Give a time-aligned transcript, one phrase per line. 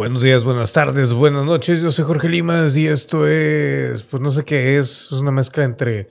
[0.00, 1.82] Buenos días, buenas tardes, buenas noches.
[1.82, 5.62] Yo soy Jorge Limas y esto es, pues no sé qué es, es una mezcla
[5.62, 6.08] entre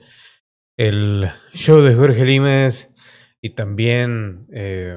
[0.76, 2.88] el show de Jorge Limas
[3.42, 4.96] y también eh,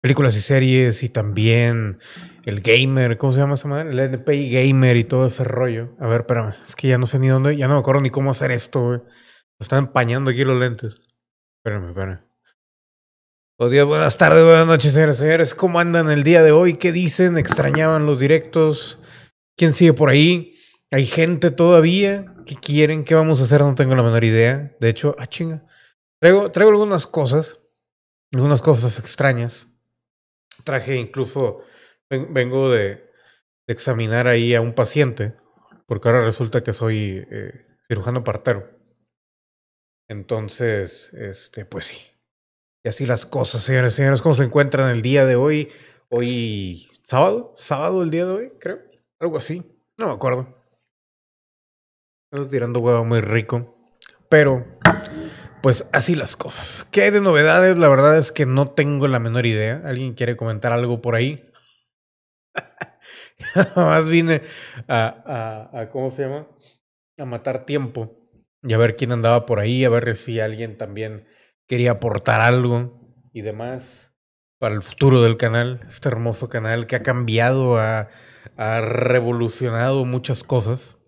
[0.00, 1.98] películas y series y también
[2.44, 3.90] el gamer, ¿cómo se llama esa madre?
[3.90, 5.96] El NPI gamer y todo ese rollo.
[5.98, 8.10] A ver, espérame, es que ya no sé ni dónde, ya no me acuerdo ni
[8.10, 8.98] cómo hacer esto, güey.
[9.00, 10.94] Me están empañando aquí los lentes.
[11.64, 12.27] Espérame, espérame.
[13.58, 15.52] Buenas tardes, buenas noches, señores señores.
[15.52, 16.74] ¿Cómo andan el día de hoy?
[16.74, 17.36] ¿Qué dicen?
[17.36, 19.00] ¿Extrañaban los directos?
[19.56, 20.54] ¿Quién sigue por ahí?
[20.92, 22.36] ¿Hay gente todavía?
[22.46, 23.04] ¿Qué quieren?
[23.04, 23.60] ¿Qué vamos a hacer?
[23.60, 24.76] No tengo la menor idea.
[24.78, 25.66] De hecho, ah, chinga.
[26.20, 27.60] Traigo, traigo algunas cosas,
[28.32, 29.66] algunas cosas extrañas.
[30.62, 31.62] Traje incluso,
[32.08, 32.88] ven- vengo de,
[33.66, 35.34] de examinar ahí a un paciente,
[35.86, 38.70] porque ahora resulta que soy eh, cirujano partero.
[40.08, 41.98] Entonces, este, pues sí.
[42.84, 44.22] Y así las cosas, señores y señores.
[44.22, 45.70] ¿Cómo se encuentran el día de hoy?
[46.08, 48.78] Hoy, sábado, sábado el día de hoy, creo.
[49.18, 49.64] Algo así.
[49.96, 50.54] No me acuerdo.
[52.30, 53.76] Estoy tirando huevo muy rico.
[54.28, 54.64] Pero,
[55.62, 56.86] pues así las cosas.
[56.90, 57.78] ¿Qué hay de novedades?
[57.78, 59.82] La verdad es que no tengo la menor idea.
[59.84, 61.50] ¿Alguien quiere comentar algo por ahí?
[63.76, 64.42] Más vine
[64.86, 66.46] a, a, a, ¿cómo se llama?
[67.18, 68.18] A matar tiempo
[68.62, 71.26] y a ver quién andaba por ahí, a ver si alguien también
[71.68, 72.98] quería aportar algo
[73.32, 74.12] y demás
[74.58, 78.08] para el futuro del canal, este hermoso canal que ha cambiado, ha,
[78.80, 80.98] revolucionado muchas cosas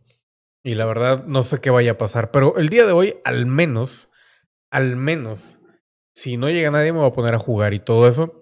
[0.63, 3.47] y la verdad no sé qué vaya a pasar, pero el día de hoy al
[3.47, 4.11] menos,
[4.71, 5.59] al menos,
[6.15, 8.37] si no llega nadie me voy a poner a jugar y todo eso.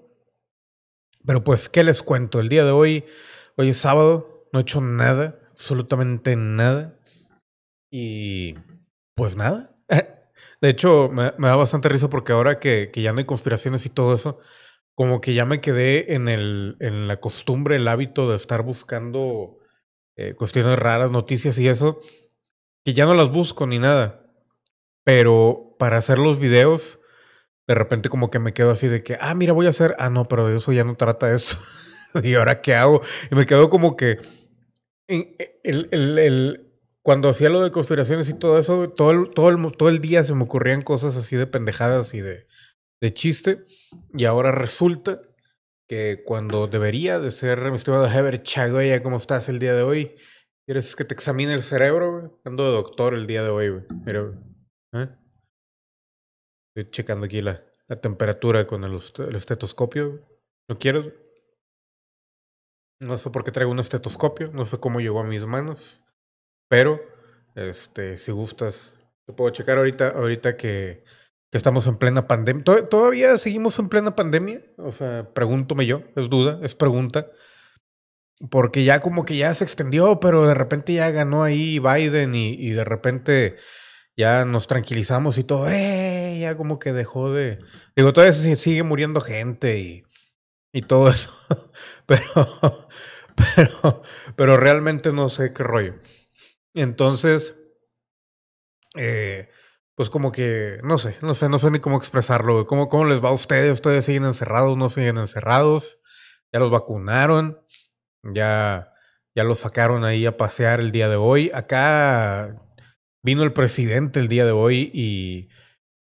[1.25, 2.41] Pero pues, ¿qué les cuento?
[2.41, 3.05] El día de hoy,
[3.57, 6.99] hoy es sábado, no he hecho nada, absolutamente nada.
[7.91, 8.55] Y
[9.15, 9.78] pues nada.
[10.61, 13.91] De hecho, me, da bastante risa porque ahora que, que, ya no hay conspiraciones y
[13.91, 14.41] todo eso,
[14.95, 19.59] como que ya me quedé en, el, en la costumbre, el hábito de estar buscando
[20.17, 22.01] eh, cuestiones raras, noticias y eso,
[22.85, 24.27] que ya no las busco ni nada.
[25.05, 26.99] Pero para hacer los videos,
[27.69, 30.11] de repente como que me quedo así de que, ah, mira, voy a hacer, ah,
[30.11, 31.59] no, pero eso ya no trata eso.
[32.23, 33.01] ¿Y ahora qué hago?
[33.31, 34.19] Y me quedo como que
[35.07, 36.68] el, el, el,
[37.09, 40.25] cuando hacía lo de conspiraciones y todo eso, todo el, todo el, todo el día
[40.25, 42.47] se me ocurrían cosas así de pendejadas y de,
[43.01, 43.65] de chiste.
[44.13, 45.23] Y ahora resulta
[45.89, 50.17] que cuando debería de ser, mi estimado Heber Chagoya, ¿cómo estás el día de hoy?
[50.67, 52.13] ¿Quieres que te examine el cerebro?
[52.13, 52.31] Güey?
[52.45, 53.85] Ando de doctor el día de hoy, güey.
[54.05, 54.31] Mira,
[54.93, 55.09] ¿eh?
[56.77, 60.29] Estoy checando aquí la, la temperatura con el, el estetoscopio.
[60.69, 61.11] ¿No quieres?
[63.01, 66.03] No sé por qué traigo un estetoscopio, no sé cómo llegó a mis manos,
[66.69, 67.01] pero
[67.55, 68.97] este, si gustas,
[69.27, 71.05] te puedo checar ahorita, ahorita que,
[71.51, 72.65] que estamos en plena pandemia.
[72.65, 74.63] ¿Todavía seguimos en plena pandemia?
[74.77, 77.27] O sea, pregúntome yo, es duda, es pregunta.
[78.51, 82.51] Porque ya como que ya se extendió, pero de repente ya ganó ahí Biden y,
[82.51, 83.57] y de repente
[84.17, 86.39] ya nos tranquilizamos y todo, ¡eh!
[86.41, 87.59] Ya como que dejó de...
[87.97, 90.05] Digo, todavía se sigue muriendo gente y,
[90.73, 91.33] y todo eso,
[92.07, 92.89] pero,
[93.57, 94.03] pero,
[94.37, 95.95] pero realmente no sé qué rollo.
[96.75, 97.57] Entonces,
[98.97, 99.49] eh,
[99.95, 102.67] pues como que, no sé, no sé, no sé ni cómo expresarlo.
[102.67, 103.73] ¿Cómo, ¿Cómo les va a ustedes?
[103.73, 104.77] ¿Ustedes siguen encerrados?
[104.77, 105.99] ¿No siguen encerrados?
[106.53, 107.61] ¿Ya los vacunaron?
[108.23, 108.93] ¿Ya,
[109.35, 111.51] ya los sacaron ahí a pasear el día de hoy?
[111.53, 112.57] Acá
[113.25, 115.49] vino el presidente el día de hoy y,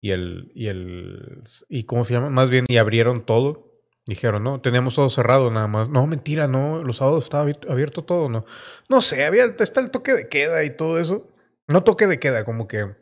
[0.01, 3.64] y el, y el, y cómo se llama, más bien, y abrieron todo.
[4.07, 5.89] Dijeron, no, teníamos todo cerrado nada más.
[5.89, 8.45] No, mentira, no, los sábados estaba abierto todo, no.
[8.88, 11.27] No sé, había, está el toque de queda y todo eso.
[11.67, 12.95] No toque de queda, como que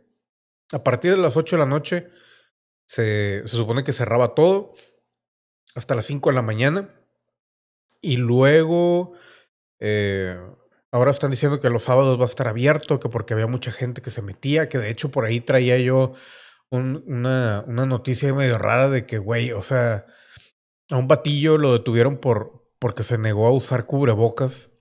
[0.72, 2.10] a partir de las 8 de la noche
[2.88, 4.74] se, se supone que cerraba todo
[5.76, 6.90] hasta las 5 de la mañana.
[8.02, 9.14] Y luego,
[9.80, 10.38] eh,
[10.92, 14.02] ahora están diciendo que los sábados va a estar abierto, que porque había mucha gente
[14.02, 16.14] que se metía, que de hecho por ahí traía yo
[16.70, 20.06] un, una, una noticia medio rara de que, güey, o sea,
[20.94, 24.72] a un batillo lo detuvieron por porque se negó a usar cubrebocas.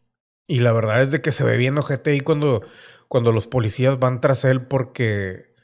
[0.47, 2.62] Y la verdad es de que se ve bien ojete ahí cuando,
[3.09, 5.54] cuando los policías van tras él porque,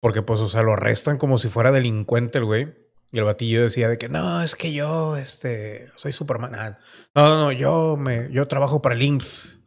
[0.00, 2.74] porque pues, o sea, lo arrestan como si fuera delincuente el güey.
[3.12, 6.54] Y el batillo decía de que no, es que yo, este, soy Superman.
[6.54, 6.78] Ah,
[7.14, 9.60] no, no, no, yo me, yo trabajo para el IMSS.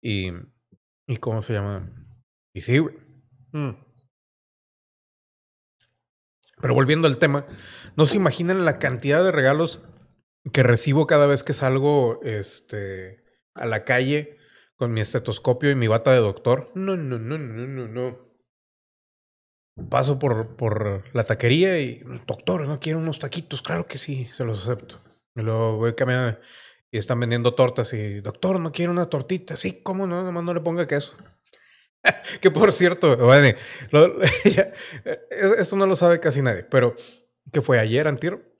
[0.00, 0.30] Y,
[1.08, 1.90] y ¿cómo se llama?
[2.54, 2.94] Y sí, güey.
[3.52, 3.70] Mm.
[6.64, 7.44] Pero volviendo al tema,
[7.94, 9.82] no se imaginan la cantidad de regalos
[10.50, 14.38] que recibo cada vez que salgo este, a la calle
[14.74, 16.72] con mi estetoscopio y mi bata de doctor.
[16.74, 18.18] No, no, no, no, no, no.
[19.90, 23.60] Paso por, por la taquería y, doctor, ¿no quiere unos taquitos?
[23.60, 25.02] Claro que sí, se los acepto.
[25.36, 26.38] Y luego voy caminando
[26.90, 29.58] y están vendiendo tortas y, doctor, ¿no quiere una tortita?
[29.58, 30.22] Sí, ¿cómo no?
[30.22, 31.14] Nomás no le ponga queso.
[32.40, 33.16] que por cierto,
[35.58, 36.94] esto no lo sabe casi nadie, pero
[37.52, 38.54] que fue ayer, antier,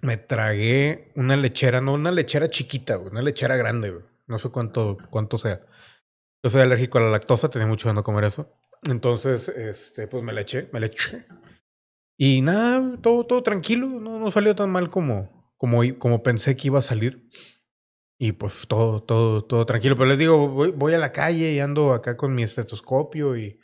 [0.00, 3.94] me tragué una lechera, no una lechera chiquita, una lechera grande,
[4.26, 5.60] no sé cuánto, cuánto sea.
[6.42, 8.54] Yo soy alérgico a la lactosa, tenía mucho de comer eso.
[8.82, 11.24] Entonces, este, pues me le eché, me le eché.
[12.18, 16.68] Y nada, todo, todo tranquilo, no, no salió tan mal como, como, como pensé que
[16.68, 17.28] iba a salir.
[18.24, 19.96] Y pues todo, todo, todo tranquilo.
[19.96, 23.60] Pero les digo, voy, voy a la calle y ando acá con mi estetoscopio y,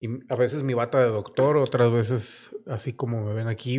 [0.00, 3.78] y, a veces mi bata de doctor, otras veces así como me ven aquí,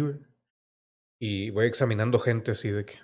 [1.19, 2.99] Y voy examinando gente así de que.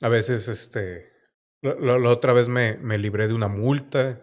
[0.00, 1.12] A veces, este.
[1.60, 4.22] La, otra vez me, me libré de una multa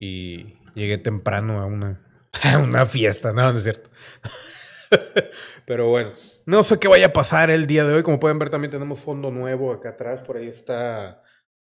[0.00, 2.02] y llegué temprano a una,
[2.44, 3.34] a una fiesta.
[3.34, 3.90] No, no es cierto.
[5.66, 6.12] Pero bueno,
[6.46, 8.02] no sé qué vaya a pasar el día de hoy.
[8.02, 10.22] Como pueden ver, también tenemos fondo nuevo acá atrás.
[10.22, 11.22] Por ahí está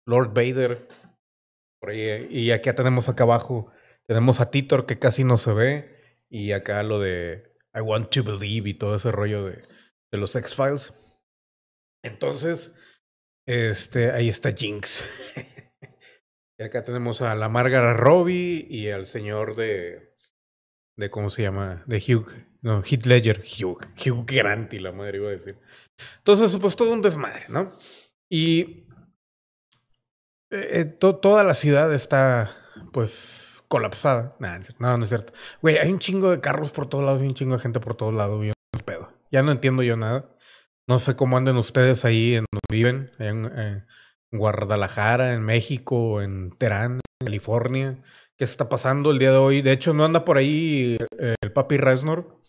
[0.07, 0.87] Lord Vader.
[1.81, 3.71] Por ahí, y acá tenemos acá abajo,
[4.07, 5.97] tenemos a Titor que casi no se ve.
[6.29, 9.63] Y acá lo de I Want to Believe y todo ese rollo de,
[10.13, 10.93] de los X-Files.
[12.03, 12.75] Entonces,
[13.47, 15.05] este, ahí está Jinx.
[16.59, 20.06] y acá tenemos a la Margaret Robbie y al señor de,
[20.97, 21.85] de ¿cómo se llama?
[21.87, 25.59] De Hugh, no, Heath Ledger, Hugh, Hugh Grant y la madre iba a decir.
[26.19, 27.73] Entonces, pues todo un desmadre, ¿no?
[28.29, 28.87] Y
[30.51, 32.57] eh, eh toda la ciudad está,
[32.93, 34.37] pues, colapsada.
[34.79, 35.33] no, no es cierto.
[35.63, 37.95] Güey, hay un chingo de carros por todos lados y un chingo de gente por
[37.95, 38.45] todos lados.
[38.45, 39.13] Yo no pedo.
[39.31, 40.29] Ya no entiendo yo nada.
[40.89, 43.85] No sé cómo anden ustedes ahí en donde viven, en
[44.33, 47.99] Guadalajara, en México, en Terán, en California
[48.37, 49.63] qué está pasando el día de hoy.
[49.63, 52.41] De hecho, no anda por ahí eh, el papi Resnor,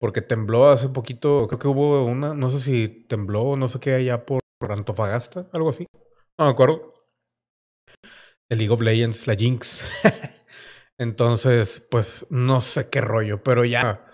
[0.00, 1.46] porque tembló hace poquito.
[1.48, 5.70] Creo que hubo una, no sé si tembló, no sé qué, allá por Antofagasta, algo
[5.70, 5.86] así.
[6.38, 6.94] No me acuerdo.
[8.50, 9.84] El League of Legends, la Jinx.
[10.98, 14.04] Entonces, pues no sé qué rollo, pero ya,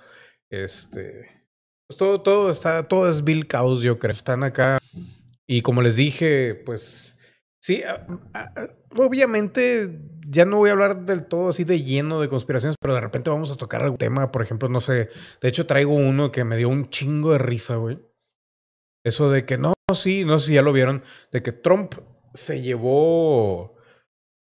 [0.51, 1.47] este,
[1.89, 4.13] pues todo, todo está, todo es Bill Caos, yo creo.
[4.13, 4.79] Están acá
[5.47, 7.14] y como les dije, pues
[7.65, 7.83] sí,
[8.95, 13.01] obviamente ya no voy a hablar del todo así de lleno de conspiraciones, pero de
[13.01, 15.09] repente vamos a tocar algún tema, por ejemplo, no sé,
[15.41, 17.99] de hecho traigo uno que me dio un chingo de risa, güey.
[19.03, 21.95] Eso de que no, sí, no sé si ya lo vieron, de que Trump
[22.35, 23.77] se llevó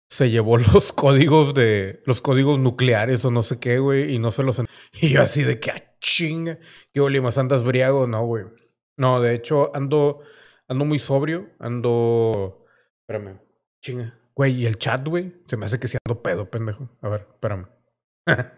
[0.08, 4.30] se llevó los códigos de los códigos nucleares o no sé qué, güey, y no
[4.30, 6.60] se los y yo así de que ah, chinga,
[6.92, 8.44] que Olimas andas briago, no, güey.
[8.96, 10.20] No, de hecho ando
[10.68, 12.64] ando muy sobrio, ando
[13.08, 13.40] espérame,
[13.80, 14.18] chinga.
[14.34, 16.90] Güey, y el chat, güey, se me hace que se ando pedo, pendejo.
[17.00, 17.66] A ver, espérame.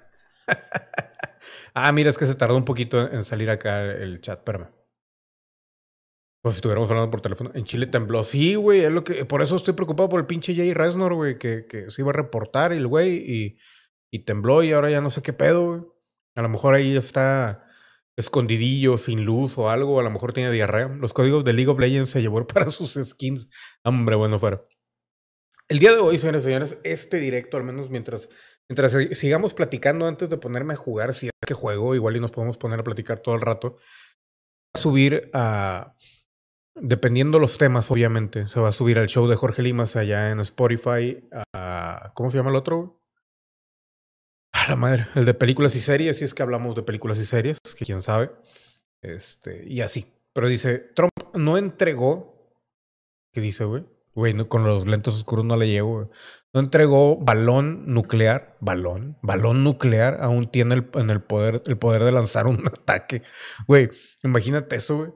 [1.75, 4.69] ah, mira, es que se tardó un poquito en salir acá el chat, espérame.
[6.43, 7.51] Pues si estuviéramos hablando por teléfono.
[7.55, 8.25] En Chile tembló.
[8.25, 9.25] Sí, güey, es lo que.
[9.25, 12.15] Por eso estoy preocupado por el pinche Jay Resnor, güey, que, que se iba a
[12.15, 13.59] reportar el güey y,
[14.11, 15.83] y tembló y ahora ya no sé qué pedo, güey.
[16.35, 17.70] A lo mejor ahí está
[18.21, 19.99] escondidillo, sin luz o algo.
[19.99, 20.89] A lo mejor tiene diarrea.
[20.89, 23.49] Los códigos de League of Legends se llevó para sus skins.
[23.85, 24.63] Hombre, bueno, fuera.
[25.69, 28.29] El día de hoy, señores y señores, este directo, al menos mientras,
[28.69, 32.33] mientras sigamos platicando antes de ponerme a jugar, si es que juego, igual y nos
[32.33, 35.95] podemos poner a platicar todo el rato, va a subir a,
[36.75, 40.41] dependiendo los temas, obviamente, se va a subir al show de Jorge Limas allá en
[40.41, 41.23] Spotify,
[41.55, 43.00] a, ¿cómo se llama el otro?
[44.71, 47.59] La madre, el de películas y series, si es que hablamos de películas y series,
[47.77, 48.31] que quién sabe,
[49.03, 50.15] este, y así.
[50.33, 52.55] Pero dice, Trump no entregó,
[53.33, 53.85] ¿qué dice, güey?
[54.15, 56.13] Güey, con los lentes oscuros no le llego.
[56.53, 58.59] No entregó balón nuclear.
[58.61, 59.19] Balón.
[59.23, 63.23] Balón nuclear aún tiene el, en el poder, el poder de lanzar un ataque.
[63.67, 63.91] Güey,
[64.23, 65.11] imagínate eso, güey.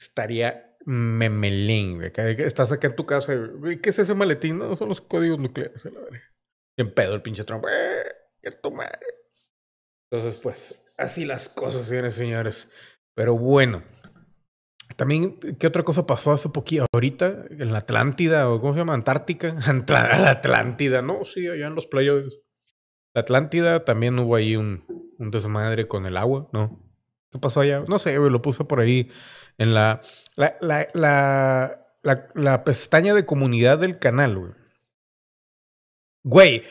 [0.00, 2.12] Estaría memelín, güey.
[2.16, 3.78] Estás acá en tu casa, güey.
[3.78, 4.56] ¿Qué es ese maletín?
[4.56, 5.86] No, son los códigos nucleares.
[6.78, 7.66] Bien pedo el pinche Trump.
[7.66, 9.06] ¡Qué tu madre!
[10.10, 12.68] Entonces, pues, así las cosas, señores señores.
[13.14, 13.82] Pero bueno.
[14.96, 16.86] También, ¿qué otra cosa pasó hace poquito?
[16.92, 18.94] Ahorita, en la Atlántida, o ¿cómo se llama?
[18.94, 19.54] Antártica.
[19.88, 22.40] la Atlántida, no, sí, allá en los playos.
[23.14, 24.84] La Atlántida también hubo ahí un,
[25.18, 26.80] un desmadre con el agua, ¿no?
[27.30, 27.84] ¿Qué pasó allá?
[27.88, 29.10] No sé, lo puse por ahí
[29.58, 30.00] en la,
[30.36, 30.88] la, la,
[32.02, 34.52] la, la pestaña de comunidad del canal, güey.
[36.22, 36.62] Güey,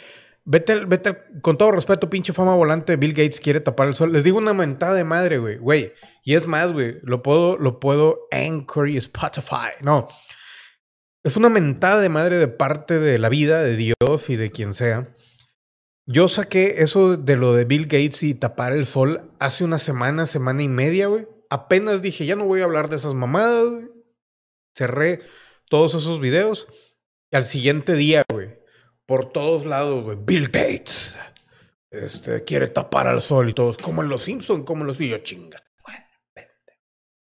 [0.47, 4.13] Vete, vete, con todo respeto, pinche fama volante, Bill Gates quiere tapar el sol.
[4.13, 5.57] Les digo una mentada de madre, güey.
[5.57, 5.93] Güey.
[6.23, 6.99] Y es más, güey.
[7.01, 9.71] Lo puedo, lo puedo Anchor y Spotify.
[9.81, 10.07] No.
[11.23, 14.75] Es una mentada de madre de parte de la vida, de Dios y de quien
[14.75, 15.15] sea.
[16.05, 20.27] Yo saqué eso de lo de Bill Gates y tapar el sol hace una semana,
[20.27, 21.27] semana y media, güey.
[21.49, 23.71] apenas dije, ya no voy a hablar de esas mamadas.
[24.75, 25.21] Cerré
[25.69, 26.67] todos esos videos.
[27.31, 28.59] Y al siguiente día, güey,
[29.05, 31.15] por todos lados, güey, Bill Gates
[31.91, 35.23] este, quiere tapar al sol y todos, como en los Simpsons, como en los videos,
[35.23, 35.61] chinga.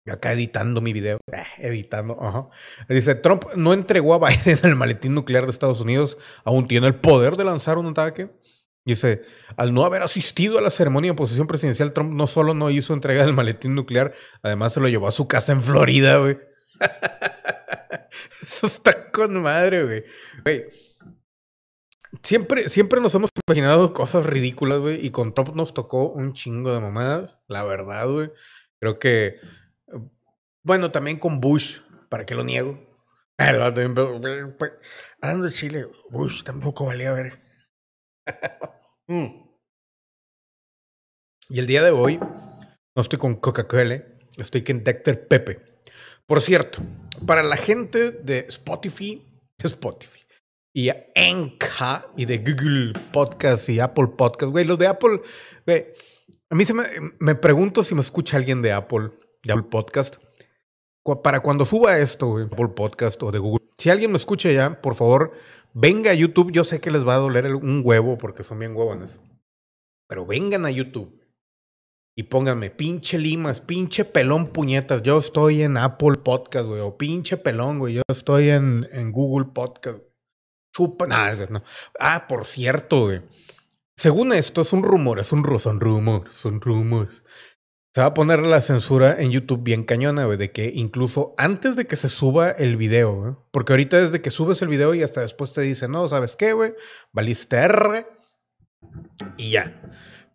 [0.07, 2.47] Y acá editando mi video, eh, editando, ajá.
[2.87, 6.93] Dice, Trump no entregó a Biden el maletín nuclear de Estados Unidos, aún tiene el
[6.95, 8.29] poder de lanzar un ataque.
[8.85, 9.23] Dice,
[9.57, 12.93] al no haber asistido a la ceremonia de posesión presidencial, Trump no solo no hizo
[12.93, 16.37] entrega del maletín nuclear, además se lo llevó a su casa en Florida, güey.
[18.43, 20.03] Eso está con madre, güey.
[22.23, 26.73] Siempre, siempre nos hemos imaginado cosas ridículas, güey, y con Trump nos tocó un chingo
[26.73, 28.31] de mamadas, la verdad, güey.
[28.79, 29.37] Creo que,
[30.63, 31.79] bueno, también con Bush,
[32.09, 32.79] ¿para qué lo niego?
[33.37, 33.81] Hablando
[35.45, 37.41] de Chile, Bush tampoco valía ver.
[39.07, 39.45] Mm.
[41.49, 44.03] Y el día de hoy no estoy con Coca-Cola,
[44.35, 45.27] estoy con Dr.
[45.27, 45.61] Pepe.
[46.25, 46.79] Por cierto,
[47.27, 49.23] para la gente de Spotify,
[49.59, 50.24] Spotify
[50.75, 55.21] y Enka y de Google Podcast y Apple Podcast, güey, los de Apple,
[55.65, 55.85] güey,
[56.49, 56.83] a mí se me,
[57.17, 60.17] me pregunto si me escucha alguien de Apple, de Apple Podcast.
[61.23, 64.81] Para cuando suba esto, güey, Apple Podcast o de Google, si alguien me escucha ya,
[64.81, 65.31] por favor,
[65.73, 66.51] venga a YouTube.
[66.51, 69.17] Yo sé que les va a doler un huevo porque son bien huevones.
[70.09, 71.21] Pero vengan a YouTube
[72.17, 75.03] y pónganme pinche limas, pinche pelón puñetas.
[75.03, 76.81] Yo estoy en Apple Podcast, güey.
[76.81, 77.93] O pinche pelón, güey.
[77.93, 79.99] Yo estoy en, en Google Podcast.
[80.75, 81.07] Chupa.
[81.49, 81.63] No.
[81.99, 83.21] Ah, por cierto, güey.
[83.95, 87.23] Según esto, es un rumor, es un son rumores, son rumores.
[87.93, 91.77] Se va a poner la censura en YouTube bien cañona, güey, de que incluso antes
[91.77, 95.21] de que se suba el video, porque ahorita desde que subes el video y hasta
[95.21, 96.73] después te dice, no, ¿sabes qué, güey?
[97.13, 98.05] Valiste R
[99.37, 99.81] y ya.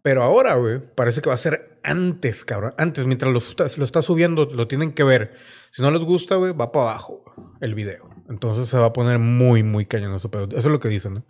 [0.00, 2.72] Pero ahora, güey, parece que va a ser antes, cabrón.
[2.78, 3.40] Antes, mientras lo,
[3.76, 5.36] lo está subiendo, lo tienen que ver.
[5.70, 7.24] Si no les gusta, güey, va para abajo
[7.60, 8.08] el video.
[8.30, 10.30] Entonces se va a poner muy, muy cañonoso.
[10.30, 11.26] Pero eso es lo que dicen, ¿no?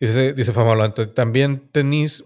[0.00, 2.24] Dice, dice Famalante, también tenéis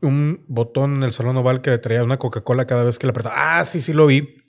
[0.00, 3.10] un botón en el salón oval que le traía una Coca-Cola cada vez que le
[3.10, 3.58] apretaba.
[3.58, 4.44] Ah, sí, sí lo vi.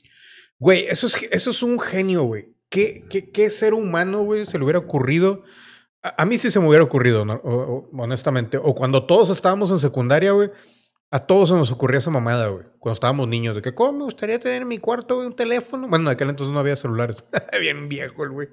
[0.60, 2.56] Güey, eso es, eso es un genio, güey.
[2.70, 5.44] ¿Qué, qué, qué ser humano, güey, se le hubiera ocurrido?
[6.02, 7.24] A, mí sí se me hubiera ocurrido,
[7.94, 8.58] honestamente.
[8.58, 10.52] O cuando todos estábamos en secundaria, güey,
[11.14, 12.66] a todos se nos ocurría esa mamada, güey.
[12.80, 15.88] Cuando estábamos niños, de que, ¿cómo me gustaría tener en mi cuarto, güey, un teléfono?
[15.88, 17.24] Bueno, en aquel entonces no había celulares.
[17.62, 18.48] Bien viejo el güey.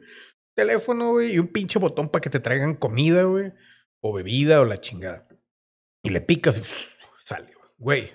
[0.54, 3.54] Teléfono, güey, y un pinche botón para que te traigan comida, güey.
[4.02, 5.26] O bebida o la chingada.
[6.02, 6.62] Y le picas y
[7.24, 8.12] sale, güey.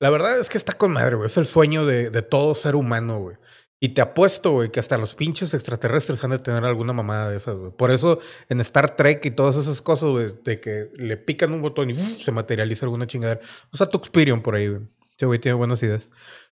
[0.00, 1.26] La verdad es que está con madre, güey.
[1.26, 3.36] Es el sueño de, de todo ser humano, güey.
[3.84, 7.36] Y te apuesto, güey, que hasta los pinches extraterrestres han de tener alguna mamada de
[7.36, 7.70] esas, güey.
[7.70, 8.18] Por eso
[8.48, 12.18] en Star Trek y todas esas cosas, güey, de que le pican un botón y
[12.18, 13.42] se materializa alguna chingadera.
[13.74, 14.80] O sea, Tuxperion por ahí, güey.
[15.14, 16.08] Ese güey tiene buenas ideas.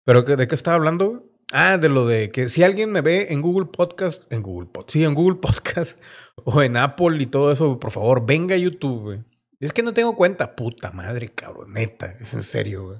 [0.04, 1.22] Pero ¿de qué estaba hablando, güey?
[1.50, 4.92] Ah, de lo de que si alguien me ve en Google Podcast, en Google Podcast,
[4.92, 5.98] sí, en Google Podcast
[6.44, 9.24] o en Apple y todo eso, por favor, venga a YouTube, güey.
[9.60, 12.98] Es que no tengo cuenta, puta madre, cabrón, neta, es en serio, güey.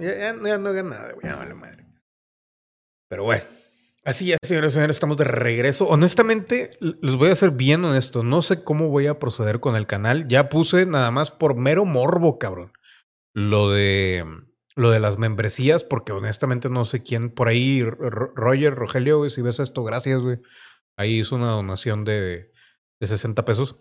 [0.00, 1.83] Ya, no hagan nada, güey, ya vale madre.
[3.08, 3.44] Pero bueno,
[4.04, 5.86] así ya, señores y señores, estamos de regreso.
[5.86, 8.22] Honestamente, les voy a ser bien honesto.
[8.22, 10.28] No sé cómo voy a proceder con el canal.
[10.28, 12.72] Ya puse nada más por mero morbo, cabrón.
[13.34, 14.24] Lo de
[14.76, 17.30] lo de las membresías, porque honestamente no sé quién.
[17.30, 20.38] Por ahí, Roger, Rogelio, güey, si ves esto, gracias, güey.
[20.96, 22.52] Ahí hizo una donación de,
[23.00, 23.76] de 60 pesos.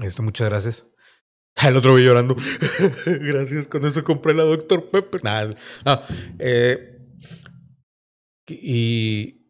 [0.00, 0.86] Este, muchas gracias.
[1.66, 2.36] El otro voy llorando.
[3.06, 4.90] gracias, con eso compré la Dr.
[4.90, 5.24] Pepper.
[5.24, 5.54] Nada,
[5.84, 6.02] no.
[6.38, 6.95] Eh,
[8.46, 9.42] y.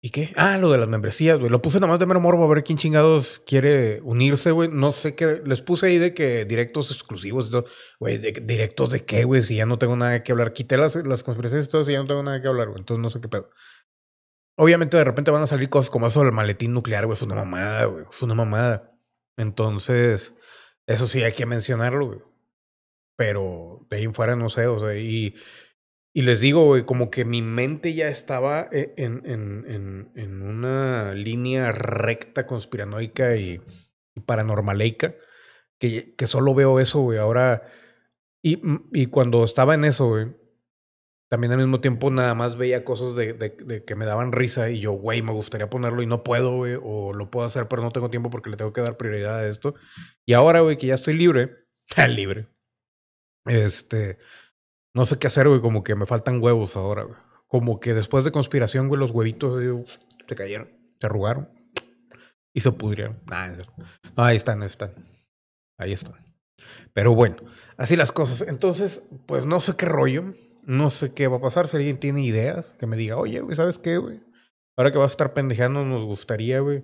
[0.00, 0.32] ¿Y qué?
[0.36, 1.50] Ah, lo de las membresías, güey.
[1.50, 4.68] Lo puse nada más de mero morbo a ver quién chingados quiere unirse, güey.
[4.68, 5.42] No sé qué.
[5.44, 7.64] Les puse ahí de que directos exclusivos y.
[7.98, 9.42] Güey, ¿directos de qué, güey?
[9.42, 10.52] Si ya no tengo nada que hablar.
[10.52, 12.78] Quité las, las conspiraciones y todo, si ya no tengo nada que hablar, güey.
[12.78, 13.50] Entonces no sé qué pedo.
[14.56, 17.16] Obviamente de repente van a salir cosas como eso del maletín nuclear, güey.
[17.16, 18.04] Es una mamada, güey.
[18.08, 18.92] Es una mamada.
[19.36, 20.34] Entonces,
[20.86, 22.20] eso sí hay que mencionarlo, güey.
[23.16, 25.34] Pero de ahí en fuera no sé, o sea, y
[26.18, 30.42] y les digo, güey, como que mi mente ya estaba eh, en, en, en, en
[30.42, 33.60] una línea recta conspiranoica y,
[34.16, 35.14] y paranormaleica,
[35.78, 37.20] que, que solo veo eso, güey.
[37.20, 37.62] Ahora,
[38.42, 40.34] y, mm, y cuando estaba en eso, güey,
[41.30, 44.70] también al mismo tiempo nada más veía cosas de, de, de, que me daban risa
[44.70, 47.80] y yo, güey, me gustaría ponerlo y no puedo, güey, o lo puedo hacer pero
[47.80, 49.76] no tengo tiempo porque le tengo que dar prioridad a esto.
[50.26, 51.58] Y ahora, güey, que ya estoy libre,
[52.08, 52.48] libre,
[53.44, 54.18] este,
[54.94, 57.16] no sé qué hacer, güey, como que me faltan huevos ahora, güey.
[57.46, 59.88] Como que después de conspiración, güey, los huevitos
[60.26, 60.68] se cayeron,
[61.00, 61.48] se arrugaron
[62.52, 63.20] y se pudrieron.
[64.16, 64.94] No, ahí están, ahí están.
[65.78, 66.14] Ahí están.
[66.92, 67.36] Pero bueno,
[67.76, 68.46] así las cosas.
[68.48, 70.34] Entonces, pues no sé qué rollo.
[70.64, 71.68] No sé qué va a pasar.
[71.68, 74.20] Si alguien tiene ideas, que me diga, oye, güey, ¿sabes qué, güey?
[74.76, 76.82] Ahora que vas a estar pendejando, nos gustaría, güey.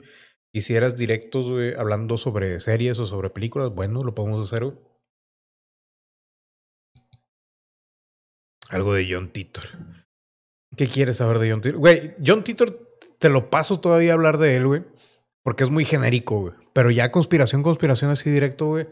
[0.52, 3.74] Hicieras directos, güey, hablando sobre series o sobre películas.
[3.74, 4.78] Bueno, lo podemos hacer, güey.
[8.74, 9.66] Algo de John Titor.
[10.76, 11.78] ¿Qué quieres saber de John Titor?
[11.78, 14.82] Güey, John Titor te lo paso todavía a hablar de él, güey.
[15.44, 16.54] Porque es muy genérico, güey.
[16.72, 18.88] Pero ya conspiración, conspiración así directo, güey.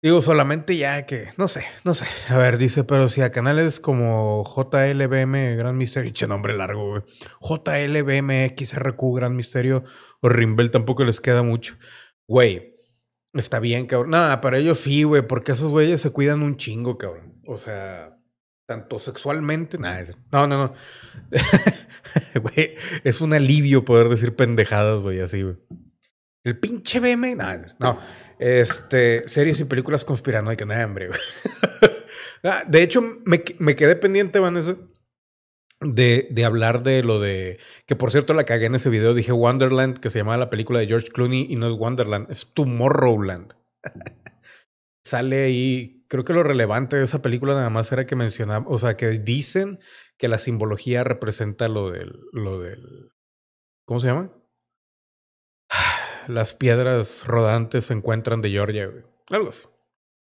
[0.00, 2.06] Digo, solamente ya que, no sé, no sé.
[2.28, 7.02] A ver, dice, pero si a canales como JLBM Gran Misterio, che nombre largo, güey.
[7.40, 9.82] JLBM XRQ Gran Misterio
[10.20, 11.76] o Rimbel tampoco les queda mucho.
[12.28, 12.76] Güey,
[13.32, 14.10] está bien, cabrón.
[14.10, 17.42] Nada, para ellos sí, güey, porque esos güeyes se cuidan un chingo, cabrón.
[17.46, 18.20] O sea,
[18.66, 19.78] tanto sexualmente.
[19.78, 20.72] Nada, no, no, no.
[22.42, 22.74] güey,
[23.04, 25.56] es un alivio poder decir pendejadas, güey, así, güey.
[26.44, 27.36] El pinche BM.
[27.36, 27.98] Nada, no.
[28.38, 30.66] Este, series y películas conspiranoicas.
[30.66, 31.20] Nada, hombre, güey.
[32.46, 34.76] Ah, de hecho, me, me, quedé pendiente, Vanessa,
[35.80, 37.58] de, de hablar de lo de.
[37.86, 39.14] Que por cierto la cagué en ese video.
[39.14, 42.52] Dije Wonderland, que se llamaba la película de George Clooney, y no es Wonderland, es
[42.52, 43.54] Tomorrowland.
[45.06, 48.78] Sale ahí creo que lo relevante de esa película nada más era que mencionaba, o
[48.78, 49.80] sea, que dicen
[50.16, 53.10] que la simbología representa lo del, lo del,
[53.84, 54.30] ¿cómo se llama?
[56.28, 59.02] Las piedras rodantes se encuentran de Georgia, güey.
[59.30, 59.66] Algo así.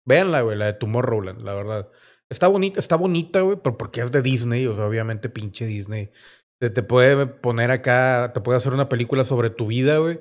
[0.05, 1.89] Véanla, güey, la de Tomorrowland, la verdad.
[2.29, 6.11] Está bonita, está bonita, güey, pero porque es de Disney, o sea, obviamente pinche Disney.
[6.59, 10.19] Te, te puede poner acá, te puede hacer una película sobre tu vida, güey.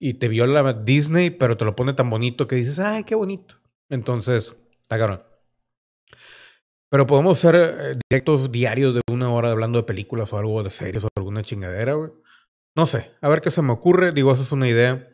[0.00, 3.60] Y te viola Disney, pero te lo pone tan bonito que dices, ay, qué bonito.
[3.88, 4.56] Entonces,
[6.90, 10.70] Pero podemos hacer eh, directos diarios de una hora hablando de películas o algo de
[10.70, 12.10] series o alguna chingadera, güey.
[12.76, 14.12] No sé, a ver qué se me ocurre.
[14.12, 15.08] Digo, esa es una idea.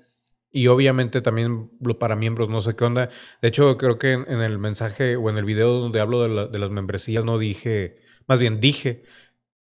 [0.50, 3.10] Y obviamente también para miembros, no sé qué onda.
[3.42, 6.58] De hecho, creo que en, el mensaje o en el video donde hablo de, de,
[6.58, 9.02] las membresías, no dije, más bien dije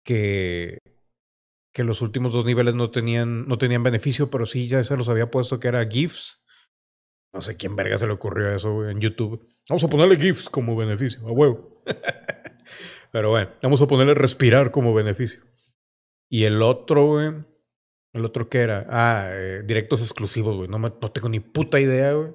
[0.04, 0.80] que,
[1.74, 5.10] que los últimos dos niveles no tenían, no tenían beneficio, pero sí ya se los
[5.10, 6.42] había puesto que era GIFs
[7.34, 9.48] no sé quién verga se le ocurrió eso en YouTube.
[9.68, 11.84] Vamos a ponerle GIFs como beneficio, a huevo.
[13.12, 15.42] Pero bueno, vamos a ponerle respirar como beneficio.
[16.30, 17.34] Y el otro, güey.
[18.14, 18.88] ¿El otro qué era?
[18.90, 20.68] Ah, eh, directos exclusivos, güey.
[20.68, 22.32] No, no tengo ni puta idea, güey,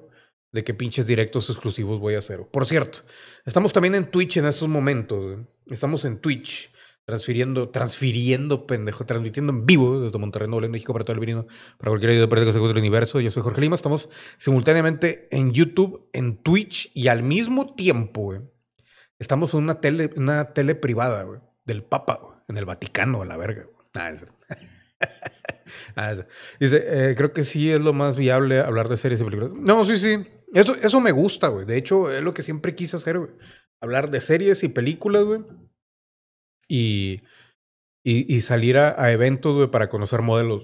[0.51, 2.45] de qué pinches directos exclusivos voy a hacer.
[2.47, 2.99] Por cierto,
[3.45, 5.37] estamos también en Twitch en estos momentos, güey.
[5.69, 6.71] Estamos en Twitch
[7.05, 11.45] transfiriendo, transfiriendo, pendejo, transmitiendo en vivo desde Monterrey, Nuevo León, México, para todo el virino,
[11.77, 13.19] para cualquier idea que se del universo.
[13.19, 18.41] Yo soy Jorge Lima, estamos simultáneamente en YouTube, en Twitch y al mismo tiempo, güey,
[19.19, 23.37] estamos en una tele, una tele privada, güey, del Papa, en el Vaticano, a la
[23.37, 23.75] verga, güey.
[26.59, 29.51] Dice, eh, creo que sí es lo más viable hablar de series y películas.
[29.55, 30.25] No, sí, sí.
[30.53, 31.65] Eso, eso me gusta, güey.
[31.65, 33.31] De hecho, es lo que siempre quise hacer, güey.
[33.81, 35.41] Hablar de series y películas, güey
[36.67, 37.21] y,
[38.03, 40.63] y, salir a, eventos, para conocer modelos,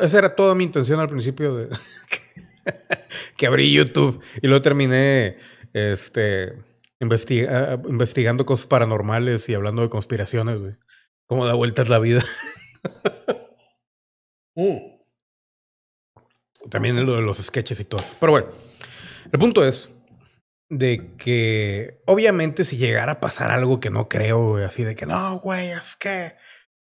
[0.00, 1.68] esa era toda mi intención al principio de
[3.36, 5.38] que abrí YouTube y luego terminé
[5.72, 6.54] este,
[7.00, 10.74] investigando cosas paranormales y hablando de conspiraciones, güey.
[11.26, 12.22] Cómo da vueltas la vida.
[14.58, 14.78] Mm.
[16.70, 18.02] También lo de los sketches y todo.
[18.18, 18.48] Pero bueno,
[19.30, 19.90] el punto es
[20.68, 25.38] de que obviamente si llegara a pasar algo que no creo, así de que no,
[25.38, 26.34] güey, es que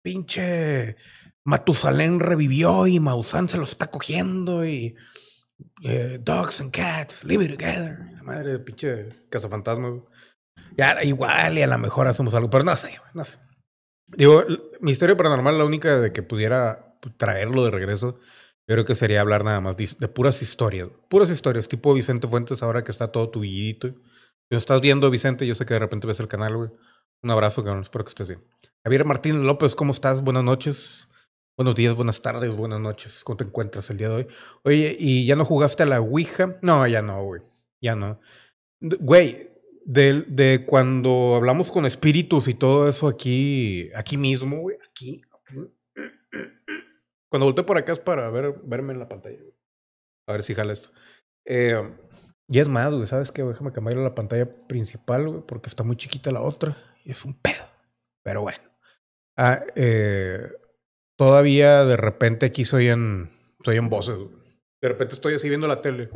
[0.03, 0.97] pinche
[1.45, 4.95] Matusalén revivió y Maussan se lo está cogiendo y
[5.83, 7.99] eh, dogs and cats live together.
[8.15, 10.03] La madre de pinche cazafantasmas.
[10.77, 13.39] Ya igual y a lo mejor hacemos algo, pero no sé, no sé.
[14.07, 14.45] Digo,
[14.81, 18.19] Misterio Paranormal, la única de que pudiera traerlo de regreso
[18.75, 20.89] creo que sería hablar nada más de, puras historias.
[21.09, 23.89] Puras historias, tipo Vicente Fuentes, ahora que está todo tullidito.
[24.49, 26.71] Si estás viendo, Vicente, yo sé que de repente ves el canal, güey.
[27.23, 27.83] Un abrazo, cabrón.
[27.83, 28.45] Espero que estés bien.
[28.85, 30.23] Javier Martínez López, ¿cómo estás?
[30.23, 31.09] Buenas noches.
[31.57, 33.25] Buenos días, buenas tardes, buenas noches.
[33.25, 34.27] ¿Cómo te encuentras el día de hoy?
[34.63, 36.57] Oye, ¿y ya no jugaste a la Ouija?
[36.63, 37.43] No, ya no, güey.
[37.83, 38.21] Ya no.
[38.81, 39.49] Güey,
[39.85, 44.77] de, de cuando hablamos con espíritus y todo eso aquí, aquí mismo, güey.
[44.89, 45.23] Aquí,
[47.31, 49.39] cuando volteé por acá es para ver, verme en la pantalla.
[50.29, 50.91] A ver si jala esto.
[51.45, 51.81] Eh,
[52.49, 53.45] y es más, güey, ¿sabes qué?
[53.45, 56.77] Déjame cambiar la pantalla principal, güey, porque está muy chiquita la otra.
[57.05, 57.65] Y es un pedo.
[58.25, 58.59] Pero bueno.
[59.37, 60.51] Ah, eh,
[61.17, 63.31] todavía de repente aquí soy en,
[63.65, 64.19] soy en voces.
[64.83, 66.11] De repente estoy así viendo la tele.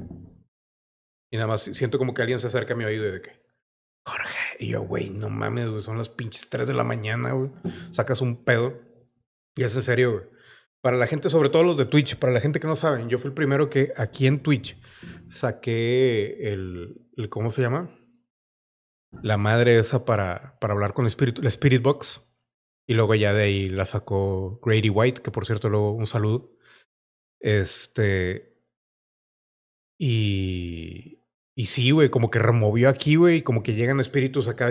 [1.31, 3.31] Y nada más siento como que alguien se acerca a mi oído y de que,
[4.05, 4.57] Jorge.
[4.59, 7.51] Y yo, güey, no mames, güey, son las pinches 3 de la mañana, güey.
[7.93, 8.81] Sacas un pedo.
[9.57, 10.34] Y es en serio, güey.
[10.85, 13.19] Para la gente, sobre todo los de Twitch, para la gente que no saben, yo
[13.19, 14.77] fui el primero que aquí en Twitch
[15.31, 17.91] saqué el, ¿cómo se llama?
[19.23, 22.23] la madre esa para, para hablar con Spirit, la Spirit Box.
[22.87, 26.53] Y luego ya de ahí la sacó Grady White, que por cierto, luego un saludo.
[27.41, 28.59] Este.
[29.99, 31.21] Y.
[31.57, 34.69] Y sí, güey, como que removió aquí, güey, como que llegan espíritus acá.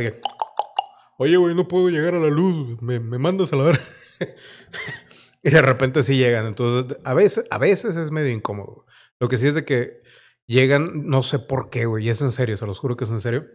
[1.18, 3.80] Oye, güey, no puedo llegar a la luz, me, me mandas a la ver.
[5.44, 6.48] y de repente sí llegan.
[6.48, 8.86] Entonces, a veces, a veces es medio incómodo.
[9.20, 10.02] Lo que sí es de que
[10.48, 13.10] llegan, no sé por qué, güey, y es en serio, se los juro que es
[13.10, 13.46] en serio.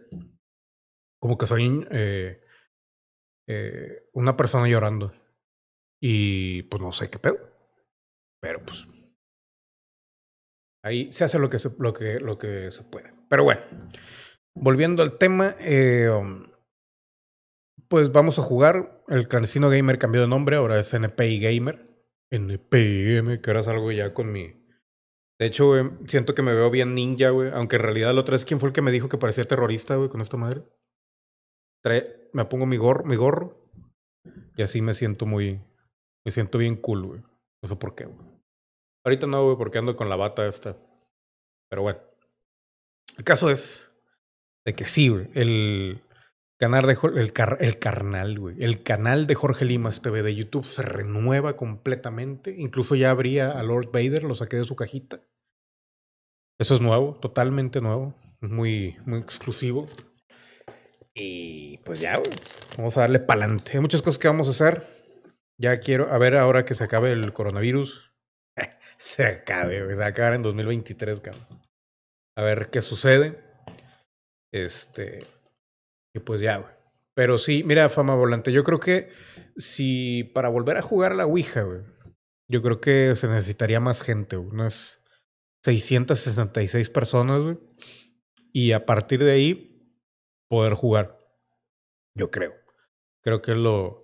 [1.19, 2.41] Como que soy eh,
[3.47, 5.13] eh, una persona llorando.
[6.01, 7.37] Y pues no sé qué pedo.
[8.41, 8.87] Pero pues.
[10.81, 13.13] Ahí se hace lo que se, lo que, lo que se puede.
[13.27, 13.61] Pero bueno,
[14.55, 16.48] volviendo al tema, eh, um,
[17.89, 19.03] pues vamos a jugar.
[19.07, 21.89] El clandestino gamer cambió de nombre, ahora es NPI Gamer.
[22.31, 24.55] NPM, que ahora salgo ya con mi.
[25.39, 27.49] De hecho, güey, siento que me veo bien ninja, güey.
[27.51, 29.95] Aunque en realidad la otra vez, ¿quién fue el que me dijo que parecía terrorista,
[29.95, 30.63] güey, con esta madre?
[32.33, 33.57] me pongo mi gorro, mi gorro.
[34.55, 35.59] Y así me siento muy.
[36.23, 37.21] Me siento bien cool, güey.
[37.63, 38.27] No sé por qué, güey.
[39.03, 40.77] Ahorita no, güey, porque ando con la bata esta.
[41.69, 41.99] Pero bueno.
[43.17, 43.89] El caso es
[44.65, 45.29] de que sí, güey.
[45.33, 46.01] El
[46.59, 48.63] canal el, el carnal, güey.
[48.63, 52.53] El canal de Jorge Limas TV de YouTube se renueva completamente.
[52.57, 55.21] Incluso ya abría a Lord Vader, lo saqué de su cajita.
[56.59, 58.13] Eso es nuevo, totalmente nuevo.
[58.41, 59.85] Muy, muy exclusivo.
[61.13, 62.31] Y pues ya, güey.
[62.77, 63.71] Vamos a darle pa'lante.
[63.73, 64.85] Hay muchas cosas que vamos a hacer.
[65.57, 68.13] Ya quiero, a ver, ahora que se acabe el coronavirus.
[68.97, 69.95] se acabe, güey.
[69.95, 71.47] Se va a acabar en 2023, cabrón.
[72.37, 73.41] A ver qué sucede.
[74.51, 75.38] Este.
[76.13, 76.73] Y pues ya, güey.
[77.13, 78.51] Pero sí, mira, fama volante.
[78.51, 79.09] Yo creo que
[79.57, 81.81] si para volver a jugar a la Ouija, güey.
[82.47, 84.49] Yo creo que se necesitaría más gente, güey.
[84.49, 85.03] Unas
[85.65, 87.59] 666 personas, güey.
[88.53, 89.95] Y a partir de ahí,
[90.49, 91.19] poder jugar.
[92.15, 92.53] Yo creo.
[93.21, 94.03] Creo que es lo,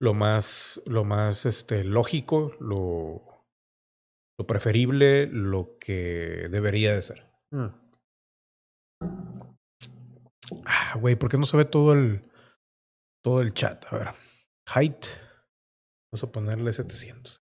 [0.00, 3.46] lo más, lo más este, lógico, lo,
[4.38, 7.26] lo preferible, lo que debería de ser.
[7.50, 7.68] Mm.
[10.66, 12.30] Ah, güey, ¿por qué no se ve todo el,
[13.22, 13.84] todo el chat?
[13.92, 14.08] A ver.
[14.74, 15.06] Height.
[16.12, 17.40] Vamos a ponerle 700.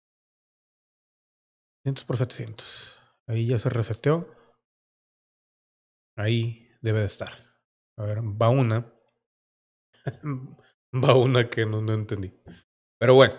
[1.84, 3.00] 700 por 700.
[3.28, 4.28] Ahí ya se reseteó.
[6.16, 7.32] Ahí debe de estar.
[7.98, 8.92] A ver, va una.
[10.94, 12.32] va una que no, no entendí.
[12.98, 13.34] Pero bueno,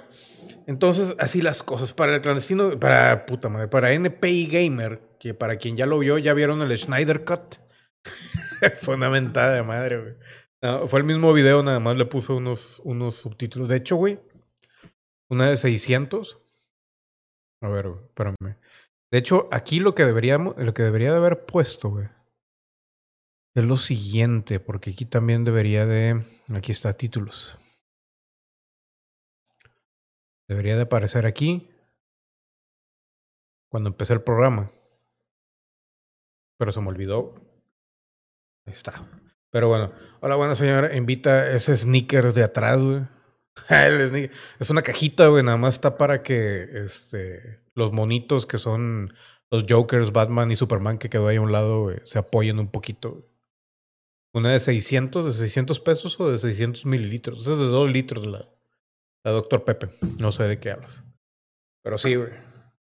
[0.67, 1.93] entonces así las cosas.
[1.93, 6.17] Para el clandestino, para puta madre, para NPI Gamer, que para quien ya lo vio,
[6.17, 7.57] ya vieron el Schneider Cut.
[8.81, 10.87] fue una mentada de madre, güey.
[10.87, 13.69] fue el mismo video, nada más le puso unos, unos subtítulos.
[13.69, 14.19] De hecho, güey,
[15.29, 16.39] una de 600.
[17.61, 18.57] A ver, espérame.
[19.11, 22.07] De hecho, aquí lo que deberíamos, lo que debería de haber puesto, güey,
[23.55, 26.23] es lo siguiente, porque aquí también debería de...
[26.53, 27.57] Aquí está títulos.
[30.47, 31.67] Debería de aparecer aquí
[33.69, 34.71] cuando empecé el programa.
[36.59, 37.33] Pero se me olvidó.
[38.67, 39.07] Ahí está.
[39.49, 39.93] Pero bueno.
[40.19, 40.95] Hola, buena señora.
[40.95, 43.01] Invita ese sneaker de atrás, güey.
[44.59, 45.43] es una cajita, güey.
[45.43, 49.13] Nada más está para que este, los monitos que son
[49.49, 53.25] los Jokers, Batman y Superman que quedó ahí a un lado, se apoyen un poquito.
[54.33, 57.41] Una de 600, de 600 pesos o de 600 mililitros.
[57.41, 58.49] Esa es de 2 litros la,
[59.23, 59.89] la Doctor Pepe.
[60.19, 61.03] No sé de qué hablas.
[61.83, 62.31] Pero sí, güey.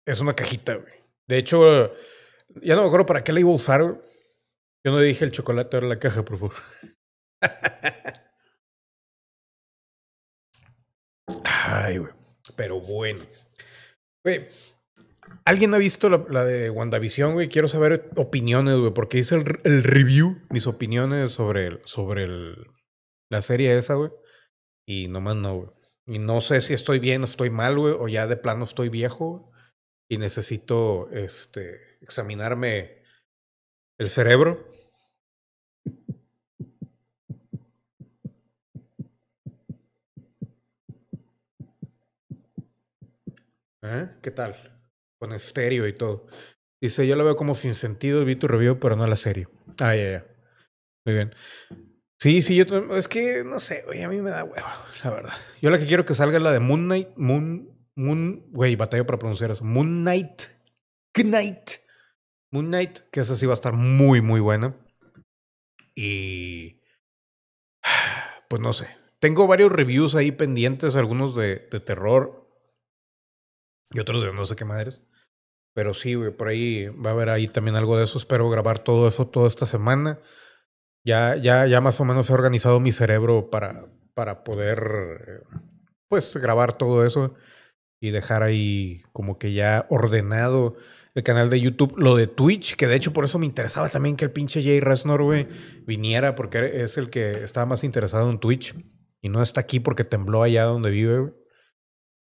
[0.06, 0.94] Es una cajita, güey.
[1.28, 1.92] De hecho,
[2.62, 4.02] ya no me acuerdo para qué la iba a usar.
[4.86, 6.56] Yo no dije el chocolate, ahora la caja, por favor.
[11.44, 12.14] Ay, güey.
[12.56, 13.24] Pero bueno.
[14.24, 14.48] Güey,
[15.46, 17.50] ¿Alguien ha visto la, de WandaVision, güey?
[17.50, 22.68] Quiero saber opiniones, güey, porque hice el, review, mis opiniones sobre, sobre el,
[23.32, 24.12] la serie esa, güey.
[24.86, 25.70] Y nomás no, güey.
[26.06, 28.90] Y no sé si estoy bien o estoy mal, güey, o ya de plano estoy
[28.90, 29.52] viejo.
[30.10, 32.97] Y necesito, este, examinarme
[33.98, 34.66] el cerebro.
[43.84, 44.10] ¿Eh?
[44.22, 44.78] ¿Qué tal?
[45.20, 46.28] con estéreo y todo.
[46.82, 49.48] Dice, yo lo veo como sin sentido, vi tu review, pero no la serie.
[49.80, 50.26] Ah, ya, ya.
[51.06, 51.36] Muy bien.
[52.20, 54.68] Sí, sí, yo es que no sé, güey, a mí me da huevo,
[55.04, 55.34] la verdad.
[55.62, 59.06] Yo la que quiero que salga es la de Moon Knight, Moon, Moon, güey, batalla
[59.06, 59.64] para pronunciar eso.
[59.64, 60.44] Moon Knight,
[61.14, 61.70] Knight,
[62.52, 64.76] Moon Knight, que esa sí va a estar muy, muy buena.
[65.96, 66.82] Y,
[68.50, 68.88] pues no sé.
[69.20, 72.48] Tengo varios reviews ahí pendientes, algunos de, de terror
[73.92, 75.02] y otros de no sé qué madres.
[75.74, 78.18] Pero sí, güey, por ahí va a haber ahí también algo de eso.
[78.18, 80.20] Espero grabar todo eso toda esta semana.
[81.06, 85.44] Ya, ya, ya más o menos he organizado mi cerebro para, para poder,
[86.10, 87.36] pues, grabar todo eso
[88.02, 90.76] y dejar ahí como que ya ordenado
[91.18, 94.16] el canal de YouTube, lo de Twitch, que de hecho por eso me interesaba también
[94.16, 95.48] que el pinche Jay Resnor, güey,
[95.88, 98.76] viniera, porque es el que estaba más interesado en Twitch
[99.20, 101.34] y no está aquí porque tembló allá donde vive, güey.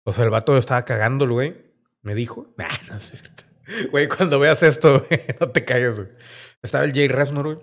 [0.03, 1.55] O sea, el vato estaba cagándolo, güey.
[2.01, 2.55] Me dijo.
[3.91, 6.09] Güey, cuando veas esto, güey, no te caigas, güey.
[6.63, 7.59] Estaba el Jay Resnor, güey.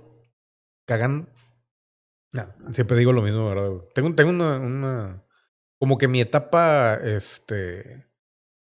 [0.87, 1.29] Cagando.
[2.31, 3.70] No, siempre digo lo mismo, ¿verdad?
[3.70, 4.14] Güey?
[4.14, 5.25] Tengo, una, una.
[5.81, 8.07] Como que mi etapa, este.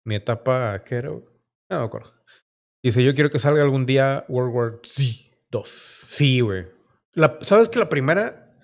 [0.05, 1.11] Mi etapa, ¿qué era?
[1.11, 1.25] No
[1.69, 2.16] me acuerdo.
[2.87, 5.69] Dice, yo quiero que salga algún día World War Z 2.
[6.07, 6.67] Sí, güey.
[7.41, 8.57] ¿Sabes que la primera,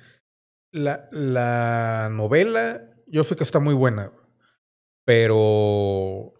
[0.70, 4.12] la, la novela, yo sé que está muy buena,
[5.04, 6.35] pero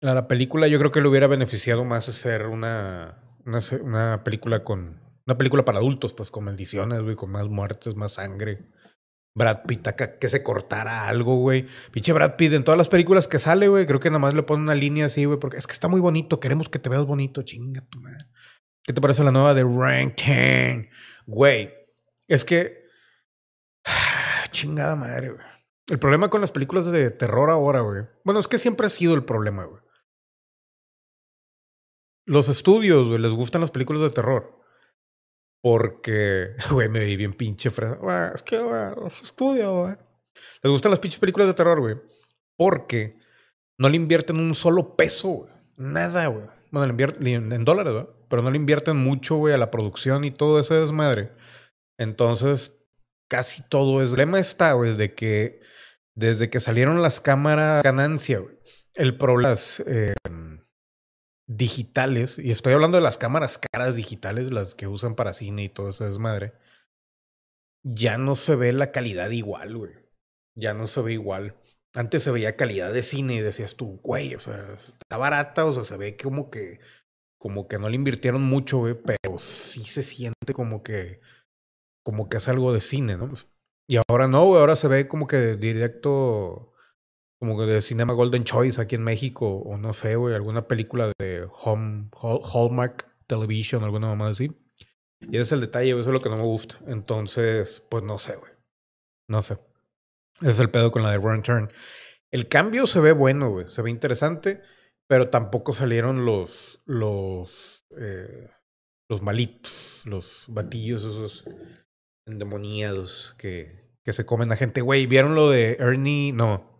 [0.00, 4.62] la, la película yo creo que le hubiera beneficiado más hacer una, una, una película
[4.62, 8.70] con, una película para adultos, pues con maldiciones, güey, con más muertes, más sangre.
[9.34, 11.66] Brad Pitt acá que se cortara algo, güey.
[11.92, 13.86] Pinche Brad Pitt en todas las películas que sale, güey.
[13.86, 15.38] Creo que nada más le pone una línea así, güey.
[15.38, 16.40] Porque es que está muy bonito.
[16.40, 17.42] Queremos que te veas bonito.
[17.42, 18.26] Chinga tu madre.
[18.82, 20.88] ¿Qué te parece la nueva de Rank 10?
[21.26, 21.72] Güey.
[22.26, 22.84] Es que.
[24.50, 25.44] Chingada madre, güey.
[25.86, 28.04] El problema con las películas de terror ahora, güey.
[28.24, 29.82] Bueno, es que siempre ha sido el problema, güey.
[32.26, 34.59] Los estudios, güey, les gustan las películas de terror.
[35.62, 38.32] Porque, güey, me vi bien pinche fresa.
[38.34, 38.80] es que, güey,
[39.22, 39.96] estudio, güey.
[40.62, 41.96] Les gustan las pinches películas de terror, güey.
[42.56, 43.18] Porque
[43.78, 45.52] no le invierten un solo peso, güey.
[45.76, 46.46] Nada, güey.
[46.70, 48.06] Bueno, le invierten en dólares, güey.
[48.28, 51.32] Pero no le invierten mucho, güey, a la producción y todo ese desmadre.
[51.98, 52.78] Entonces,
[53.28, 54.10] casi todo es.
[54.10, 55.60] El problema está, güey, de que
[56.14, 58.54] desde que salieron las cámaras ganancia, güey.
[58.94, 59.82] El problema es.
[59.86, 60.14] Eh,
[61.50, 65.68] digitales, y estoy hablando de las cámaras caras digitales, las que usan para cine y
[65.68, 66.52] todo eso desmadre,
[67.82, 69.92] ya no se ve la calidad igual, güey.
[70.54, 71.56] Ya no se ve igual.
[71.92, 75.72] Antes se veía calidad de cine y decías tú, güey, o sea, está barata, o
[75.72, 76.78] sea, se ve como que,
[77.36, 81.20] como que no le invirtieron mucho, güey, pero sí se siente como que,
[82.04, 83.32] como que es algo de cine, ¿no?
[83.88, 86.69] Y ahora no, güey, ahora se ve como que directo
[87.40, 91.48] como de Cinema Golden Choice aquí en México, o no sé, güey, alguna película de
[91.62, 94.52] Home, Hallmark Television, alguna mamá así.
[95.22, 96.78] Y ese es el detalle, eso es lo que no me gusta.
[96.86, 98.52] Entonces, pues no sé, güey.
[99.26, 99.58] No sé.
[100.42, 101.72] Ese es el pedo con la de Run Turn.
[102.30, 103.70] El cambio se ve bueno, güey.
[103.70, 104.60] Se ve interesante,
[105.08, 108.50] pero tampoco salieron los, los, eh,
[109.08, 111.44] los malitos, los batillos esos
[112.26, 114.82] endemoniados que, que se comen a gente.
[114.82, 116.32] Güey, ¿vieron lo de Ernie?
[116.32, 116.79] No.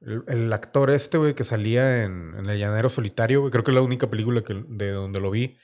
[0.00, 3.82] El, actor este, güey, que salía en, El Llanero Solitario, güey, creo que es la
[3.82, 5.58] única película que, de donde lo vi,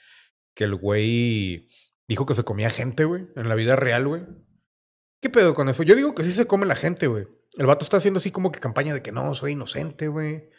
[0.54, 1.68] que el güey
[2.08, 4.22] dijo que se comía gente, güey, en la vida real, güey.
[5.22, 5.82] ¿Qué pedo con eso?
[5.82, 7.26] Yo digo que sí se come la gente, güey.
[7.56, 10.50] El vato está haciendo así como que campaña de que no, soy inocente, güey.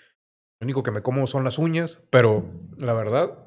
[0.59, 3.45] Lo único que me como son las uñas, pero la verdad,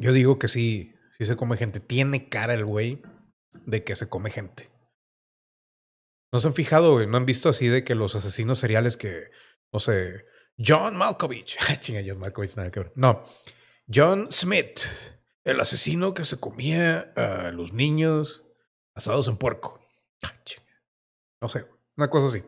[0.00, 1.80] yo digo que sí, sí se come gente.
[1.80, 3.02] Tiene cara el güey
[3.66, 4.70] de que se come gente.
[6.34, 7.06] ¿No se han fijado, güey?
[7.06, 9.30] ¿No han visto así de que los asesinos seriales que,
[9.72, 10.24] no sé,
[10.58, 12.92] John Malkovich, chinga, John Malkovich, nada que ver.
[12.96, 13.22] No,
[13.86, 14.80] John Smith,
[15.44, 18.42] el asesino que se comía a los niños
[18.96, 19.80] asados en puerco.
[21.40, 22.42] No sé, una cosa así.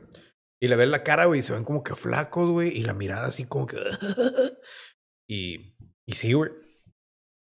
[0.60, 2.92] Y le ven la cara, güey, y se ven como que flacos, güey, y la
[2.92, 3.78] mirada así como que...
[5.28, 6.50] y, y sí, güey.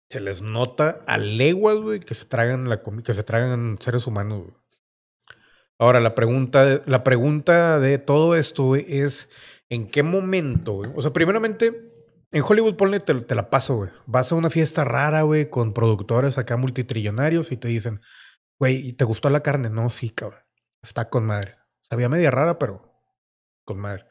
[0.09, 4.45] Se les nota a leguas, güey, que se tragan la que se tragan seres humanos,
[4.45, 4.58] güey.
[5.79, 9.29] Ahora, la pregunta, la pregunta de todo esto es,
[9.69, 10.81] ¿en qué momento?
[10.93, 11.89] O sea, primeramente,
[12.31, 13.89] en Hollywood, ponle, te, te la paso, güey.
[14.05, 18.01] Vas a una fiesta rara, güey, con productores acá multitrillonarios y te dicen,
[18.59, 19.69] güey, ¿te gustó la carne?
[19.69, 20.41] No, sí, cabrón.
[20.83, 21.55] Está con madre.
[21.89, 22.93] Sabía media rara, pero
[23.63, 24.05] con madre.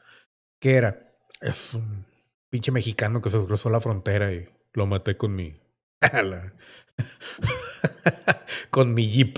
[0.59, 1.13] ¿Qué era?
[1.39, 2.07] Es un
[2.49, 5.61] pinche mexicano que se cruzó la frontera y lo maté con mi...
[8.71, 9.37] con mi jeep.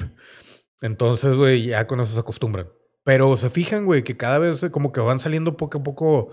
[0.81, 2.69] Entonces, güey, ya con eso se acostumbran.
[3.03, 6.31] Pero se fijan, güey, que cada vez como que van saliendo poco a poco,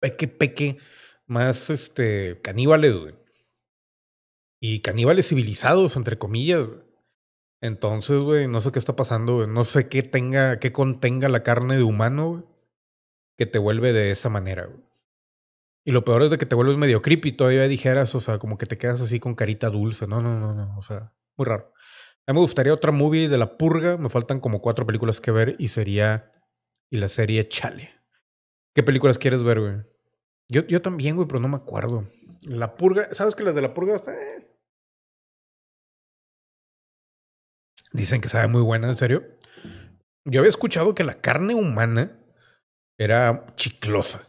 [0.00, 0.78] peque, peque,
[1.26, 3.14] más este, caníbales, güey.
[4.60, 6.68] Y caníbales civilizados, entre comillas.
[7.60, 9.48] Entonces, güey, no sé qué está pasando, güey.
[9.48, 12.44] No sé qué tenga, qué contenga la carne de humano, güey,
[13.38, 14.86] que te vuelve de esa manera, güey.
[15.84, 18.58] Y lo peor es de que te vuelves medio creepy, todavía dijeras, o sea, como
[18.58, 20.06] que te quedas así con carita dulce.
[20.08, 21.72] No, no, no, no, o sea, muy raro.
[22.26, 23.96] A mí me gustaría otra movie de La Purga.
[23.96, 26.32] Me faltan como cuatro películas que ver y sería.
[26.90, 27.90] Y la serie Chale.
[28.74, 29.74] ¿Qué películas quieres ver, güey?
[30.48, 32.08] Yo, yo también, güey, pero no me acuerdo.
[32.42, 33.08] La Purga.
[33.12, 33.96] ¿Sabes que las de La Purga?
[33.96, 34.46] Eh.
[37.92, 39.24] Dicen que sabe muy buena, en serio.
[40.24, 42.18] Yo había escuchado que la carne humana
[42.98, 44.26] era chiclosa.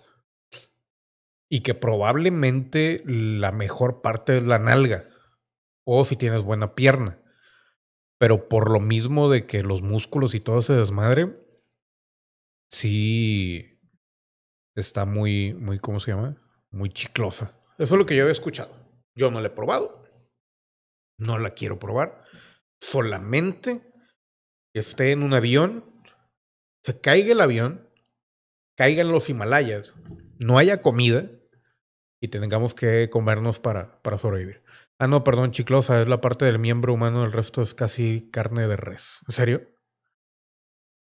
[1.49, 5.07] Y que probablemente la mejor parte es la nalga.
[5.83, 7.19] O si tienes buena pierna.
[8.20, 11.38] Pero por lo mismo de que los músculos y todo se desmadre,
[12.70, 13.80] sí
[14.76, 16.41] está muy, muy, ¿cómo se llama?
[16.72, 17.53] Muy chiclosa.
[17.78, 18.76] Eso es lo que yo había escuchado.
[19.15, 20.03] Yo no la he probado.
[21.20, 22.24] No la quiero probar.
[22.80, 23.82] Solamente
[24.74, 25.84] esté en un avión,
[26.84, 27.89] se caiga el avión,
[28.76, 29.95] caigan los Himalayas,
[30.39, 31.30] no haya comida
[32.22, 34.63] y tengamos que comernos para, para sobrevivir.
[34.99, 38.67] Ah, no, perdón, chiclosa, es la parte del miembro humano, el resto es casi carne
[38.67, 39.19] de res.
[39.27, 39.67] ¿En serio?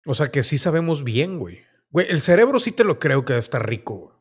[0.05, 1.63] O sea que sí sabemos bien, güey.
[1.89, 4.15] Güey, el cerebro sí te lo creo que está rico, güey.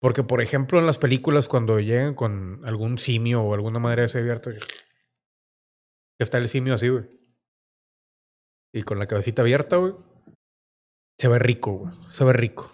[0.00, 4.06] Porque, por ejemplo, en las películas, cuando llegan con algún simio o alguna madre de
[4.06, 4.50] ese abierto,
[6.18, 7.04] está el simio así, güey.
[8.72, 9.94] Y con la cabecita abierta, güey.
[11.18, 11.94] Se ve rico, güey.
[12.08, 12.72] Se ve rico.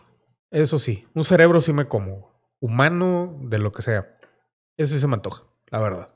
[0.51, 2.33] Eso sí, un cerebro sí me como.
[2.61, 4.19] Humano, de lo que sea.
[4.77, 6.12] Ese se me antoja, la verdad.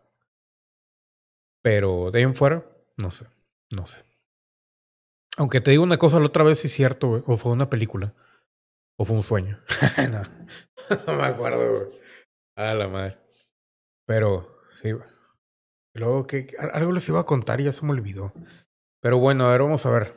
[1.67, 2.65] Pero de ahí en fuera,
[2.97, 3.27] no sé.
[3.73, 4.05] No sé.
[5.37, 7.25] Aunque te digo una cosa, la otra vez sí es cierto, güey.
[7.27, 8.15] O fue una película.
[8.97, 9.59] O fue un sueño.
[10.13, 10.23] no.
[11.09, 11.93] no me acuerdo, güey.
[12.57, 13.19] A la madre.
[14.07, 15.09] Pero, sí, güey.
[15.95, 18.33] Luego que algo les iba a contar y ya se me olvidó.
[19.03, 20.15] Pero bueno, a ver, vamos a ver.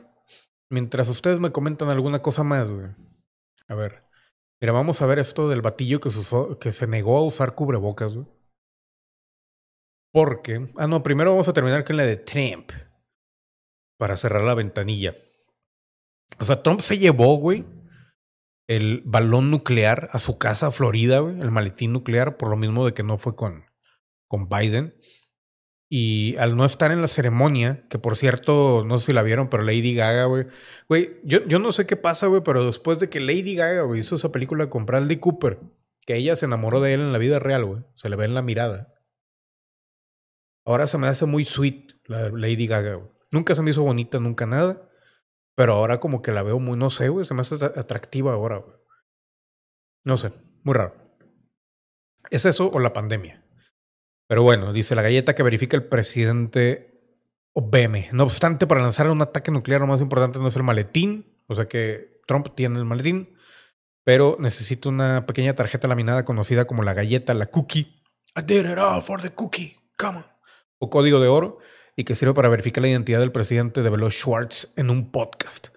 [0.70, 2.94] Mientras ustedes me comentan alguna cosa más, güey.
[3.66, 4.04] A ver.
[4.60, 7.56] Mira, vamos a ver esto del batillo que se, usó, que se negó a usar
[7.56, 8.28] cubrebocas, güey.
[10.12, 10.70] Porque.
[10.76, 12.72] Ah, no, primero vamos a terminar con la de Trump.
[13.98, 15.16] Para cerrar la ventanilla.
[16.38, 17.66] O sea, Trump se llevó, güey,
[18.66, 22.94] el balón nuclear a su casa, Florida, güey, el maletín nuclear, por lo mismo de
[22.94, 23.64] que no fue con,
[24.28, 24.94] con Biden.
[25.92, 29.50] Y al no estar en la ceremonia, que por cierto, no sé si la vieron,
[29.50, 30.46] pero Lady Gaga, güey.
[30.88, 34.14] Güey, yo, yo no sé qué pasa, güey, pero después de que Lady Gaga, hizo
[34.14, 35.58] esa película con Bradley Cooper,
[36.06, 37.82] que ella se enamoró de él en la vida real, güey.
[37.96, 38.94] Se le ve en la mirada.
[40.64, 43.00] Ahora se me hace muy sweet la Lady Gaga.
[43.32, 44.88] Nunca se me hizo bonita, nunca nada.
[45.56, 48.58] Pero ahora como que la veo muy, no sé, güey, se me hace atractiva ahora,
[48.58, 48.76] güey.
[50.04, 50.32] No sé,
[50.62, 50.94] muy raro.
[52.30, 53.44] ¿Es eso o la pandemia?
[54.28, 56.90] Pero bueno, dice la galleta que verifica el presidente
[57.52, 58.08] Obeme.
[58.12, 61.54] No obstante, para lanzar un ataque nuclear lo más importante no es el maletín, o
[61.54, 63.36] sea que Trump tiene el maletín,
[64.04, 68.02] pero necesita una pequeña tarjeta laminada conocida como la galleta, la cookie.
[68.36, 70.29] I did it all for the cookie, come on.
[70.80, 71.58] O código de oro
[71.94, 75.68] y que sirve para verificar la identidad del presidente de Velo Schwartz en un podcast.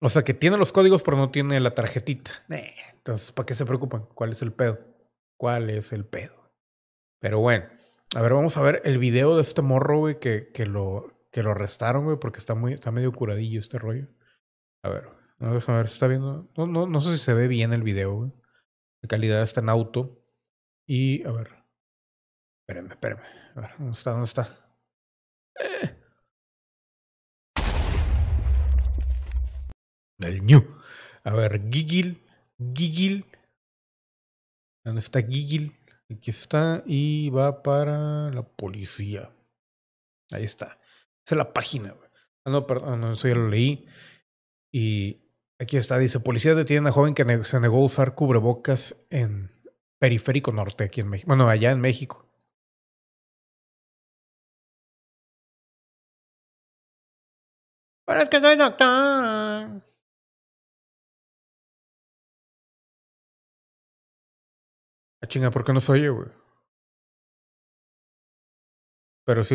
[0.00, 2.30] O sea que tiene los códigos, pero no tiene la tarjetita.
[2.94, 4.06] entonces, ¿para qué se preocupan?
[4.14, 4.78] ¿Cuál es el pedo?
[5.36, 6.52] ¿Cuál es el pedo?
[7.20, 7.66] Pero bueno,
[8.14, 11.42] a ver, vamos a ver el video de este morro, güey, que, que, lo, que
[11.42, 14.06] lo arrestaron, güey, porque está, muy, está medio curadillo este rollo.
[14.82, 15.08] A ver,
[15.38, 16.48] no, déjame ver está viendo.
[16.56, 18.32] No, sé si se ve bien el video.
[19.02, 20.22] La calidad está en auto.
[20.86, 21.59] Y, a ver.
[22.70, 23.22] Espérenme, espérenme.
[23.56, 24.10] A ver, ¿dónde está?
[24.12, 24.48] ¿Dónde está?
[25.58, 25.96] Eh.
[30.20, 30.78] El ñu.
[31.24, 32.22] A ver, Gigil.
[32.72, 33.26] Gigil.
[34.84, 35.72] ¿Dónde está Gigil?
[36.12, 39.32] Aquí está y va para la policía.
[40.30, 40.78] Ahí está.
[41.26, 41.96] Esa es la página.
[42.44, 43.84] Ah, no, perdón, no, eso ya lo leí.
[44.72, 45.24] Y
[45.58, 49.50] aquí está, dice, policías detienen a joven que se negó a usar cubrebocas en
[49.98, 51.26] Periférico Norte, aquí en México.
[51.26, 52.29] Bueno, allá en México.
[58.10, 58.88] Para que soy doctor.
[65.22, 66.28] Ah, chinga, ¿por qué no soy yo, güey?
[69.24, 69.54] Pero sí.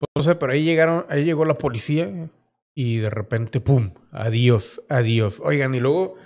[0.00, 2.28] Pues no sé, pero ahí llegaron, ahí llegó la policía
[2.74, 3.94] y de repente, ¡pum!
[4.10, 5.40] Adiós, adiós.
[5.44, 6.16] Oigan, y luego,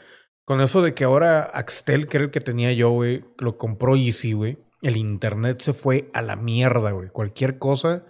[0.46, 3.96] con eso de que ahora Axtel, que era el que tenía yo, güey, lo compró
[3.96, 4.56] Easy, güey.
[4.82, 7.08] El internet se fue a la mierda, güey.
[7.10, 8.06] Cualquier cosa,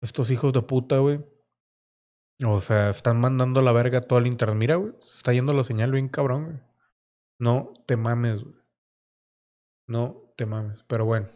[0.00, 1.20] estos hijos de puta, güey
[2.46, 4.56] o sea, están mandando la verga todo el internet.
[4.56, 6.58] Mira, güey, se está yendo la señal bien cabrón, güey.
[7.40, 8.54] No te mames, güey.
[9.88, 10.84] No te mames.
[10.86, 11.28] Pero bueno.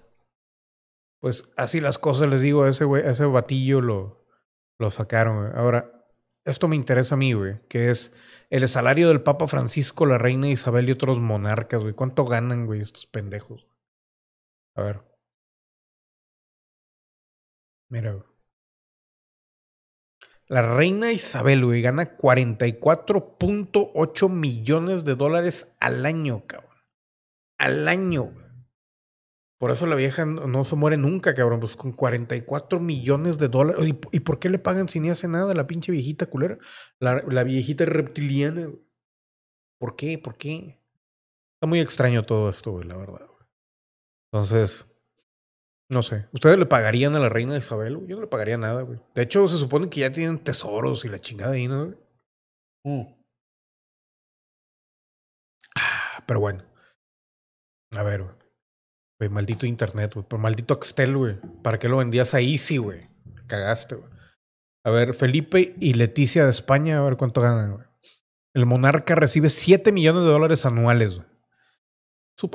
[1.21, 4.27] Pues así las cosas, les digo, ese güey, ese batillo lo,
[4.79, 5.53] lo sacaron, güey.
[5.55, 6.07] Ahora,
[6.45, 8.13] esto me interesa a mí, güey, que es
[8.51, 11.95] el salario del Papa Francisco, la Reina Isabel y otros monarcas, güey.
[11.95, 13.69] ¿Cuánto ganan, güey, estos pendejos?
[14.75, 15.01] A ver.
[17.89, 18.25] Mira, güey.
[20.49, 26.77] La reina Isabel, güey, gana 44.8 millones de dólares al año, cabrón.
[27.59, 28.43] Al año, güey.
[29.59, 31.61] Por eso la vieja no se muere nunca, cabrón.
[31.61, 33.95] Pues con 44 millones de dólares.
[34.11, 36.59] ¿Y, por qué le pagan si ni hace nada la pinche viejita culera?
[36.99, 38.69] La, la viejita reptiliana.
[39.79, 40.19] ¿Por qué?
[40.19, 40.83] ¿Por qué?
[41.55, 43.32] Está muy extraño todo esto, güey, la verdad.
[44.33, 44.87] Entonces,
[45.91, 46.27] no sé.
[46.33, 48.07] ¿Ustedes le pagarían a la reina Isabel?
[48.07, 48.99] Yo no le pagaría nada, güey.
[49.15, 51.95] De hecho, se supone que ya tienen tesoros y la chingada ahí, ¿no?
[52.85, 53.03] Mm.
[55.77, 56.65] Ah, pero bueno.
[57.95, 58.23] A ver,
[59.19, 59.31] güey.
[59.31, 60.27] maldito internet, güey.
[60.27, 61.39] Por maldito Axtel, güey.
[61.63, 63.11] ¿Para qué lo vendías a Easy, güey?
[63.47, 64.11] Cagaste, güey.
[64.85, 67.87] A ver, Felipe y Leticia de España, a ver cuánto ganan, güey.
[68.55, 71.32] El monarca recibe 7 millones de dólares anuales, güey.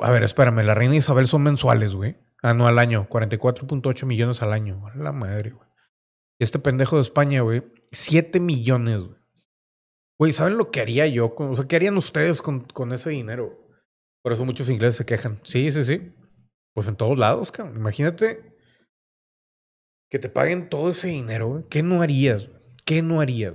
[0.00, 2.16] A ver, espérame, la reina Isabel son mensuales, güey.
[2.42, 3.08] Ah, no, al año.
[3.08, 4.82] 44.8 millones al año.
[4.94, 5.68] La madre, güey.
[6.38, 7.64] Y este pendejo de España, güey.
[7.92, 9.18] 7 millones, güey.
[10.18, 11.34] Güey, ¿saben lo que haría yo?
[11.36, 13.56] O sea, ¿qué harían ustedes con, con ese dinero?
[14.22, 15.40] Por eso muchos ingleses se quejan.
[15.44, 16.12] Sí, sí, sí.
[16.74, 17.76] Pues en todos lados, cabrón.
[17.76, 18.56] Imagínate
[20.10, 21.64] que te paguen todo ese dinero, güey.
[21.68, 22.48] ¿Qué no harías?
[22.84, 23.54] ¿Qué no harías?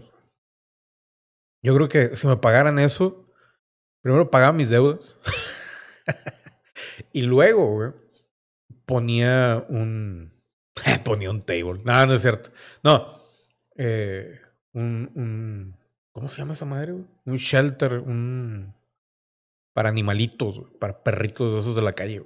[1.63, 3.29] Yo creo que si me pagaran eso,
[4.01, 5.17] primero pagaba mis deudas.
[7.14, 7.93] y luego,
[8.86, 10.34] ponía un.
[11.06, 11.82] ponía un table.
[11.84, 12.51] No, no es cierto.
[12.84, 13.20] No.
[13.76, 14.39] Eh,
[14.74, 15.78] un, un.
[16.12, 16.93] ¿Cómo se llama esa madre?
[16.93, 18.74] Un shelter, un.
[19.74, 22.26] Para animalitos, para perritos de esos de la calle.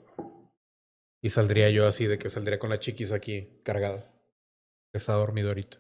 [1.22, 4.12] Y saldría yo así, de que saldría con la chiquis aquí cargada.
[4.94, 5.78] Está dormido ahorita.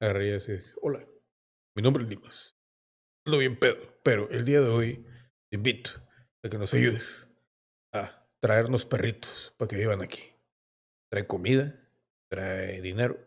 [0.00, 1.04] Agarraría así, hola,
[1.74, 2.56] mi nombre es Limas.
[3.24, 5.06] Lo bien pedo, pero el día de hoy
[5.50, 5.90] te invito
[6.44, 7.26] a que nos ayudes
[7.92, 10.22] a traernos perritos para que vivan aquí.
[11.10, 11.74] Trae comida,
[12.30, 13.18] trae dinero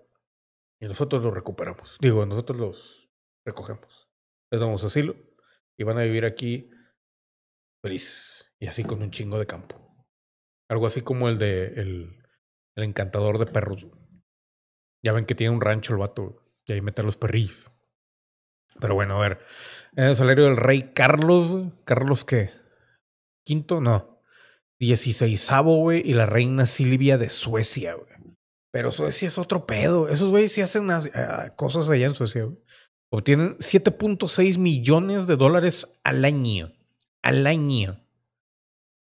[0.80, 1.98] y nosotros los recuperamos.
[2.00, 3.10] Digo, nosotros los
[3.46, 4.10] recogemos.
[4.52, 5.16] Les damos asilo
[5.78, 6.70] y van a vivir aquí
[7.84, 9.78] felices y así con un chingo de campo.
[10.70, 12.24] Algo así como el de el,
[12.76, 13.88] el encantador de perros.
[15.04, 17.72] Ya ven que tiene un rancho el vato y ahí mete a los perrillos.
[18.80, 19.40] Pero bueno, a ver.
[19.96, 22.61] El salario del rey Carlos, ¿Carlos qué?
[23.46, 23.82] ¿Quinto?
[23.82, 24.22] No.
[24.80, 28.12] Dieciséisavo, güey, y la reina Silvia de Suecia, güey.
[28.72, 30.08] Pero Suecia es otro pedo.
[30.08, 32.58] Esos güeyes sí hacen ah, cosas allá en Suecia, güey.
[33.14, 36.72] Obtienen 7.6 millones de dólares al año.
[37.22, 38.02] Al año.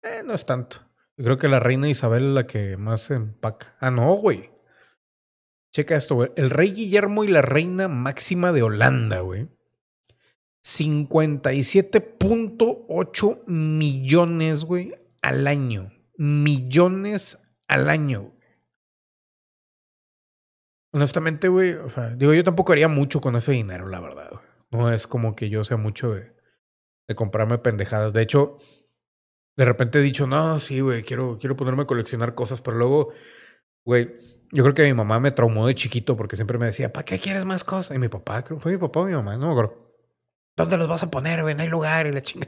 [0.02, 0.78] Eh, no es tanto.
[1.16, 3.76] Yo creo que la reina Isabel es la que más empaca.
[3.78, 4.50] Ah, no, güey.
[5.72, 6.32] Checa esto, güey.
[6.34, 9.48] El rey Guillermo y la reina máxima de Holanda, güey.
[10.62, 15.92] 57.8 millones, güey, al año.
[16.16, 17.38] Millones
[17.68, 18.32] al año.
[20.92, 24.30] Honestamente, güey, o sea, digo, yo tampoco haría mucho con ese dinero, la verdad.
[24.70, 26.34] No es como que yo sea mucho de,
[27.14, 28.12] comprarme pendejadas.
[28.12, 28.56] De hecho,
[29.56, 33.12] de repente he dicho, no, sí, güey, quiero, quiero ponerme a coleccionar cosas, pero luego,
[33.84, 34.16] güey,
[34.52, 37.18] yo creo que mi mamá me traumó de chiquito porque siempre me decía, ¿para qué
[37.18, 37.96] quieres más cosas?
[37.96, 39.89] Y mi papá, creo, fue mi papá o mi mamá, no me acuerdo.
[40.60, 41.54] ¿Dónde los vas a poner, güey?
[41.54, 42.46] No hay lugar y la chinga.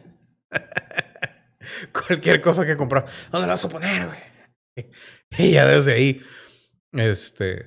[1.92, 3.06] Cualquier cosa que comprar.
[3.30, 4.20] ¿Dónde los vas a poner, güey?
[5.38, 6.22] Y ya desde ahí,
[6.92, 7.66] este,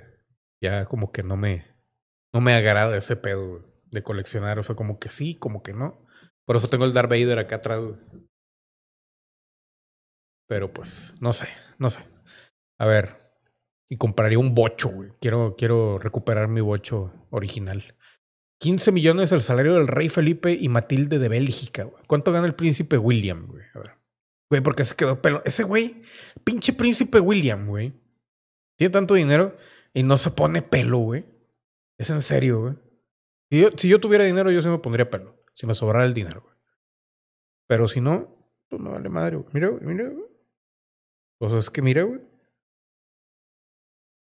[0.61, 1.65] ya como que no me,
[2.31, 4.59] no me agrada ese pedo de coleccionar.
[4.59, 6.05] O sea, como que sí, como que no.
[6.45, 7.95] Por eso tengo el Darth Vader acá atrás, güey.
[10.47, 11.47] Pero pues, no sé,
[11.79, 12.01] no sé.
[12.79, 13.15] A ver,
[13.89, 15.09] y compraría un bocho, güey.
[15.19, 17.94] Quiero, quiero recuperar mi bocho original.
[18.59, 22.03] 15 millones el salario del rey Felipe y Matilde de Bélgica, güey.
[22.07, 23.63] ¿Cuánto gana el príncipe William, güey?
[23.73, 23.91] A ver.
[24.49, 25.41] Güey, porque se quedó pelo.
[25.45, 26.03] Ese güey,
[26.43, 27.93] pinche príncipe William, güey.
[28.77, 29.55] Tiene tanto dinero
[29.93, 31.25] y no se pone pelo, güey.
[31.97, 32.75] Es en serio, güey.
[33.77, 35.35] Si yo, tuviera dinero, yo sí me pondría pelo.
[35.53, 36.55] Si me sobrara el dinero, güey.
[37.67, 38.35] Pero si no,
[38.69, 39.49] pues me vale madre, güey.
[39.53, 40.25] Mira, güey, mira, güey.
[41.39, 42.21] Pues es que mira, güey.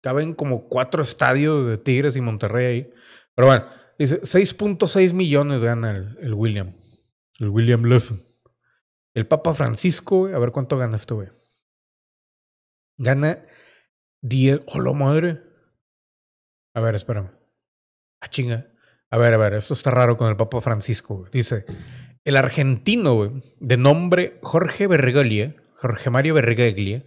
[0.01, 2.93] Caben como cuatro estadios de Tigres y Monterrey ahí.
[3.35, 3.65] Pero bueno,
[3.97, 6.73] Dice, 6.6 millones gana el, William.
[7.39, 8.23] El William Lesson.
[9.13, 11.29] El Papa Francisco, a ver cuánto gana este güey.
[12.97, 13.45] Gana
[14.21, 14.61] 10.
[14.67, 15.41] ¡Hola madre!
[16.73, 17.31] A ver, espérame.
[18.19, 18.67] Ah, chinga.
[19.11, 21.27] A ver, a ver, esto está raro con el Papa Francisco.
[21.31, 21.65] Dice,
[22.23, 27.05] el argentino, güey, de nombre Jorge Berreglia, Jorge Mario Berreglia,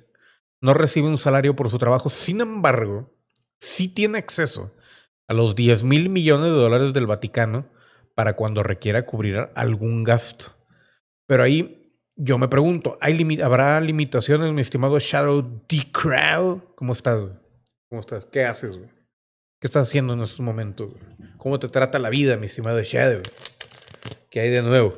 [0.61, 2.11] no recibe un salario por su trabajo.
[2.11, 3.13] Sin embargo,
[3.59, 4.77] sí tiene acceso
[5.29, 7.67] a los 10 mil millones de dólares del Vaticano
[8.15, 10.57] para cuando requiera cubrir algún gasto.
[11.27, 15.83] Pero ahí yo me pregunto, ¿hay ¿habrá limitaciones, mi estimado Shadow D.
[15.93, 16.63] Crow?
[16.75, 17.29] ¿Cómo estás?
[17.89, 18.27] ¿Cómo estás?
[18.27, 18.79] ¿Qué haces?
[18.79, 18.91] Güey?
[19.61, 20.93] ¿Qué estás haciendo en estos momentos?
[21.39, 23.23] ¿Cómo te trata la vida, mi estimado Shadow?
[24.31, 24.95] ¿Qué hay de nuevo?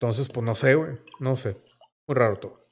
[0.00, 0.96] Entonces, pues no sé, güey.
[1.18, 1.56] No sé.
[2.06, 2.70] Muy raro todo.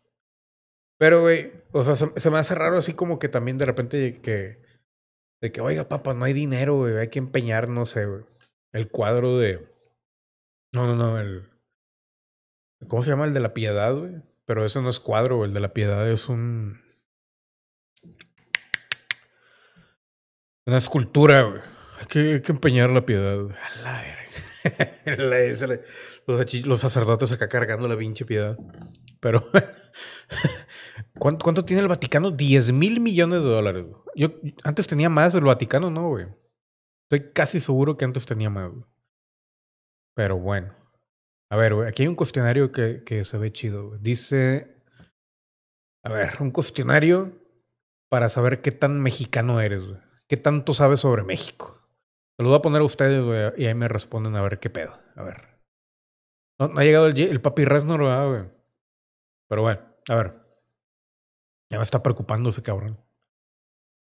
[0.99, 4.65] Pero, güey, o sea, se, me hace raro así como que también de repente que...
[5.47, 8.25] De que, oiga, papá, no hay dinero, güey, hay que empeñar, no sé, güey.
[8.73, 9.65] El cuadro de...
[10.73, 11.49] No, no, no, el...
[12.89, 14.15] ¿Cómo se llama el de la piedad, güey?
[14.45, 15.45] Pero ese no es cuadro.
[15.45, 16.83] El de la piedad es un...
[20.67, 21.61] Una escultura, güey.
[22.01, 23.55] Hay que, que empeñar la piedad, güey.
[23.85, 24.17] A
[26.27, 28.59] los, los, sacerdotes acá cargando la pinche piedad.
[29.21, 29.49] Pero,
[31.19, 32.31] ¿cuánto, ¿cuánto, tiene el Vaticano?
[32.31, 33.87] 10 mil millones de dólares.
[34.15, 34.29] Yo
[34.65, 36.27] antes tenía más, el Vaticano no, güey.
[37.11, 38.85] Estoy casi seguro que antes tenía más, güey.
[40.15, 40.75] Pero bueno.
[41.51, 43.89] A ver, güey, aquí hay un cuestionario que, se ve chido.
[43.89, 44.01] Güey.
[44.03, 44.83] Dice,
[46.05, 47.33] a ver, un cuestionario
[48.11, 50.01] para saber qué tan mexicano eres, güey.
[50.29, 51.81] ¿Qué tanto sabes sobre México?
[52.37, 54.71] Se lo voy a poner a ustedes, güey, y ahí me responden a ver qué
[54.71, 54.99] pedo.
[55.15, 55.57] A ver.
[56.59, 58.51] No, ha llegado el, el papi Resnor, güey.
[59.49, 60.46] Pero bueno, a ver.
[61.71, 62.99] Ya me está preocupando ese cabrón.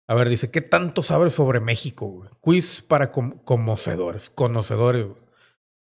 [0.07, 2.29] A ver, dice, ¿qué tanto sabes sobre México?
[2.41, 5.07] Quiz para conocedores, conocedores.
[5.07, 5.19] Güey.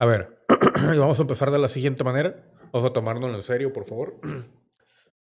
[0.01, 0.45] A ver,
[0.99, 2.51] vamos a empezar de la siguiente manera.
[2.73, 4.21] Vamos a tomárnoslo en serio, por favor.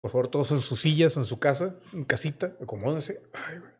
[0.02, 3.24] Por favor, todos en sus sillas, en su casa, en casita, acomódense.
[3.34, 3.72] Ay, güey.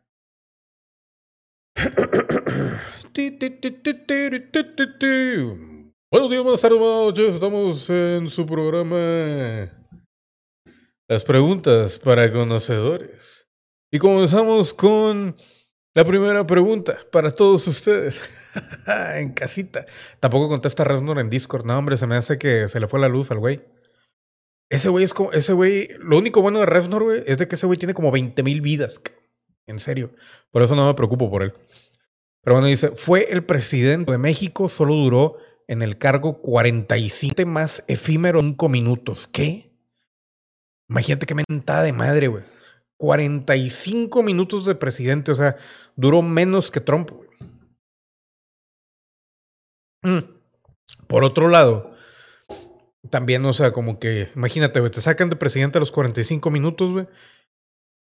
[6.10, 7.34] Buenos días, buenas tardes, buenas noches.
[7.34, 9.85] Estamos en su programa
[11.08, 13.46] Las preguntas para conocedores.
[13.92, 15.36] Y comenzamos con
[15.94, 18.20] la primera pregunta para todos ustedes.
[19.14, 19.86] en casita.
[20.18, 21.64] Tampoco contesta Resnor en Discord.
[21.64, 23.62] No, hombre, se me hace que se le fue la luz al güey.
[24.68, 27.54] Ese güey es como, ese güey, lo único bueno de Resnor, güey, es de que
[27.54, 29.00] ese güey tiene como 20 mil vidas.
[29.68, 30.10] En serio.
[30.50, 31.52] Por eso no me preocupo por él.
[32.42, 35.36] Pero bueno, dice, fue el presidente de México, solo duró
[35.68, 39.28] en el cargo 47 más efímero 5 minutos.
[39.28, 39.75] ¿Qué?
[40.88, 42.44] Imagínate qué mentada de madre, güey.
[42.98, 45.56] 45 minutos de presidente, o sea,
[45.96, 47.28] duró menos que Trump, güey.
[50.02, 50.24] Mm.
[51.06, 51.92] Por otro lado,
[53.10, 56.92] también, o sea, como que, imagínate, güey, te sacan de presidente a los 45 minutos,
[56.92, 57.06] güey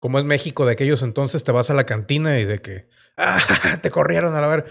[0.06, 3.78] como es México de aquellos entonces, te vas a la cantina y de que, ah,
[3.82, 4.66] te corrieron a la ver.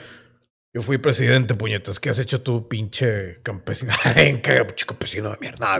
[0.73, 2.01] Yo fui presidente, puñetas.
[2.01, 3.93] ¿Qué has hecho tú, pinche campesino?
[4.15, 5.79] ¿Qué campesino de mierda?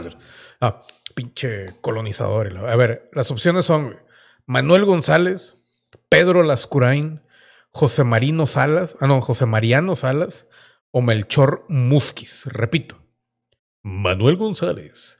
[0.60, 0.82] Ah,
[1.16, 2.58] pinche colonizador.
[2.68, 3.96] A ver, las opciones son
[4.44, 5.54] Manuel González,
[6.10, 7.22] Pedro Lascurain,
[7.70, 10.46] José Marino Salas, ah, no, José Mariano Salas
[10.90, 12.44] o Melchor Musquis.
[12.44, 12.98] Repito,
[13.82, 15.16] Manuel González,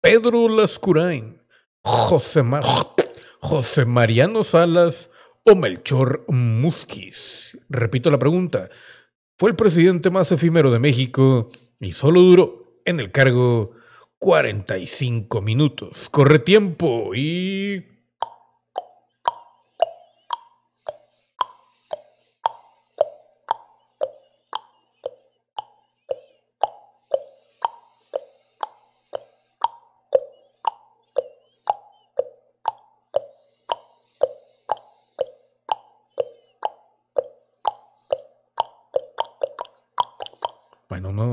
[0.00, 1.42] Pedro Lascurain,
[1.82, 2.62] José Mar
[3.40, 5.10] José Mariano Salas
[5.44, 7.58] o Melchor Musquis.
[7.68, 8.70] Repito la pregunta.
[9.36, 11.48] Fue el presidente más efímero de México
[11.80, 13.79] y solo duró en el cargo
[14.20, 16.08] 45 minutos.
[16.10, 17.86] Corre tiempo y...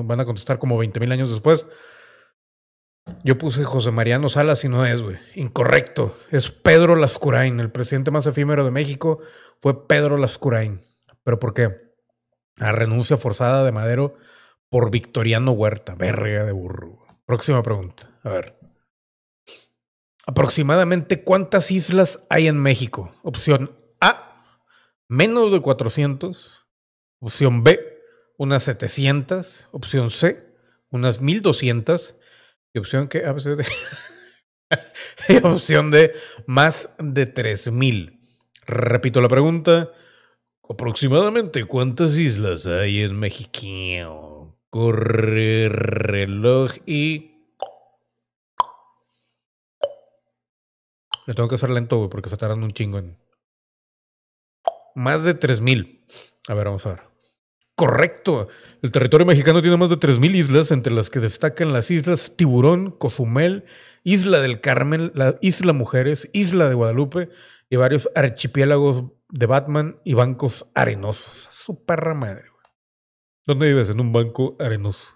[0.07, 1.65] van a contestar como 20 mil años después.
[3.23, 5.17] Yo puse José Mariano Salas y no es, güey.
[5.35, 6.17] Incorrecto.
[6.31, 7.59] Es Pedro Lascurain.
[7.59, 9.19] El presidente más efímero de México
[9.59, 10.81] fue Pedro Lascurain.
[11.23, 11.93] ¿Pero por qué?
[12.59, 14.15] A renuncia forzada de Madero
[14.69, 15.95] por Victoriano Huerta.
[15.95, 17.05] Verga de burro.
[17.25, 18.09] Próxima pregunta.
[18.23, 18.57] A ver.
[20.25, 23.11] Aproximadamente cuántas islas hay en México?
[23.23, 24.43] Opción A,
[25.07, 26.65] menos de 400.
[27.19, 27.79] Opción B,
[28.37, 30.53] unas 700, opción C,
[30.91, 32.16] unas 1200
[32.79, 33.19] opción que
[35.29, 36.13] y opción D
[36.47, 38.19] más de 3000.
[38.65, 39.91] Repito la pregunta,
[40.69, 44.57] aproximadamente cuántas islas hay en México?
[44.69, 47.37] Corre reloj y
[51.27, 53.17] Le tengo que hacer lento, porque se está dando un chingo en.
[54.95, 56.05] Más de 3000.
[56.47, 57.01] A ver, vamos a ver.
[57.77, 58.47] Correcto.
[58.81, 62.89] El territorio mexicano tiene más de 3.000 islas, entre las que destacan las islas Tiburón,
[62.89, 63.65] Cozumel,
[64.03, 67.29] Isla del Carmen, la Isla Mujeres, Isla de Guadalupe
[67.69, 71.49] y varios archipiélagos de Batman y bancos arenosos.
[71.51, 72.49] Su perra madre.
[72.49, 72.73] Güey.
[73.45, 73.89] ¿Dónde vives?
[73.89, 75.13] En un banco arenoso.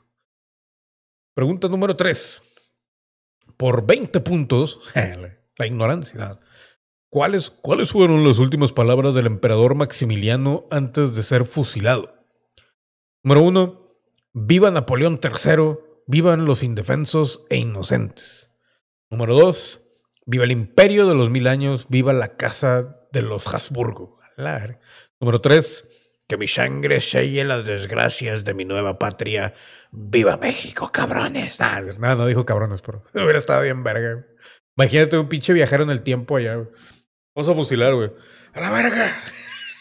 [1.34, 2.44] Pregunta número 3.
[3.58, 4.82] Por 20 puntos,
[5.58, 6.40] la ignorancia.
[7.10, 12.21] ¿Cuáles, ¿Cuáles fueron las últimas palabras del emperador Maximiliano antes de ser fusilado?
[13.24, 13.88] Número uno,
[14.34, 18.50] viva Napoleón III, vivan los indefensos e inocentes.
[19.10, 19.82] Número dos,
[20.26, 24.20] Viva el imperio de los mil años, viva la casa de los Habsburgo.
[25.20, 25.86] Número tres,
[26.28, 29.54] que mi sangre selle las desgracias de mi nueva patria.
[29.92, 31.60] ¡Viva México, cabrones!
[32.00, 34.26] no, no dijo cabrones, pero hubiera estado bien verga.
[34.78, 36.56] Imagínate un pinche viajero en el tiempo allá.
[37.36, 38.12] Vamos a fusilar, güey.
[38.54, 39.24] ¡A la verga!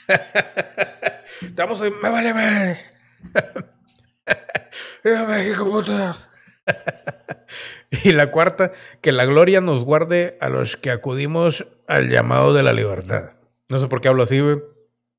[1.42, 2.78] Estamos Me vale ver.
[5.04, 6.18] ¡Viva México, puta!
[8.04, 12.62] y la cuarta, que la gloria nos guarde a los que acudimos al llamado de
[12.62, 13.32] la libertad.
[13.68, 14.40] No sé por qué hablo así.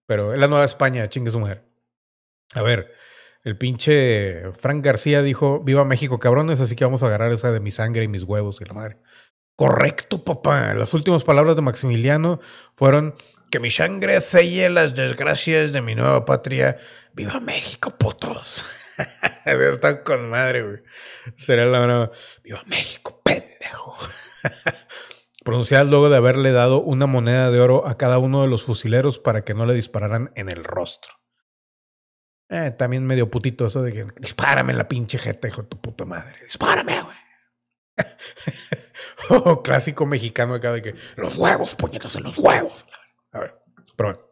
[0.06, 1.64] Pero es la Nueva España, chingue su mujer.
[2.54, 2.94] A ver,
[3.44, 7.62] el pinche Frank García dijo, viva México, cabrones, así que vamos a agarrar esa de
[7.62, 8.98] mi sangre y mis huevos y la madre.
[9.56, 10.74] Correcto, papá.
[10.74, 12.42] Las últimas palabras de Maximiliano
[12.76, 13.16] fueron,
[13.52, 16.78] que mi sangre celle las desgracias de mi nueva patria.
[17.14, 18.66] Viva México, putos.
[19.46, 20.78] Están con madre, güey.
[21.36, 22.12] Será la nueva.
[22.44, 23.98] Viva México, pendejo.
[25.44, 29.20] pronunciadas luego de haberle dado una moneda de oro a cada uno de los fusileros
[29.20, 31.14] para que no le dispararan en el rostro.
[32.50, 36.06] Eh, también medio putito eso de que dispárame en la pinche jeta, hijo tu puta
[36.06, 36.44] madre.
[36.46, 37.18] Dispárame, güey.
[39.30, 42.86] oh, clásico mexicano acá de que los huevos, puñetas en los huevos.
[44.02, 44.32] Pero.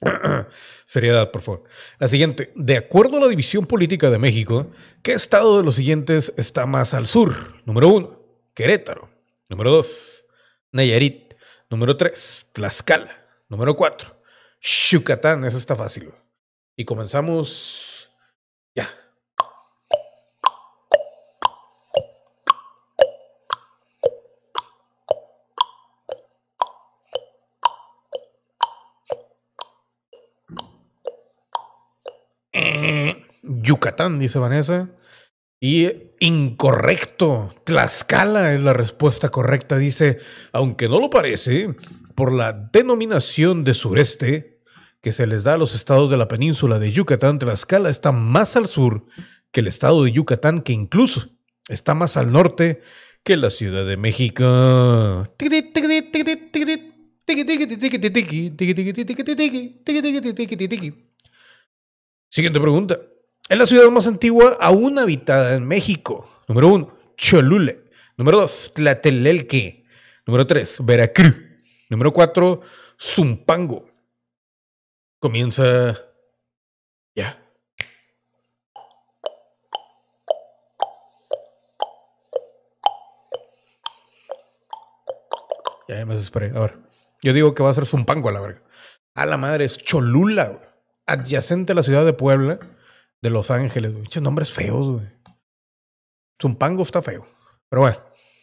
[0.84, 1.64] Seriedad, por favor.
[1.98, 2.52] La siguiente.
[2.54, 4.70] De acuerdo a la división política de México,
[5.02, 7.62] ¿qué estado de los siguientes está más al sur?
[7.64, 8.20] Número uno,
[8.54, 9.08] Querétaro.
[9.48, 10.24] Número dos,
[10.72, 11.26] Nayarit.
[11.68, 13.26] Número 3, Tlaxcala.
[13.48, 14.14] Número 4,
[14.60, 15.44] Yucatán.
[15.44, 16.12] Eso está fácil.
[16.76, 18.08] Y comenzamos
[18.74, 18.88] ya.
[32.52, 33.26] Eh,
[33.66, 34.88] Yucatán, dice Vanessa.
[35.60, 35.88] Y
[36.20, 37.52] incorrecto.
[37.64, 39.76] Tlaxcala es la respuesta correcta.
[39.76, 40.18] Dice,
[40.52, 41.74] aunque no lo parece,
[42.14, 44.60] por la denominación de sureste
[45.02, 48.56] que se les da a los estados de la península de Yucatán, Tlaxcala está más
[48.56, 49.06] al sur
[49.52, 51.28] que el estado de Yucatán, que incluso
[51.68, 52.82] está más al norte
[53.24, 54.44] que la Ciudad de México.
[62.30, 63.00] Siguiente pregunta.
[63.48, 66.28] Es la ciudad más antigua aún habitada en México.
[66.48, 67.76] Número uno, Cholula.
[68.16, 69.84] Número dos, Tlatelelque.
[70.26, 71.40] Número tres, Veracruz.
[71.88, 72.62] Número cuatro,
[73.00, 73.88] Zumpango.
[75.20, 75.96] Comienza
[77.14, 77.40] ya.
[85.86, 86.50] Ya me desesperé.
[86.56, 86.78] A ver.
[87.22, 88.62] Yo digo que va a ser Zumpango a la verga.
[89.14, 90.74] A la madre es Cholula,
[91.06, 92.58] adyacente a la ciudad de Puebla
[93.22, 94.06] de Los Ángeles, güey.
[94.20, 95.06] nombres feos, güey.
[96.40, 97.26] Zumpango está feo.
[97.68, 97.98] Pero bueno,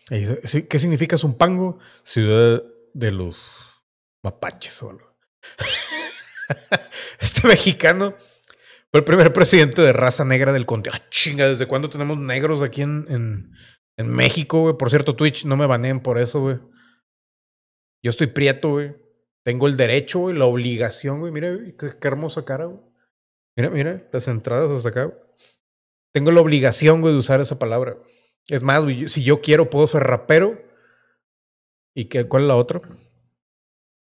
[0.10, 1.80] ¿qué significa Zumpango?
[2.04, 2.64] Ciudad
[2.94, 3.84] de los
[4.24, 5.16] mapaches solo.
[7.20, 8.16] este mexicano
[8.92, 11.04] fue el primer presidente de raza negra del continente.
[11.04, 13.54] Ah, chinga, ¿desde cuándo tenemos negros aquí en,
[13.98, 14.78] en, México, güey?
[14.78, 16.60] Por cierto, Twitch, no me baneen por eso, güey.
[18.04, 18.96] Yo estoy prieto, güey.
[19.44, 21.32] Tengo el derecho, y la obligación, güey.
[21.32, 22.93] Mira, qué, qué hermosa cara, güey.
[23.56, 25.14] Mira, mira, las entradas hasta acá.
[26.14, 27.98] Tengo la obligación, güey, de usar esa palabra.
[28.48, 30.62] Es más, güey, si yo quiero, puedo ser rapero.
[31.96, 32.82] ¿Y qué, cuál es la otra?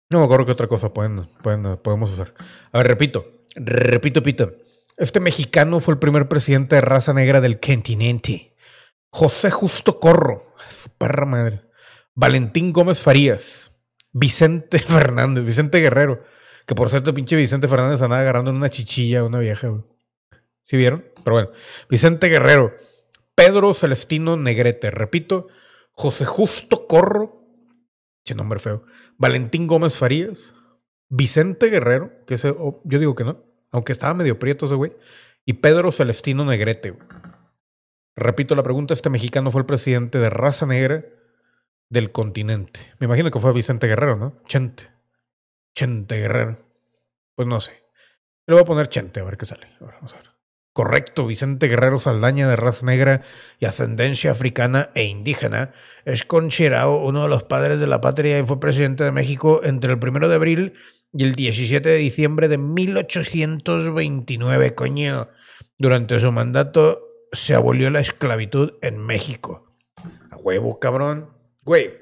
[0.09, 2.33] No me acuerdo qué otra cosa pueden, pueden, podemos usar.
[2.71, 4.53] A ver, repito, repito, pito.
[4.97, 8.55] Este mexicano fue el primer presidente de raza negra del continente.
[9.09, 11.61] José Justo Corro, su perra madre.
[12.13, 13.71] Valentín Gómez Farías.
[14.11, 16.23] Vicente Fernández, Vicente Guerrero.
[16.65, 19.83] Que por cierto, pinche Vicente Fernández andaba agarrando en una chichilla a una vieja, güey.
[20.61, 21.05] ¿Sí vieron?
[21.23, 21.49] Pero bueno.
[21.89, 22.73] Vicente Guerrero.
[23.35, 24.89] Pedro Celestino Negrete.
[24.91, 25.47] Repito.
[25.91, 27.43] José Justo Corro.
[28.23, 28.83] Che nombre feo.
[29.17, 30.53] Valentín Gómez Farías.
[31.09, 32.11] Vicente Guerrero.
[32.25, 33.43] Que ese, oh, yo digo que no.
[33.71, 34.93] Aunque estaba medio prieto ese güey.
[35.45, 37.07] Y Pedro Celestino Negrete, güey.
[38.15, 38.93] Repito la pregunta.
[38.93, 41.03] Este mexicano fue el presidente de raza negra
[41.89, 42.79] del continente.
[42.99, 44.41] Me imagino que fue Vicente Guerrero, ¿no?
[44.47, 44.92] Chente.
[45.73, 46.59] Chente Guerrero.
[47.35, 47.83] Pues no sé.
[48.45, 49.67] Le voy a poner Chente a ver qué sale.
[50.73, 53.21] Correcto, Vicente Guerrero Saldaña de raza negra
[53.59, 55.71] y ascendencia africana e indígena,
[56.03, 59.93] es considerado uno de los padres de la patria y fue presidente de México entre
[59.93, 60.73] el 1 de abril
[61.13, 65.29] y el 17 de diciembre de 1829, coño.
[65.77, 69.75] Durante su mandato se abolió la esclavitud en México.
[70.31, 71.29] A huevo, cabrón.
[71.63, 71.93] Güey,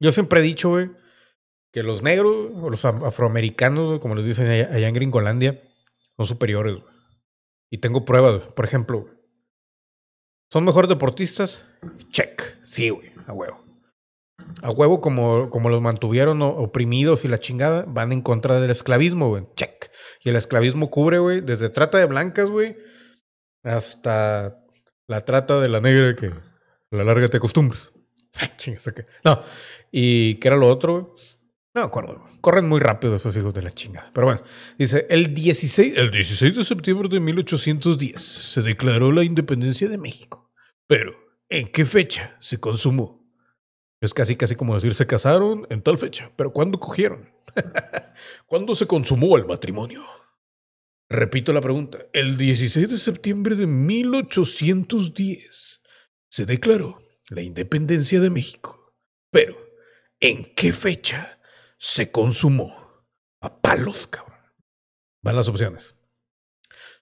[0.00, 0.90] yo siempre he dicho, güey,
[1.78, 5.62] que los negros o los afroamericanos, como les dicen allá, en Gringolandia,
[6.16, 6.76] son superiores.
[7.70, 9.06] Y tengo pruebas, por ejemplo,
[10.50, 11.64] ¿son mejores deportistas?
[12.10, 13.64] Check, sí, güey, a huevo.
[14.60, 19.28] a huevo, como, como los mantuvieron oprimidos y la chingada, van en contra del esclavismo,
[19.28, 19.46] güey.
[19.54, 19.92] Check.
[20.24, 22.76] Y el esclavismo cubre, güey, desde trata de blancas, güey,
[23.62, 24.64] hasta
[25.06, 27.92] la trata de la negra que a la larga te acostumbras.
[29.24, 29.42] No.
[29.92, 31.27] ¿Y qué era lo otro, güey?
[31.78, 32.20] No acuerdo.
[32.40, 34.10] Corren muy rápido esos hijos de la chingada.
[34.12, 34.42] Pero bueno,
[34.76, 40.50] dice, el 16, el 16 de septiembre de 1810 se declaró la independencia de México.
[40.88, 41.12] Pero,
[41.48, 43.24] ¿en qué fecha se consumó?
[44.00, 47.30] Es casi casi como decir se casaron en tal fecha, pero ¿cuándo cogieron?
[48.46, 50.02] ¿Cuándo se consumó el matrimonio?
[51.08, 52.06] Repito la pregunta.
[52.12, 55.80] El 16 de septiembre de 1810
[56.28, 56.98] se declaró
[57.30, 58.96] la independencia de México.
[59.30, 59.56] Pero,
[60.18, 61.37] ¿en qué fecha
[61.78, 62.74] se consumó?
[63.40, 64.38] A palos, cabrón.
[65.22, 65.94] Van las opciones.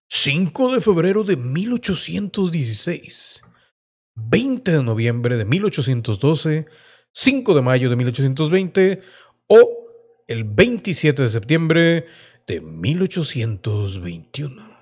[0.08, 3.42] 5 de febrero de 1816.
[4.16, 6.66] 20 de noviembre de 1812,
[7.12, 9.02] 5 de mayo de 1820
[9.48, 9.88] o
[10.26, 12.06] el 27 de septiembre
[12.46, 14.76] de 1821.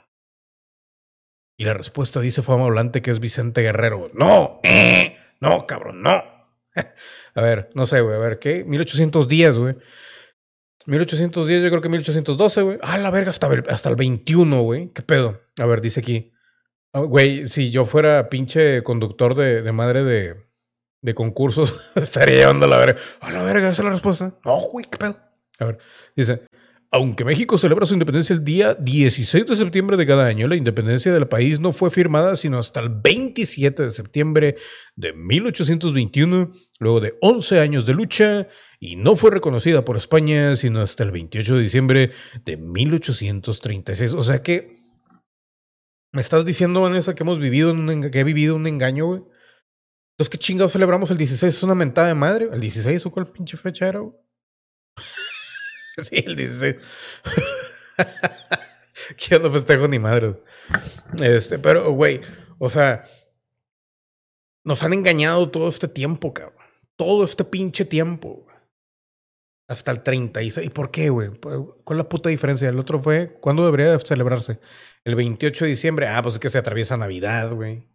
[1.57, 4.11] Y la respuesta dice Fama Volante que es Vicente Guerrero.
[4.15, 6.34] No, eh, no, cabrón, no.
[7.35, 8.65] A ver, no sé, güey, a ver, ¿qué?
[8.65, 9.77] 1810, güey.
[10.87, 12.79] 1810, yo creo que 1812, güey.
[12.83, 14.93] Ah, la verga, hasta el, hasta el 21, güey.
[14.93, 15.41] ¿Qué pedo?
[15.59, 16.33] A ver, dice aquí.
[16.93, 23.01] Ah, güey, si yo fuera pinche conductor de, madre de, concursos, estaría llevando la verga.
[23.21, 24.39] A la verga, esa es la respuesta.
[24.45, 25.19] No, güey, qué pedo.
[25.59, 25.79] A ver,
[26.15, 26.43] dice,
[26.95, 31.13] aunque México celebra su independencia el día 16 de septiembre de cada año, la independencia
[31.13, 34.55] del país no fue firmada sino hasta el 27 de septiembre
[34.95, 38.47] de 1821, luego de 11 años de lucha,
[38.79, 42.11] y no fue reconocida por España sino hasta el 28 de diciembre
[42.45, 44.15] de 1836.
[44.15, 44.79] O sea que
[46.13, 49.23] ¿Me estás diciendo, Vanessa, que hemos vivido un, que he vivido un engaño, güey?
[50.13, 51.57] Entonces, ¿qué chingados celebramos el 16?
[51.57, 52.49] ¿Es una mentada de madre?
[52.53, 54.15] ¿El 16 o cuál pinche fecha era, güey?
[56.03, 56.77] sí, el 16.
[59.17, 60.43] que no festejo ni madre.
[61.21, 62.21] Este, pero, güey,
[62.59, 63.05] o sea,
[64.65, 66.65] nos han engañado todo este tiempo, cabrón.
[66.97, 68.47] Todo este pinche tiempo.
[69.69, 70.67] Hasta el 36.
[70.67, 71.31] ¿Y por qué, güey?
[71.41, 72.69] ¿Cuál es la puta diferencia?
[72.69, 74.61] El otro fue, ¿cuándo debería celebrarse?
[75.05, 76.09] El 28 de diciembre.
[76.09, 77.87] Ah, pues es que se atraviesa Navidad, güey.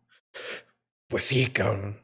[1.08, 2.02] Pues sí, cabrón.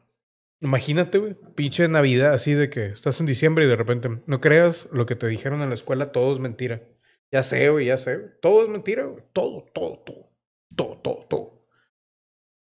[0.60, 4.88] Imagínate, güey, pinche Navidad así de que estás en diciembre y de repente no creas
[4.90, 6.82] lo que te dijeron en la escuela, todo es mentira.
[7.30, 8.18] Ya sé, güey, ya sé.
[8.40, 9.24] Todo es mentira, güey.
[9.32, 10.30] Todo, todo, todo.
[10.74, 11.66] Todo, todo, todo.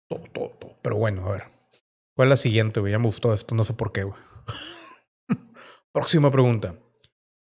[0.08, 0.78] Todo, todo, todo.
[0.82, 1.44] Pero bueno, a ver.
[2.14, 2.92] ¿Cuál es la siguiente, güey?
[2.92, 4.18] Ya me gustó esto, no sé por qué, güey.
[5.92, 6.74] Próxima pregunta.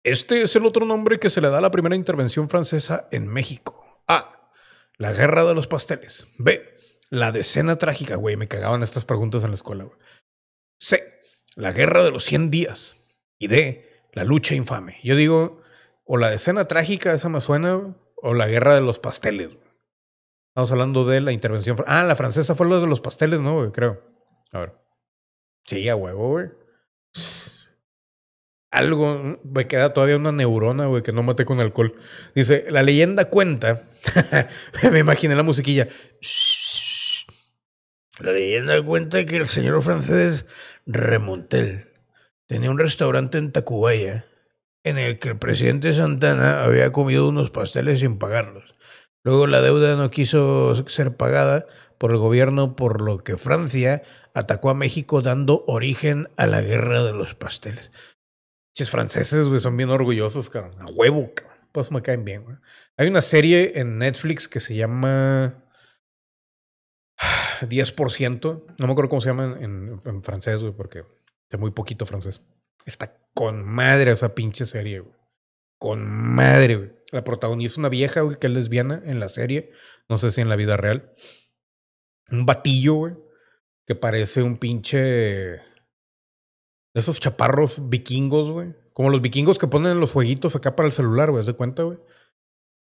[0.04, 3.28] Este es el otro nombre que se le da a la primera intervención francesa en
[3.28, 4.04] México.
[4.08, 4.52] A.
[4.98, 6.28] La guerra de los pasteles.
[6.38, 6.64] B.
[7.10, 8.36] La decena trágica, güey.
[8.36, 9.98] Me cagaban estas preguntas en la escuela, güey.
[10.78, 11.22] C.
[11.56, 12.98] La guerra de los 100 días.
[13.40, 14.08] Y D.
[14.14, 15.00] La lucha infame.
[15.04, 15.62] Yo digo,
[16.06, 19.50] o la decena trágica, esa me suena, o la guerra de los pasteles.
[20.50, 21.78] Estamos hablando de la intervención.
[21.86, 23.72] Ah, la francesa fue lo de los pasteles, ¿no?
[23.72, 24.02] Creo.
[24.52, 24.74] A ver.
[25.66, 26.50] Sí, a huevo, güey
[28.76, 31.96] algo, me queda todavía una neurona, güey, que no maté con alcohol.
[32.36, 33.84] Dice, la leyenda cuenta,
[34.92, 35.88] me imaginé la musiquilla.
[38.20, 40.46] La leyenda cuenta que el señor francés
[40.86, 41.88] Remontel
[42.48, 44.26] tenía un restaurante en Tacubaya
[44.86, 48.76] en el que el presidente Santana había comido unos pasteles sin pagarlos.
[49.24, 51.66] Luego la deuda no quiso ser pagada
[51.98, 54.04] por el gobierno, por lo que Francia
[54.34, 57.92] atacó a México dando origen a la guerra de los pasteles.
[58.76, 60.76] Ches franceses, güey, son bien orgullosos, cabrón.
[60.82, 61.58] A huevo, cabrón.
[61.72, 62.58] Pues me caen bien, güey.
[62.98, 65.65] Hay una serie en Netflix que se llama
[67.62, 68.66] 10%.
[68.80, 71.04] No me acuerdo cómo se llama en, francés, güey, porque
[71.50, 72.42] sé muy poquito francés.
[72.86, 75.16] Está con madre esa pinche serie, güey.
[75.78, 76.92] Con madre, güey.
[77.12, 79.72] La protagonista es una vieja, güey, que es lesbiana en la serie.
[80.10, 81.12] No sé si en la vida real.
[82.30, 83.14] Un batillo, güey,
[83.86, 85.62] que parece un pinche
[86.96, 88.74] esos chaparros vikingos, güey.
[88.94, 91.44] Como los vikingos que ponen los jueguitos acá para el celular, güey.
[91.44, 92.00] ¿Se cuenta, güey?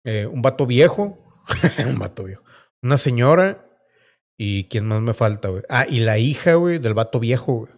[0.05, 1.19] Eh, un vato viejo.
[1.87, 2.45] un vato viejo.
[2.83, 3.66] Una señora.
[4.39, 5.63] ¿Y quién más me falta, güey?
[5.69, 7.73] Ah, y la hija, güey, del vato viejo, güey.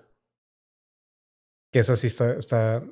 [1.73, 2.83] Que esa sí está, está,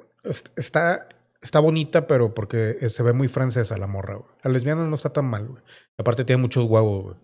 [0.56, 1.08] está,
[1.40, 4.30] está bonita, pero porque se ve muy francesa la morra, güey.
[4.42, 5.62] La lesbiana no está tan mal, güey.
[5.98, 7.16] Aparte tiene muchos huevos, güey.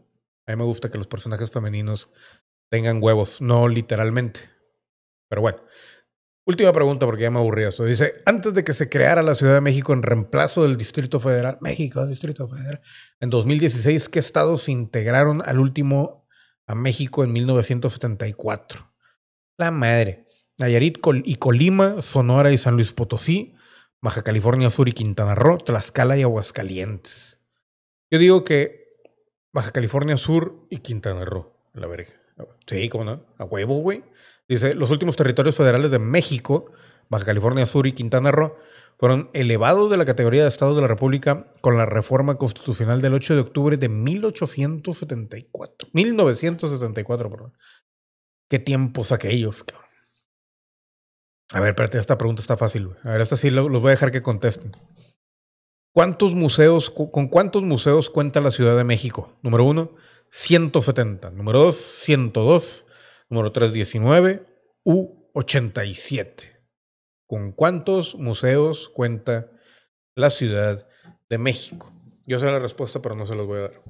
[0.47, 2.11] A mí me gusta que los personajes femeninos
[2.70, 4.40] tengan huevos, no literalmente.
[5.28, 5.59] Pero bueno,
[6.45, 7.84] Última pregunta porque ya me aburrí esto.
[7.84, 11.59] Dice, antes de que se creara la Ciudad de México en reemplazo del Distrito Federal,
[11.61, 12.80] México, Distrito Federal,
[13.20, 16.21] en 2016, ¿qué estados se integraron al último
[16.74, 18.92] México en 1974?
[19.58, 20.26] La madre.
[20.58, 23.54] Nayarit y Colima, Sonora y San Luis Potosí,
[24.00, 27.40] Baja California Sur y Quintana Roo, Tlaxcala y Aguascalientes.
[28.10, 28.98] Yo digo que
[29.52, 32.10] Baja California Sur y Quintana Roo, la verga.
[32.66, 33.24] Sí, ¿cómo no?
[33.38, 34.04] A huevo, güey.
[34.48, 36.72] Dice, los últimos territorios federales de México,
[37.08, 38.56] Baja California Sur y Quintana Roo,
[38.99, 43.14] fueron elevados de la categoría de Estado de la República con la reforma constitucional del
[43.14, 45.88] 8 de octubre de 1874.
[45.93, 47.53] 1974, perdón.
[48.49, 49.82] Qué tiempos aquellos, cabrón.
[51.53, 52.88] A ver, espérate, esta pregunta está fácil.
[52.88, 52.99] Güey.
[53.05, 54.72] A ver, esta sí los voy a dejar que contesten.
[55.95, 59.38] ¿Cuántos museos, con cuántos museos cuenta la Ciudad de México?
[59.43, 59.95] Número uno,
[60.30, 61.30] 170.
[61.30, 62.86] Número dos, 102.
[63.28, 64.47] Número tres, 19.
[64.84, 66.51] U, 87.
[67.32, 69.50] ¿Con cuántos museos cuenta
[70.14, 70.86] la Ciudad
[71.30, 71.90] de México?
[72.26, 73.82] Yo sé la respuesta, pero no se los voy a dar.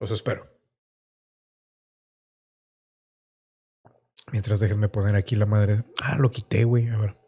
[0.00, 0.48] Los espero.
[4.32, 5.84] Mientras déjenme poner aquí la madre.
[6.02, 6.88] Ah, lo quité, güey.
[6.88, 7.18] A ver.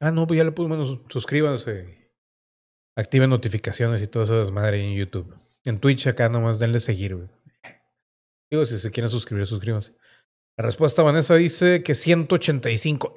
[0.00, 2.12] Ah, no, pues ya le puse, bueno, suscríbanse.
[2.96, 5.34] Activen notificaciones y todas esas madres en YouTube.
[5.64, 7.28] En Twitch acá nomás denle seguir, güey.
[8.48, 9.96] Digo, si se quieren suscribir, suscríbanse.
[10.56, 13.14] La respuesta, Vanessa, dice que 185.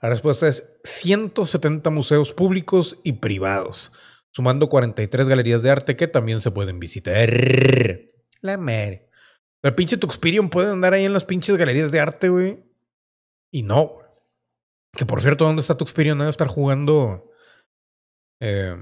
[0.00, 3.92] La respuesta es 170 museos públicos y privados,
[4.32, 7.30] sumando 43 galerías de arte que también se pueden visitar.
[8.40, 9.10] La madre.
[9.62, 12.64] El pinche Tuxperion puede andar ahí en las pinches galerías de arte, güey.
[13.52, 13.98] Y no,
[14.92, 16.18] Que por cierto, ¿dónde está Tuxperion?
[16.18, 17.30] Debe estar jugando.
[18.40, 18.74] Eh,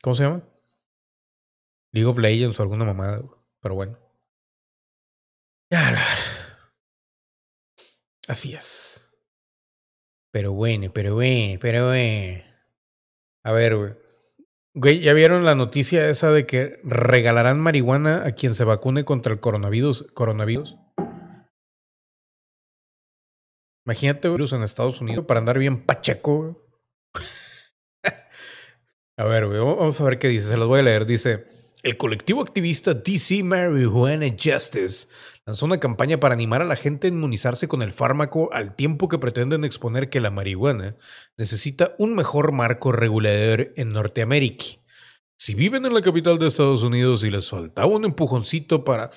[0.00, 0.48] ¿Cómo se llama?
[1.92, 3.22] League of Legends o alguna mamada.
[3.60, 3.98] Pero bueno.
[5.70, 5.98] Ya,
[8.28, 8.93] Así es.
[10.34, 12.42] Pero bueno, pero bueno, pero bueno.
[13.44, 13.92] A ver, güey.
[14.74, 19.32] Güey, ¿ya vieron la noticia esa de que regalarán marihuana a quien se vacune contra
[19.32, 20.08] el coronavirus?
[20.12, 20.76] coronavirus?
[23.86, 26.66] Imagínate virus en Estados Unidos para andar bien pacheco.
[29.16, 30.48] a ver, güey, vamos a ver qué dice.
[30.48, 31.06] Se los voy a leer.
[31.06, 31.46] Dice,
[31.84, 35.06] el colectivo activista DC Marijuana Justice
[35.44, 39.06] lanzó una campaña para animar a la gente a inmunizarse con el fármaco al tiempo
[39.08, 40.96] que pretenden exponer que la marihuana
[41.36, 44.64] necesita un mejor marco regulador en Norteamérica.
[45.36, 49.10] Si viven en la capital de Estados Unidos y les faltaba un empujoncito para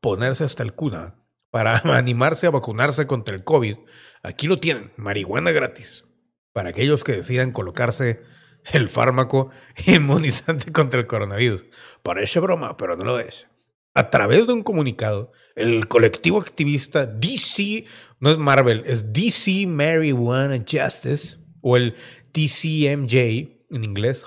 [0.00, 1.14] ponerse hasta el cuna,
[1.50, 3.76] para animarse a vacunarse contra el COVID,
[4.24, 6.04] aquí lo tienen, marihuana gratis.
[6.52, 8.22] Para aquellos que decidan colocarse
[8.72, 9.50] el fármaco
[9.86, 11.64] inmunizante contra el coronavirus.
[12.02, 13.46] Parece broma, pero no lo es
[13.98, 17.84] a través de un comunicado, el colectivo activista DC,
[18.20, 21.96] no es Marvel, es DC Marijuana Justice, o el
[22.32, 23.16] DCMJ
[23.70, 24.24] en inglés,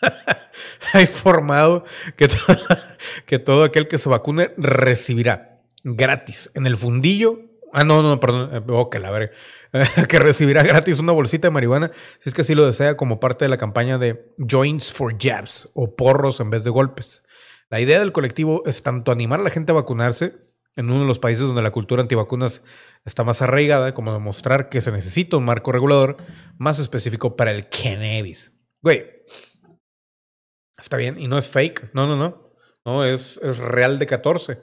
[0.92, 1.84] ha informado
[2.16, 2.28] que,
[3.26, 7.40] que todo aquel que se vacune recibirá gratis en el fundillo.
[7.76, 8.50] Ah, no, no, perdón.
[8.52, 9.32] Eh, oh, que la verga.
[10.08, 13.44] que recibirá gratis una bolsita de marihuana si es que así lo desea como parte
[13.44, 17.24] de la campaña de Joints for Jabs o porros en vez de golpes.
[17.70, 20.36] La idea del colectivo es tanto animar a la gente a vacunarse
[20.76, 22.62] en uno de los países donde la cultura antivacunas
[23.04, 26.16] está más arraigada, como demostrar que se necesita un marco regulador
[26.56, 28.52] más específico para el cannabis.
[28.82, 29.04] Güey,
[30.78, 32.52] está bien, y no es fake, no, no, no,
[32.84, 34.62] no, es, es real de 14.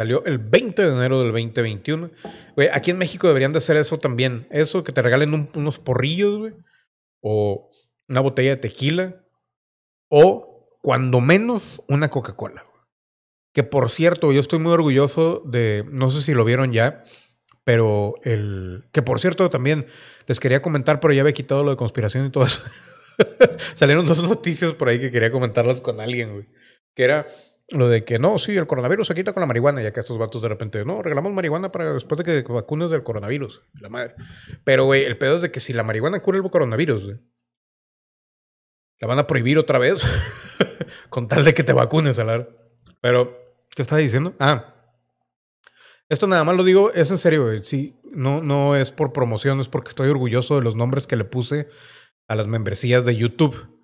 [0.00, 2.10] Salió el 20 de enero del 2021.
[2.56, 4.46] Güey, aquí en México deberían de hacer eso también.
[4.50, 6.54] Eso, que te regalen unos porrillos, güey.
[7.20, 7.68] O
[8.08, 9.22] una botella de tequila.
[10.08, 12.64] O cuando menos una Coca-Cola.
[13.52, 17.04] Que por cierto, yo estoy muy orgulloso de, no sé si lo vieron ya,
[17.62, 19.84] pero el, que por cierto también
[20.26, 22.62] les quería comentar, pero ya había quitado lo de conspiración y todo eso.
[23.74, 26.46] Salieron dos noticias por ahí que quería comentarlas con alguien, güey.
[26.94, 27.26] Que era
[27.70, 30.18] lo de que no, sí, el coronavirus se quita con la marihuana, ya que estos
[30.18, 34.14] vatos de repente, no, regalamos marihuana para después de que vacunes del coronavirus, la madre.
[34.64, 37.14] Pero, güey, el pedo es de que si la marihuana cura el coronavirus,
[38.98, 40.02] la van a prohibir otra vez.
[41.08, 42.48] con tal de que te vacunes, Alar.
[43.00, 43.38] Pero,
[43.74, 44.34] ¿qué estás diciendo?
[44.38, 44.74] Ah,
[46.08, 47.64] esto nada más lo digo, es en serio, güey.
[47.64, 51.24] Sí, no, no es por promoción, es porque estoy orgulloso de los nombres que le
[51.24, 51.68] puse
[52.26, 53.78] a las membresías de YouTube.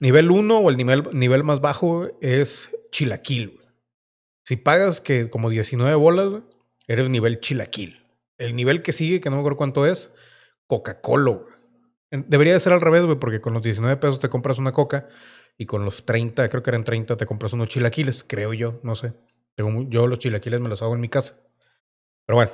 [0.00, 3.60] Nivel 1 o el nivel, nivel más bajo es chilaquil.
[4.44, 6.42] Si pagas que como 19 bolas,
[6.86, 8.02] eres nivel chilaquil.
[8.38, 10.12] El nivel que sigue, que no me acuerdo cuánto es,
[10.66, 11.40] Coca-Cola.
[12.10, 15.08] Debería de ser al revés, güey, porque con los 19 pesos te compras una coca
[15.58, 18.94] y con los 30, creo que eran 30, te compras unos chilaquiles, creo yo, no
[18.94, 19.12] sé.
[19.56, 21.34] Yo los chilaquiles me los hago en mi casa.
[22.24, 22.52] Pero bueno,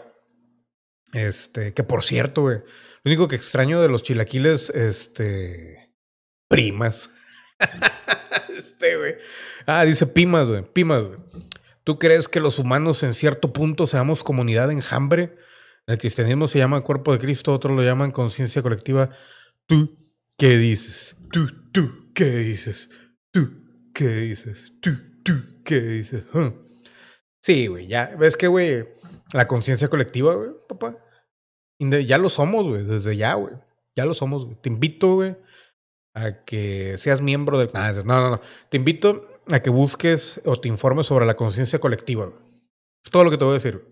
[1.12, 5.94] este, que por cierto, güey, lo único que extraño de los chilaquiles, este,
[6.48, 7.10] primas.
[8.56, 9.14] este, güey.
[9.66, 11.18] Ah, dice pimas, güey, pimas, güey.
[11.84, 15.36] ¿Tú crees que los humanos en cierto punto seamos comunidad enjambre?
[15.86, 19.10] En el cristianismo se llama cuerpo de Cristo, otros lo llaman conciencia colectiva.
[19.66, 19.98] ¿Tú
[20.38, 21.14] qué dices?
[21.30, 22.88] ¿Tú, tú qué dices?
[23.30, 23.50] ¿Tú
[23.92, 24.72] qué dices?
[24.80, 24.90] ¿Tú,
[25.22, 25.32] tú
[25.62, 26.22] qué dices?
[27.42, 28.16] Sí, güey, ya.
[28.18, 28.88] ¿Ves que, güey?
[29.34, 30.96] La conciencia colectiva, güey, papá.
[31.78, 33.54] Ya lo somos, güey, desde ya, güey.
[33.94, 34.56] Ya lo somos, güey.
[34.62, 35.36] Te invito, güey,
[36.14, 37.70] a que seas miembro del...
[37.72, 38.40] No, no, no.
[38.70, 42.32] Te invito a que busques o te informes sobre la conciencia colectiva.
[43.04, 43.84] Es todo lo que te voy a decir.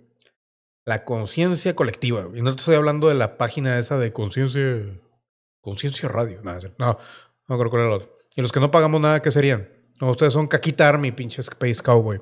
[0.87, 2.29] La conciencia colectiva.
[2.35, 4.62] Y no te estoy hablando de la página esa de conciencia...
[5.61, 6.41] Conciencia Radio.
[6.43, 6.99] No, no,
[7.49, 8.18] no creo que era el otro.
[8.35, 9.68] Y los que no pagamos nada, ¿qué serían?
[10.01, 12.20] Ustedes son Caquita Army, pinches Space Cowboy.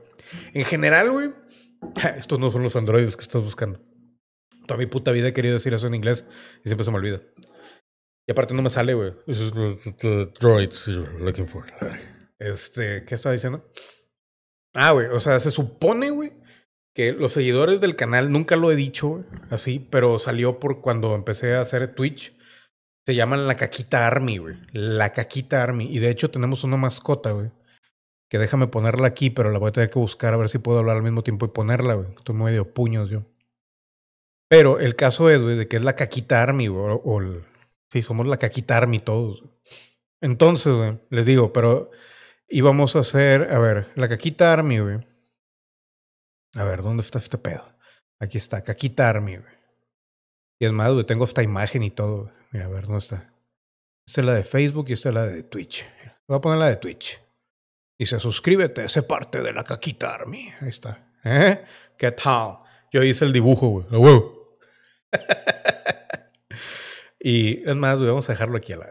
[0.53, 1.31] En general, güey,
[2.17, 3.81] estos no son los androides que estás buscando.
[4.67, 6.25] Toda mi puta vida he querido decir eso en inglés
[6.65, 7.23] y siempre se me olvida.
[8.27, 9.13] Y aparte no me sale, güey.
[9.27, 11.67] droids you're looking for.
[12.39, 13.71] Este, ¿qué estaba diciendo?
[14.75, 16.33] Ah, güey, o sea, se supone, güey,
[16.95, 21.15] que los seguidores del canal, nunca lo he dicho, güey, así, pero salió por cuando
[21.15, 22.37] empecé a hacer Twitch.
[23.07, 24.57] Se llaman la Caquita Army, güey.
[24.73, 25.87] La Caquita Army.
[25.91, 27.51] Y de hecho tenemos una mascota, güey.
[28.29, 30.79] Que déjame ponerla aquí, pero la voy a tener que buscar a ver si puedo
[30.79, 32.09] hablar al mismo tiempo y ponerla, güey.
[32.17, 33.25] Estoy medio puños yo.
[34.49, 37.21] Pero el caso es, güey, de que es la Caquita Army, güey, o, o,
[37.93, 39.43] Sí, somos la Caquitarmi todos.
[40.21, 41.91] Entonces, güey, les digo, pero
[42.49, 44.99] íbamos a hacer, a ver, la Caquita Army, güey.
[46.55, 47.65] A ver, ¿dónde está este pedo?
[48.21, 49.55] Aquí está, Caquita Army, güey.
[50.59, 52.31] Y es más, güey, tengo esta imagen y todo.
[52.51, 53.33] Mira, a ver, ¿dónde está?
[54.07, 55.87] Esta es la de Facebook y esta es la de Twitch.
[56.29, 57.21] Voy a poner la de Twitch.
[57.99, 60.53] Dice, suscríbete, sé parte de la Caquita Army.
[60.61, 61.13] Ahí está.
[61.25, 61.65] ¿Eh?
[61.97, 62.59] ¿Qué tal?
[62.93, 63.87] Yo hice el dibujo, güey.
[63.91, 64.59] ¡Wow!
[67.21, 68.89] Y es más, vamos a dejarlo aquí a la.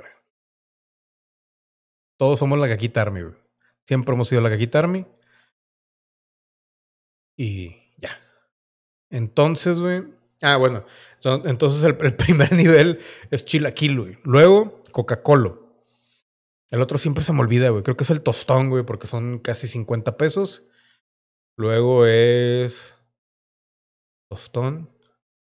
[2.19, 3.36] Todos somos la Caquita Army, güey.
[3.88, 5.05] Siempre hemos sido la Caquita Army.
[7.36, 8.19] Y ya.
[9.09, 10.03] Entonces, güey.
[10.41, 10.86] Ah, bueno.
[11.23, 12.99] Entonces el, primer nivel
[13.32, 14.19] es chilaquil, güey.
[14.23, 15.55] Luego, Coca-Cola.
[16.69, 17.82] El otro siempre se me olvida, güey.
[17.82, 20.69] Creo que es el tostón, güey, porque son casi 50 pesos.
[21.57, 22.95] Luego es.
[24.30, 24.89] Tostón.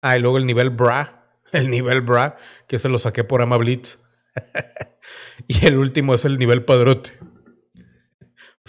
[0.01, 1.22] Ah, y luego el nivel bra,
[1.53, 2.37] el nivel bra,
[2.67, 3.99] que se lo saqué por Ama Blitz.
[5.47, 7.11] y el último es el nivel padrote.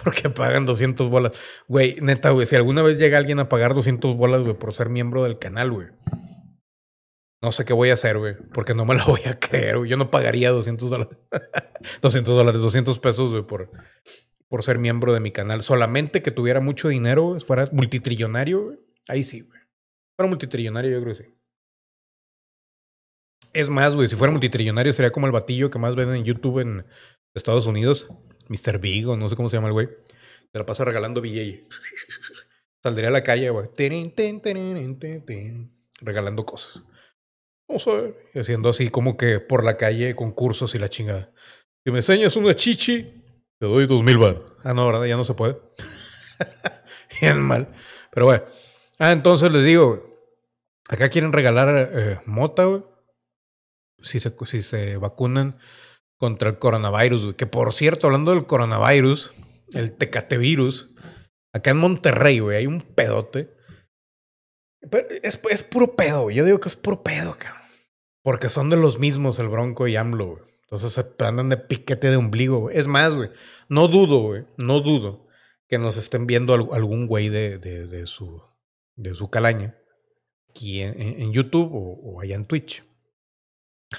[0.02, 1.40] Porque pagan 200 bolas.
[1.68, 4.88] Güey, neta, güey, si alguna vez llega alguien a pagar 200 bolas, güey, por ser
[4.88, 5.88] miembro del canal, güey.
[7.40, 9.90] No sé qué voy a hacer, güey, porque no me la voy a creer, güey.
[9.90, 11.18] Yo no pagaría 200 dólares.
[12.02, 13.70] 200 dólares, 200 pesos, güey, por,
[14.48, 15.62] por ser miembro de mi canal.
[15.62, 18.78] Solamente que tuviera mucho dinero, fuera multitrillonario, güey.
[19.08, 19.60] Ahí sí, güey.
[20.16, 21.33] Fuera multitrillonario, yo creo que sí.
[23.54, 26.58] Es más, güey, si fuera multitrillonario sería como el batillo que más ven en YouTube
[26.58, 26.84] en
[27.34, 28.08] Estados Unidos.
[28.48, 28.78] Mr.
[28.80, 29.88] Big o no sé cómo se llama el güey.
[30.52, 31.62] Se la pasa regalando BJ.
[32.82, 33.68] Saldría a la calle, güey.
[36.00, 36.82] Regalando cosas.
[37.68, 38.16] A ver.
[38.34, 41.32] Haciendo así como que por la calle concursos y la chingada.
[41.84, 43.04] Si me enseñas una chichi,
[43.58, 44.42] te doy dos mil bar.
[44.64, 45.04] Ah, no, ¿verdad?
[45.04, 45.58] Ya no se puede.
[47.20, 47.68] Bien mal.
[48.10, 48.44] Pero bueno.
[48.98, 50.28] Ah, entonces les digo,
[50.88, 52.93] acá quieren regalar eh, mota, güey
[54.04, 55.58] si se, si se vacunan
[56.18, 57.34] contra el coronavirus.
[57.34, 59.34] Que por cierto, hablando del coronavirus,
[59.72, 60.94] el tecatevirus,
[61.52, 63.54] acá en Monterrey, güey, hay un pedote.
[65.22, 67.62] es, es puro pedo, Yo digo que es puro pedo, cabrón.
[68.22, 70.42] Porque son de los mismos el Bronco y AMLO, güey.
[70.62, 72.78] Entonces andan de piquete de ombligo, güey.
[72.78, 73.30] Es más, güey.
[73.68, 74.44] No dudo, güey.
[74.56, 75.26] No dudo
[75.68, 78.42] que nos estén viendo algún güey de, de, de, su,
[78.96, 79.76] de su calaña
[80.50, 82.84] aquí en, YouTube o allá en Twitch.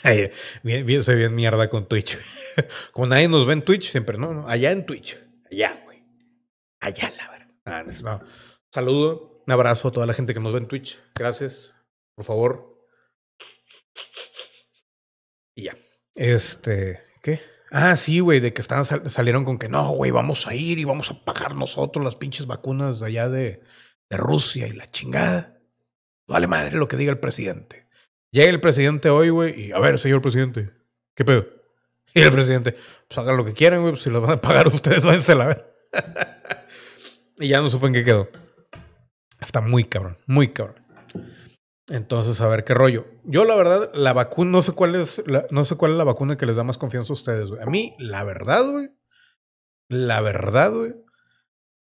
[0.04, 0.32] Ay,
[0.64, 2.18] bien, bien, se bien mierda con Twitch.
[2.92, 5.18] Como nadie nos ve en Twitch, siempre, no, allá en Twitch.
[5.52, 6.04] Allá, güey.
[6.80, 7.56] Allá, la verdad.
[7.66, 8.22] Ah, no.
[8.72, 11.00] Saludo, un abrazo a toda la gente que nos ve en Twitch.
[11.16, 11.74] Gracias.
[12.16, 12.88] Por favor.
[15.56, 15.78] Y ya.
[16.16, 17.42] Este, ¿qué?
[17.72, 20.86] Ah, sí, güey, de que están, salieron con que no, güey, vamos a ir y
[20.86, 23.64] vamos a pagar nosotros las pinches vacunas allá de,
[24.10, 25.60] de Rusia y la chingada.
[26.28, 27.85] Vale madre lo que diga el presidente.
[28.36, 30.70] Llega el presidente hoy, güey, y a ver, señor presidente,
[31.16, 31.48] ¿qué pedo?
[32.14, 32.76] Y el presidente,
[33.08, 35.48] pues hagan lo que quieran, güey, pues si lo van a pagar ustedes, váyanse la
[35.48, 35.74] ver.
[37.40, 38.28] y ya no supe en qué quedó.
[39.40, 40.86] Está muy cabrón, muy cabrón.
[41.88, 43.06] Entonces, a ver qué rollo.
[43.24, 46.04] Yo, la verdad, la vacuna, no sé cuál es, la, no sé cuál es la
[46.04, 47.62] vacuna que les da más confianza a ustedes, güey.
[47.62, 48.90] A mí, la verdad, güey,
[49.88, 50.94] la verdad, güey,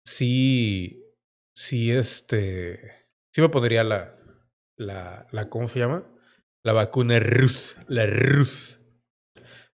[0.05, 1.05] sí,
[1.52, 2.93] sí, este,
[3.32, 4.14] sí me pondría la,
[4.76, 6.14] la, la, ¿cómo se llama?
[6.65, 8.81] La vacuna rus, la rus.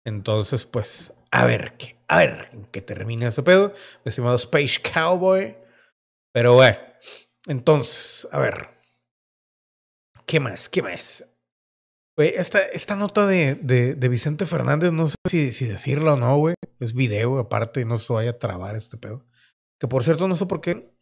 [0.05, 3.75] Entonces, pues, a ver qué, a ver qué termina ese pedo.
[4.05, 5.57] Estimado Space Cowboy.
[6.33, 6.79] Pero bueno,
[7.47, 8.71] entonces, a ver.
[10.27, 10.69] ¿Qué más?
[10.69, 11.25] ¿Qué más?
[12.17, 16.37] Güey, esta, esta nota de, de, Vicente Fernández, no sé si, si decirlo o no,
[16.39, 16.55] güey.
[16.81, 19.27] Es video, aparte, no se vaya a trabar este pedo.
[19.79, 20.97] Que por cierto, no sé por qué.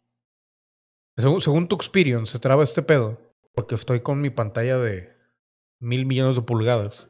[1.17, 3.21] Según, según tu se traba este pedo.
[3.53, 5.14] Porque estoy con mi pantalla de
[5.79, 7.09] mil millones de pulgadas.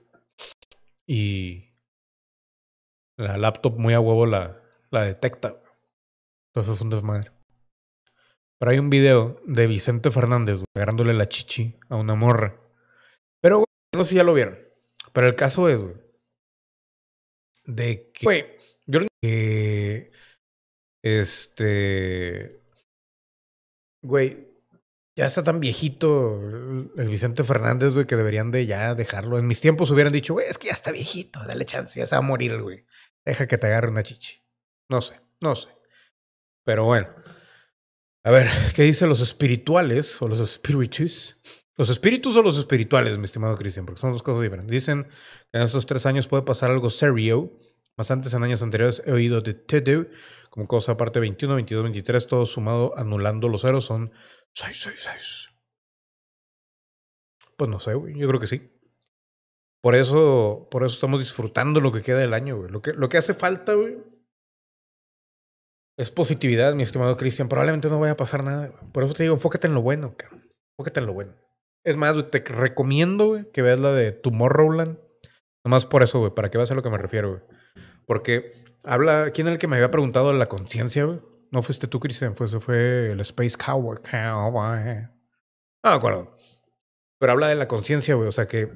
[1.07, 1.69] Y
[3.17, 4.61] la laptop muy a huevo la,
[4.91, 5.61] la detecta.
[6.49, 7.31] Entonces es un desmadre.
[8.59, 12.59] Pero hay un video de Vicente Fernández agarrándole la chichi a una morra.
[13.41, 14.57] Pero, güey, no sé si ya lo vieron.
[15.13, 15.95] Pero el caso es, güey,
[17.65, 18.45] de que, güey,
[19.21, 20.11] que,
[21.03, 22.61] este,
[24.01, 24.54] güey,
[25.15, 26.41] ya está tan viejito
[26.97, 29.37] el Vicente Fernández, güey, que deberían de ya dejarlo.
[29.37, 32.15] En mis tiempos hubieran dicho, güey, es que ya está viejito, dale chance, ya se
[32.15, 32.85] va a morir, güey.
[33.23, 34.43] Deja que te agarre una chichi.
[34.89, 35.69] No sé, no sé.
[36.65, 37.07] Pero bueno.
[38.23, 41.37] A ver, ¿qué dicen los espirituales o los espíritus?
[41.77, 44.71] Los espíritus o los espirituales, mi estimado Cristian, porque son dos cosas diferentes.
[44.71, 45.03] Dicen
[45.51, 47.53] que en estos tres años puede pasar algo serio.
[47.97, 50.07] Más antes, en años anteriores, he oído de Tedu
[50.49, 54.13] como cosa aparte 21, 22, 23, todo sumado, anulando los ceros, son
[54.55, 55.49] 6, 6, 6.
[57.57, 58.17] Pues no sé, güey.
[58.17, 58.71] Yo creo que sí.
[59.81, 62.69] Por eso, por eso estamos disfrutando lo que queda del año, güey.
[62.69, 63.97] Lo que, lo que hace falta, güey,
[65.97, 67.47] es positividad, mi estimado Cristian.
[67.47, 68.71] Probablemente no vaya a pasar nada.
[68.91, 70.51] Por eso te digo, enfócate en lo bueno, cabrón.
[70.73, 71.33] Enfócate en lo bueno.
[71.85, 74.97] Es más, te recomiendo, güey, que veas la de Tomorrowland.
[75.63, 77.41] Nomás por eso, güey, para que veas a lo que me refiero, güey.
[78.05, 78.53] Porque
[78.83, 81.21] habla, ¿quién es el que me había preguntado de la conciencia, güey?
[81.55, 83.99] No fuiste tú, Cristian, fue, fue el Space Cowboy.
[83.99, 85.07] Cowboy.
[85.81, 86.35] No me acuerdo.
[87.17, 88.27] Pero habla de la conciencia, güey.
[88.27, 88.73] O sea que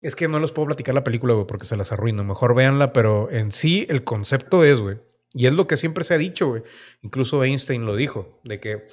[0.00, 2.24] es que no les puedo platicar la película, güey, porque se las arruino.
[2.24, 5.02] Mejor véanla, pero en sí el concepto es, güey,
[5.34, 6.62] y es lo que siempre se ha dicho, güey.
[7.02, 8.88] Incluso Einstein lo dijo, de que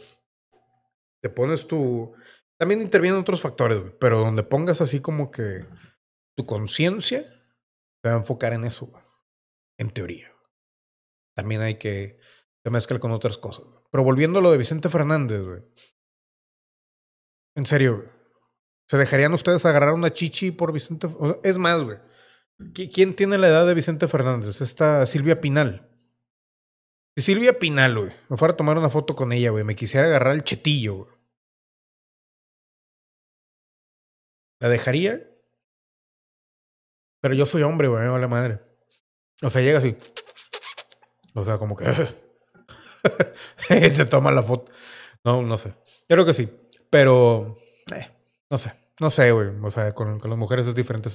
[1.22, 2.16] te pones tu...
[2.58, 5.66] También intervienen otros factores, güey, pero donde pongas así como que
[6.36, 7.22] tu conciencia,
[8.02, 9.04] te va a enfocar en eso, güey.
[9.78, 10.34] En teoría.
[11.34, 12.20] También hay que...
[12.66, 13.64] Se mezcla con otras cosas.
[13.92, 15.62] Pero volviendo a lo de Vicente Fernández, güey.
[17.56, 18.10] En serio, güey.
[18.90, 21.08] ¿Se dejarían ustedes agarrar una chichi por Vicente?
[21.44, 22.00] Es más, güey.
[22.92, 24.62] ¿Quién tiene la edad de Vicente Fernández?
[24.62, 25.96] Esta Silvia Pinal.
[27.16, 30.08] Si Silvia Pinal, güey, me fuera a tomar una foto con ella, güey, me quisiera
[30.08, 31.16] agarrar el chetillo, güey.
[34.60, 35.22] ¿La dejaría?
[37.22, 38.60] Pero yo soy hombre, güey, me vale madre.
[39.44, 39.96] O sea, llega así.
[41.36, 42.25] O sea, como que.
[43.68, 44.72] se toma la foto.
[45.24, 45.70] No, no sé.
[46.08, 46.50] Yo creo que sí.
[46.90, 47.58] Pero.
[47.94, 48.10] Eh,
[48.50, 48.74] no sé.
[49.00, 49.50] No sé, güey.
[49.62, 51.10] O sea, con, con las mujeres es diferente.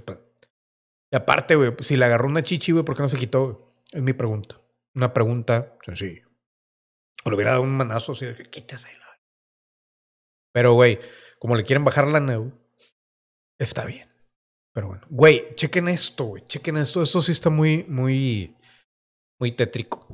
[1.13, 3.75] Y aparte, güey, si le agarró una chichi, güey, ¿por qué no se quitó?
[3.93, 4.61] Es mi pregunta.
[4.95, 6.27] Una pregunta sencilla.
[7.25, 9.21] O le hubiera dado un manazo así de que quítese la.
[10.53, 10.99] Pero, güey,
[11.39, 12.53] como le quieren bajar la neu,
[13.59, 14.09] está bien.
[14.73, 17.03] Pero bueno, güey, chequen esto, güey, chequen esto.
[17.03, 18.57] Esto sí está muy, muy,
[19.39, 20.07] muy tétrico.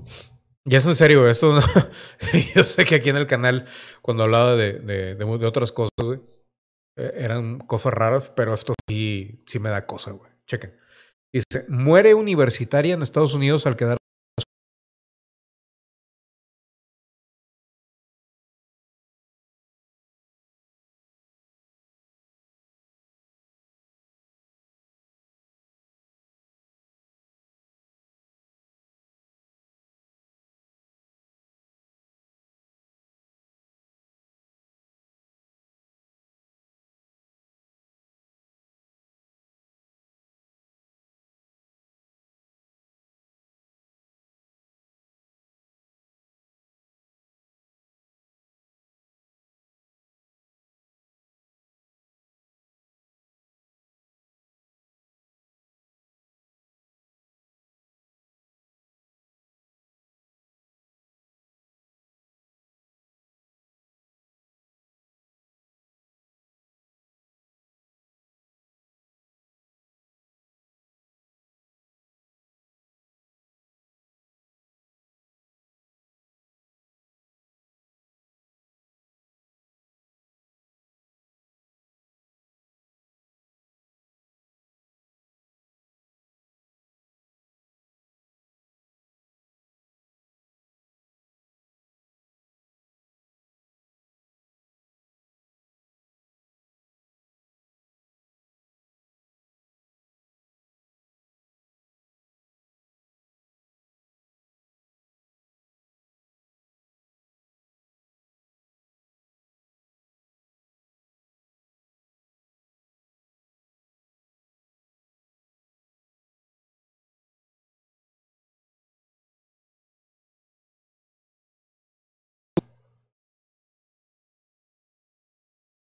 [0.69, 1.61] Ya es en serio, esto no...
[2.55, 3.67] Yo sé que aquí en el canal,
[4.03, 6.19] cuando hablaba de, de, de, otras cosas, güey,
[6.97, 10.31] eh, eran cosas raras, pero esto sí, sí me da cosa, güey.
[10.49, 10.77] Chequen.
[11.33, 13.99] Dice, muere universitaria en Estados Unidos al quedar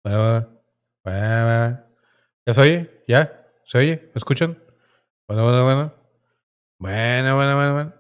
[0.05, 0.47] ¿Ya
[2.53, 3.03] se oye?
[3.09, 3.49] ¿Ya?
[3.65, 4.11] ¿Se oye?
[4.15, 4.63] ¿Me escuchan?
[5.27, 5.95] Bueno, bueno, bueno.
[6.79, 7.95] Bueno, bueno, bueno, bueno.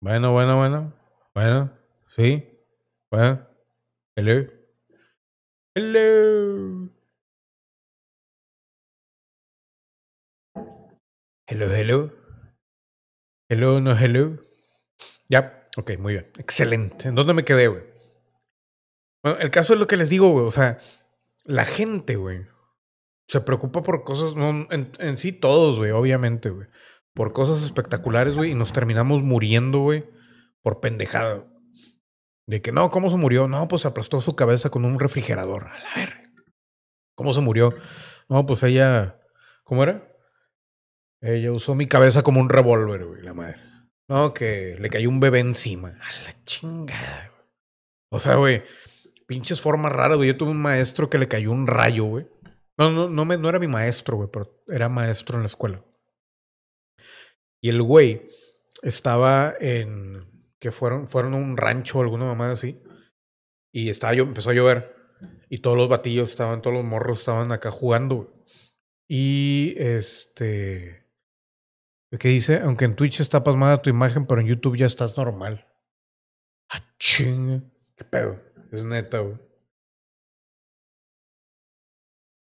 [0.00, 0.94] Bueno, bueno, bueno.
[1.34, 1.70] Bueno,
[2.08, 2.48] sí.
[3.10, 3.46] Bueno.
[4.16, 4.50] Hello.
[5.74, 6.88] Hello.
[11.46, 12.10] Hello, hello.
[13.50, 14.38] Hello, no hello.
[15.28, 16.30] Ya, ok, muy bien.
[16.38, 17.08] Excelente.
[17.08, 17.91] ¿En dónde me quedé, güey?
[19.22, 20.46] Bueno, el caso es lo que les digo, güey.
[20.46, 20.78] O sea,
[21.44, 22.46] la gente, güey,
[23.28, 26.68] se preocupa por cosas, en, sí todos, güey, obviamente, güey.
[27.14, 30.04] Por cosas espectaculares, güey, y nos terminamos muriendo, güey,
[30.62, 31.46] por pendejada.
[32.46, 33.48] De que no, ¿cómo se murió?
[33.48, 35.68] No, pues aplastó su cabeza con un refrigerador.
[35.68, 36.30] A la ver.
[37.14, 37.74] ¿Cómo se murió?
[38.28, 39.20] No, pues ella.
[39.64, 40.08] ¿Cómo era?
[41.20, 43.60] Ella usó mi cabeza como un revólver, güey, la madre.
[44.08, 45.90] No, que le cayó un bebé encima.
[46.00, 47.48] A la chingada, güey.
[48.10, 48.62] O sea, güey,
[49.32, 50.28] pinches formas raras, güey.
[50.28, 52.26] Yo tuve un maestro que le cayó un rayo, güey.
[52.76, 55.82] No, no, no, era mi maestro, güey, pero era maestro en la escuela.
[57.62, 58.28] Y el güey
[58.82, 60.52] estaba en.
[60.60, 62.82] que fueron, a un rancho o alguna mamá así.
[63.72, 64.94] Y empezó a llover.
[65.48, 68.44] Y todos los batillos estaban, todos los morros estaban acá jugando.
[69.08, 71.10] Y este.
[72.18, 72.58] ¿Qué dice?
[72.58, 75.66] Aunque en Twitch está pasmada tu imagen, pero en YouTube ya estás normal.
[76.68, 77.72] Ah, ching.
[77.96, 78.51] ¿Qué pedo?
[78.72, 79.36] Es neta, güey.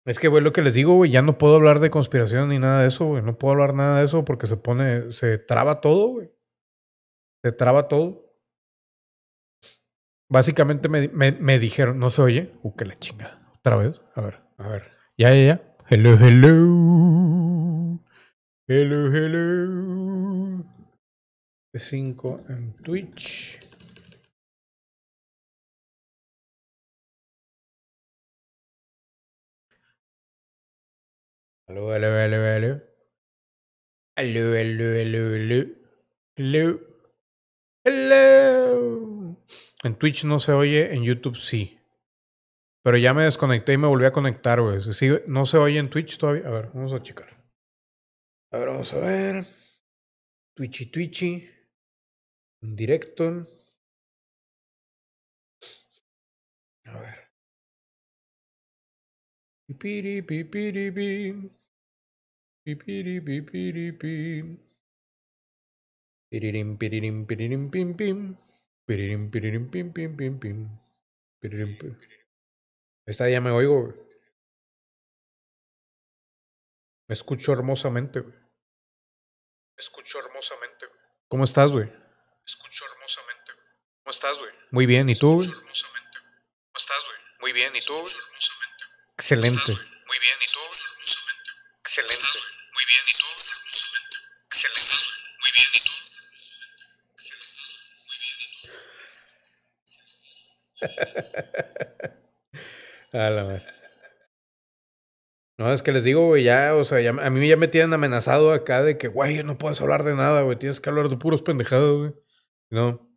[0.07, 2.59] Es que, güey, lo que les digo, güey, ya no puedo hablar de conspiración ni
[2.59, 3.23] nada de eso, güey.
[3.23, 6.31] No puedo hablar nada de eso porque se pone, se traba todo, güey.
[7.45, 8.25] Se traba todo.
[10.31, 12.53] Básicamente me, me, me dijeron, no se oye.
[12.63, 13.53] Uh, que la chinga.
[13.59, 14.01] Otra vez.
[14.15, 14.91] A ver, a ver.
[15.19, 15.77] Ya, ya, ya.
[15.89, 18.01] Hello, hello.
[18.69, 20.65] Hello, hello.
[21.75, 23.61] 5 en Twitch.
[31.69, 32.81] Hello, hello, hello, hello.
[34.17, 35.65] Hello, hello, hello, hello.
[36.37, 36.81] Hello.
[37.85, 39.37] Hello.
[39.83, 41.77] En Twitch no se oye, en YouTube sí.
[42.85, 44.79] Pero ya me desconecté y me volví a conectar, güey.
[45.27, 46.47] no se oye en Twitch todavía.
[46.47, 47.37] A ver, vamos a checar.
[48.53, 49.45] A ver, vamos a ver.
[50.55, 51.51] Twitchy, Twitchy.
[52.63, 53.45] En directo.
[59.67, 61.51] Pipiri, pipiri, pim.
[62.65, 64.47] Pipiri, pipiri, pim.
[66.31, 68.37] Piririm, piririm, piririm, pim, pim.
[68.87, 70.69] Piririm, piririm, pim, pim, pim, pim.
[71.41, 71.77] Piririm.
[73.07, 74.07] Esta ya me oigo, güey.
[77.09, 78.35] Me escucho hermosamente, güey.
[78.35, 81.01] Me escucho hermosamente, güey.
[81.29, 81.87] ¿Cómo estás, güey?
[81.87, 83.67] Me escucho hermosamente, güey.
[84.03, 84.53] ¿Cómo estás, güey?
[84.71, 85.35] Muy bien, ¿y tú?
[85.35, 86.19] Me escucho hermosamente.
[86.19, 87.19] ¿Cómo estás, güey?
[87.41, 87.95] Muy bien, ¿y tú?
[89.19, 89.73] Excelente.
[89.73, 90.59] Muy bien, ¿y tú?
[91.81, 92.39] Excelente.
[92.75, 93.25] Muy bien, ¿y tú?
[94.47, 95.09] Excelente.
[95.41, 95.91] Muy bien, ¿y tú?
[97.15, 97.65] Excelente.
[98.05, 98.51] Muy bien, ¿y
[103.13, 103.19] tú?
[103.19, 103.63] A la madre.
[105.59, 108.53] No, es que les digo, güey, ya, o sea, a mí ya me tienen amenazado
[108.53, 111.41] acá de que, güey, no puedes hablar de nada, güey, tienes que hablar de puros
[111.41, 112.13] pendejados, güey.
[112.69, 113.09] No,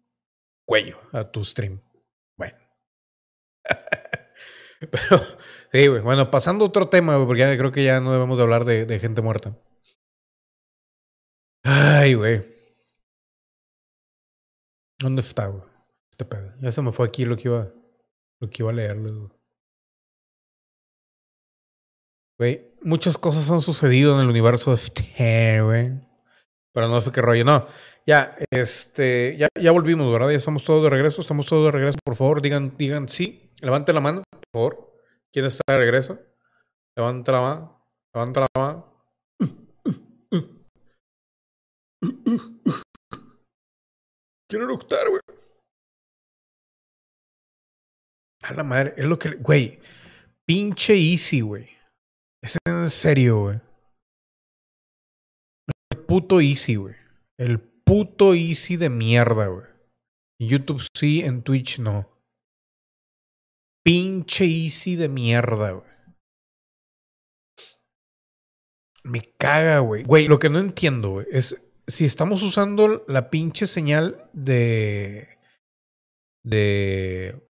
[0.66, 1.82] cuello a tu stream.
[2.38, 2.58] Bueno.
[4.80, 5.38] Pero,
[5.72, 8.38] sí, güey, bueno, pasando a otro tema, güey, porque ya creo que ya no debemos
[8.38, 9.56] de hablar de, gente muerta.
[11.64, 12.42] Ay, güey.
[15.00, 15.64] ¿Dónde está, güey?
[16.12, 16.54] Este pedo.
[16.62, 17.72] Ya se me fue aquí lo que iba,
[18.42, 19.30] lo que iba a leerles, güey.
[22.38, 25.92] Güey, muchas cosas han sucedido en el universo de Star, güey.
[26.74, 27.44] Pero no sé qué rollo.
[27.44, 27.68] No,
[28.08, 30.30] ya, este, ya, ya volvimos, ¿verdad?
[30.30, 31.22] Ya estamos todos de regreso.
[31.22, 32.00] Estamos todos de regreso.
[32.04, 33.52] Por favor, digan, digan sí.
[33.62, 34.89] Levanten la mano, por favor.
[35.32, 36.20] ¿Quién está de regreso?
[36.98, 37.86] Levanta la mano.
[38.14, 38.86] Levanta la mano.
[44.50, 45.22] Quiero eructar, güey.
[48.42, 49.36] A la madre, es lo que.
[49.36, 49.80] Güey,
[50.48, 51.70] pinche easy, güey.
[52.42, 53.60] Es en serio, güey.
[55.92, 56.96] El puto Easy, güey.
[57.38, 59.68] El puto Easy de mierda, güey.
[60.40, 62.10] En YouTube sí, en Twitch no.
[63.84, 65.90] Pinche Easy de mierda, güey.
[69.04, 70.04] Me caga, güey.
[70.04, 71.56] Güey, lo que no entiendo, güey, es
[71.88, 75.28] si estamos usando la pinche señal de.
[76.44, 77.50] de.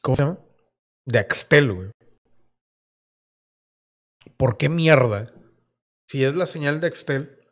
[0.00, 0.38] ¿Cómo se llama?
[1.04, 1.90] De Axtel, güey.
[4.40, 5.34] ¿por qué mierda?
[6.08, 7.46] Si es la señal de Excel,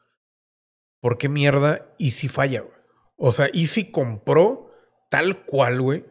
[1.03, 2.75] ¿por qué mierda Easy falla, güey?
[3.19, 4.73] O sea, Easy compró
[5.11, 6.07] tal cual, güey,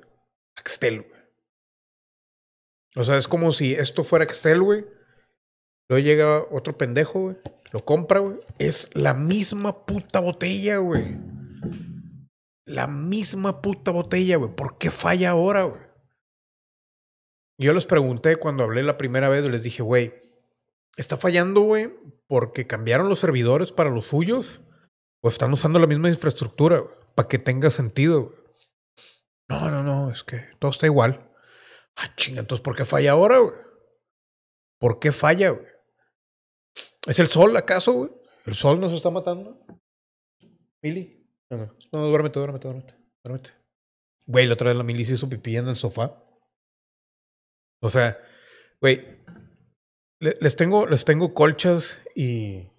[0.56, 1.17] Excel, güey.
[2.98, 4.86] O sea, es como si esto fuera Excel, güey.
[5.88, 7.38] Luego llega otro pendejo, güey.
[7.72, 8.38] Lo compra, güey.
[8.58, 11.16] Es la misma puta botella, güey.
[12.66, 14.54] La misma puta botella, güey.
[14.56, 15.82] ¿Por qué falla ahora, güey?
[17.60, 20.14] Yo les pregunté cuando hablé la primera vez, les dije, güey,
[20.96, 21.92] ¿está fallando, güey,
[22.28, 24.62] porque cambiaron los servidores para los suyos?
[25.24, 26.84] ¿O están usando la misma infraestructura,
[27.16, 28.40] Para que tenga sentido, güey.
[29.50, 31.27] No, no, no, es que todo está igual.
[31.98, 33.56] Ah, chinga, entonces, ¿por qué falla ahora, güey?
[34.80, 35.66] ¿Por qué falla, güey?
[37.08, 38.12] ¿Es el sol, acaso, güey?
[38.46, 39.60] ¿El sol nos está matando?
[40.82, 41.28] Mili.
[41.50, 42.96] No, no, duérmete, duérmete, duérmete.
[43.24, 43.52] Duérmete.
[44.26, 46.24] Güey, la otra vez la Mili se hizo pipí en el sofá.
[47.82, 48.18] O sea,
[48.80, 49.24] güey,
[50.20, 52.70] les tengo, les tengo colchas y,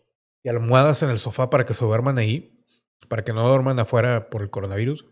[0.43, 2.65] y almohadas en el sofá para que se duerman ahí,
[3.09, 5.07] para que no duerman afuera por el coronavirus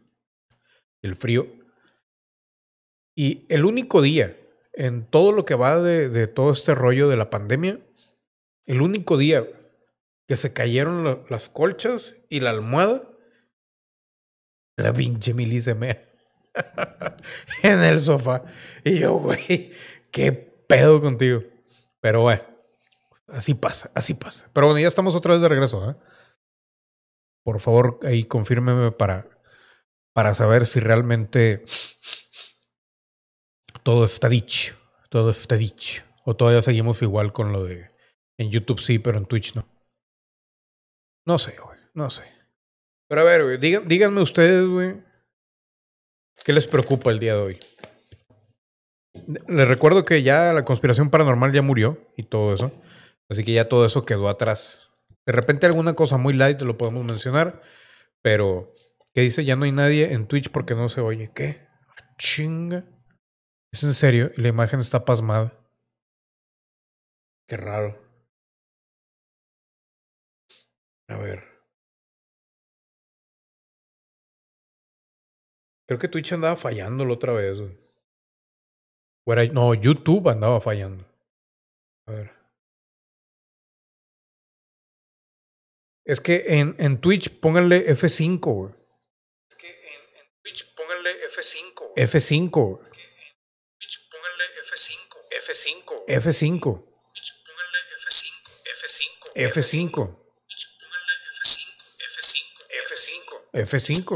[1.03, 1.47] el frío.
[3.17, 4.37] Y el único día
[4.75, 7.81] en todo lo que va de, todo este rollo de la pandemia
[8.67, 9.47] el único día
[10.29, 13.09] que se cayeron las colchas y la almohada,
[14.77, 16.05] la pinche Mili se me
[17.63, 18.43] en el sofá.
[18.85, 19.73] Y yo, güey,
[20.11, 21.45] qué pedo contigo.
[22.01, 22.43] Pero, güey,
[23.29, 24.51] así pasa, así pasa.
[24.53, 25.91] Pero bueno, ya estamos otra vez de regreso.
[25.91, 25.97] ¿eh?
[27.45, 29.29] Por favor, ahí confírmeme para,
[30.13, 31.65] para saber si realmente
[33.87, 34.75] todo está dicho.
[35.11, 36.03] Todo está dicho.
[36.25, 37.89] O todavía seguimos igual con lo de
[38.37, 39.65] en YouTube sí, pero en Twitch no.
[41.25, 41.79] No sé, güey.
[41.95, 42.25] No sé.
[43.09, 43.59] Pero a ver, güey.
[43.59, 44.97] díganme ustedes, güey.
[46.45, 47.59] ¿Qué les preocupa el día de hoy?
[49.47, 52.73] Les recuerdo que ya la conspiración paranormal ya murió y todo eso.
[53.29, 54.81] Así que ya todo eso quedó atrás.
[55.25, 57.63] De repente alguna cosa muy light lo podemos mencionar.
[58.21, 58.75] Pero,
[59.15, 59.45] ¿qué dice?
[59.45, 61.31] Ya no hay nadie en Twitch porque no se oye.
[61.33, 61.69] ¿Qué?
[62.19, 62.85] Chinga.
[63.73, 64.31] ¿Es en serio?
[64.37, 65.53] Y la imagen está pasmada.
[67.49, 68.07] Qué raro.
[71.09, 71.45] A ver.
[75.87, 77.59] Creo que Twitch andaba fallando la otra vez.
[79.53, 81.05] no, YouTube andaba fallando.
[82.09, 82.33] A ver.
[86.05, 88.75] Es que en, en Twitch pónganle F5, güey.
[89.51, 91.95] Es que en, en Twitch pónganle F5.
[91.97, 92.51] F5.
[92.51, 92.83] Güey.
[92.83, 93.06] Es que
[94.37, 94.43] en
[96.61, 98.25] Twitch pónganle F5.
[98.73, 99.05] F5.
[99.53, 99.95] F5.
[99.95, 101.15] Pónganle
[102.03, 102.47] F5.
[102.73, 103.21] F5.
[103.55, 103.63] F5.
[103.63, 104.11] F5.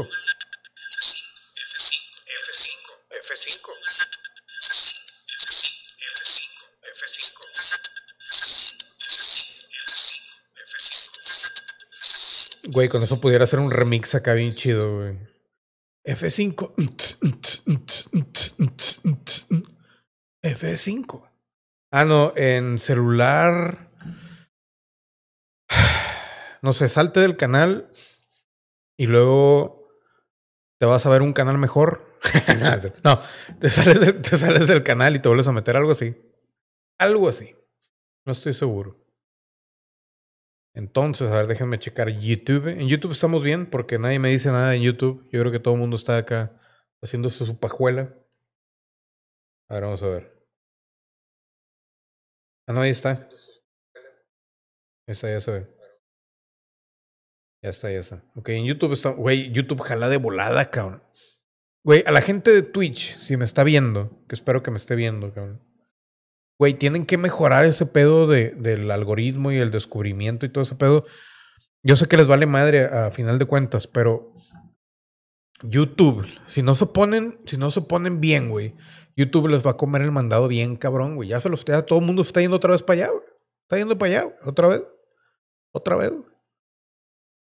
[3.21, 3.77] F5.
[6.93, 7.37] F5.
[12.73, 15.19] Güey, con eso pudiera hacer un remix acá bien chido, güey.
[16.05, 16.73] F5.
[16.75, 18.07] F5.
[21.91, 23.89] Ah, no, en celular.
[26.63, 27.89] No sé, salte del canal
[28.95, 29.89] y luego
[30.79, 32.05] te vas a ver un canal mejor.
[33.03, 33.19] no,
[33.59, 36.15] te sales, te sales del canal y te vuelves a meter algo así.
[36.99, 37.55] Algo así.
[38.25, 39.03] No estoy seguro.
[40.75, 42.67] Entonces, a ver, déjenme checar YouTube.
[42.67, 45.27] En YouTube estamos bien porque nadie me dice nada en YouTube.
[45.31, 46.59] Yo creo que todo el mundo está acá
[47.01, 48.13] haciéndose su pajuela.
[49.67, 50.40] A ver, vamos a ver.
[52.71, 53.27] Ah, no, ahí está.
[55.05, 55.67] Ahí está, ya se ve.
[57.61, 58.23] Ya está, ya está.
[58.33, 59.09] Ok, en YouTube está.
[59.09, 61.03] Güey, YouTube jala de volada, cabrón.
[61.83, 64.95] Güey, a la gente de Twitch, si me está viendo, que espero que me esté
[64.95, 65.61] viendo, cabrón.
[66.57, 70.75] Güey, tienen que mejorar ese pedo de, del algoritmo y el descubrimiento y todo ese
[70.75, 71.05] pedo.
[71.83, 74.33] Yo sé que les vale madre a final de cuentas, pero
[75.63, 78.75] YouTube, si no se ponen, si no se ponen bien, güey,
[79.15, 81.29] YouTube les va a comer el mandado bien, cabrón, güey.
[81.29, 83.23] Ya se los está, todo el mundo está yendo otra vez para allá, güey.
[83.63, 84.35] Está yendo para allá, güey.
[84.45, 84.83] Otra vez.
[85.71, 86.23] Otra vez, güey.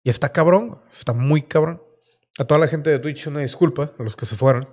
[0.02, 1.82] Y está cabrón, está muy cabrón.
[2.38, 4.68] A toda la gente de Twitch una disculpa, a los que se fueron.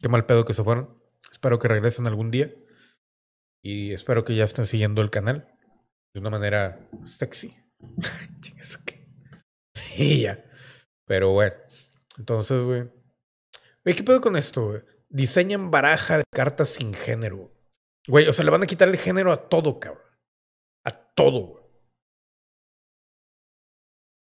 [0.00, 1.00] Qué mal pedo que se fueron.
[1.32, 2.52] Espero que regresen algún día.
[3.62, 5.48] Y espero que ya estén siguiendo el canal
[6.14, 7.56] de una manera sexy.
[9.96, 10.44] y ya.
[11.06, 11.54] Pero bueno.
[12.20, 12.82] Entonces, güey.
[13.82, 14.82] Güey, ¿qué pedo con esto, güey?
[15.08, 17.50] Diseñan baraja de cartas sin género.
[18.06, 20.04] Güey, o sea, le van a quitar el género a todo, cabrón.
[20.84, 21.64] A todo, güey.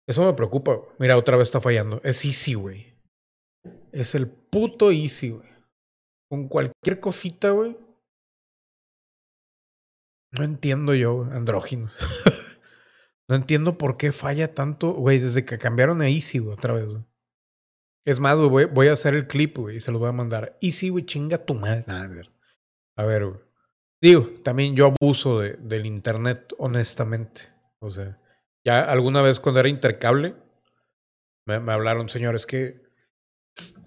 [0.07, 0.80] Eso me preocupa.
[0.99, 1.99] Mira, otra vez está fallando.
[2.03, 2.94] Es Easy, güey.
[3.91, 5.49] Es el puto Easy, güey.
[6.30, 7.76] Con cualquier cosita, güey.
[10.32, 11.90] No entiendo yo, andrógino.
[13.28, 16.86] no entiendo por qué falla tanto, güey, desde que cambiaron a Easy, güey, otra vez,
[16.86, 17.09] güey.
[18.05, 20.57] Es más, güey, voy, a hacer el clip, güey, y se lo voy a mandar.
[20.61, 21.85] Easy, güey, chinga tu madre.
[22.95, 23.39] a ver, güey.
[24.01, 27.49] Digo, también yo abuso de, del internet, honestamente.
[27.80, 28.17] O sea,
[28.63, 30.35] ya alguna vez cuando era intercable,
[31.45, 32.81] me, me hablaron, señores, que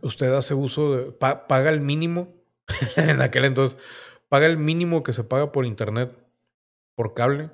[0.02, 2.34] usted hace uso de, paga el mínimo,
[2.96, 3.78] en aquel entonces,
[4.28, 6.14] paga el mínimo que se paga por internet,
[6.94, 7.50] por cable,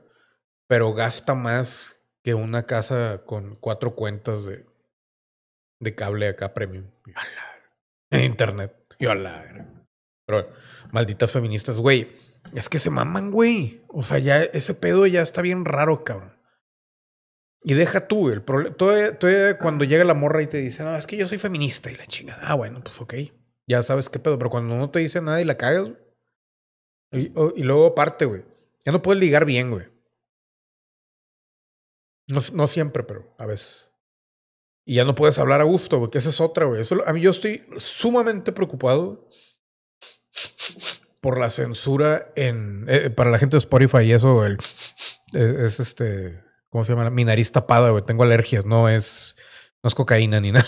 [0.66, 4.66] pero gasta más que una casa con cuatro cuentas de,
[5.80, 6.86] de cable acá premium.
[8.10, 8.74] En internet.
[8.98, 9.10] Yo.
[10.26, 10.50] Pero,
[10.92, 12.12] malditas feministas, güey.
[12.54, 13.82] Es que se maman, güey.
[13.88, 16.36] O sea, ya ese pedo ya está bien raro, cabrón.
[17.62, 18.76] Y deja tú, el problema.
[18.76, 21.96] Todavía, cuando llega la morra y te dice, no, es que yo soy feminista y
[21.96, 22.40] la chingada.
[22.42, 23.14] Ah, bueno, pues ok.
[23.66, 24.38] Ya sabes qué pedo.
[24.38, 25.90] Pero cuando no te dice nada y la cagas,
[27.10, 28.44] y, y luego aparte, güey.
[28.84, 29.86] Ya no puedes ligar bien, güey.
[32.28, 33.87] No, no siempre, pero a veces.
[34.88, 36.80] Y ya no puedes hablar a gusto, güey, que esa es otra, güey.
[36.80, 39.28] Eso, a mí yo estoy sumamente preocupado
[41.20, 44.56] por la censura en eh, para la gente de Spotify y eso, el,
[45.34, 47.10] e, es, este, ¿cómo se llama?
[47.10, 48.02] Mi nariz tapada, güey.
[48.02, 49.36] Tengo alergias, no es,
[49.82, 50.66] no es cocaína ni nada.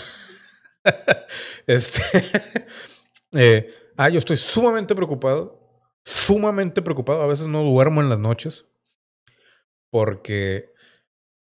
[1.65, 2.03] este,
[3.31, 7.23] eh, ah, yo estoy sumamente preocupado, sumamente preocupado.
[7.23, 8.67] A veces no duermo en las noches
[9.89, 10.71] porque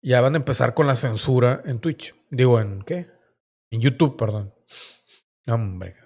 [0.00, 2.18] ya van a empezar con la censura en Twitch.
[2.30, 3.06] Digo, ¿en qué?
[3.70, 4.54] En YouTube, perdón.
[5.46, 5.96] Hombre.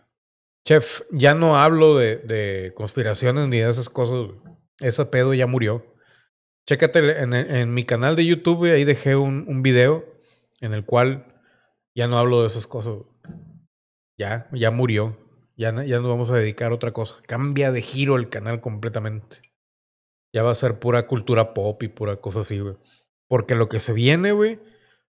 [0.67, 4.35] Chef, ya no hablo de, de conspiraciones ni de esas cosas.
[4.81, 5.95] Ese pedo ya murió.
[6.67, 10.07] Chécate en, en mi canal de YouTube, ahí dejé un, un, video
[10.61, 11.27] en el cual
[11.95, 12.95] ya no hablo de esas cosas.
[14.19, 15.19] Ya, ya murió.
[15.57, 17.17] Ya, ya nos vamos a dedicar a otra cosa.
[17.27, 19.43] Cambia de giro el canal completamente.
[20.33, 22.77] Ya va a ser pura cultura pop y pura cosa así, güey.
[23.29, 24.59] Porque lo que se viene, güey,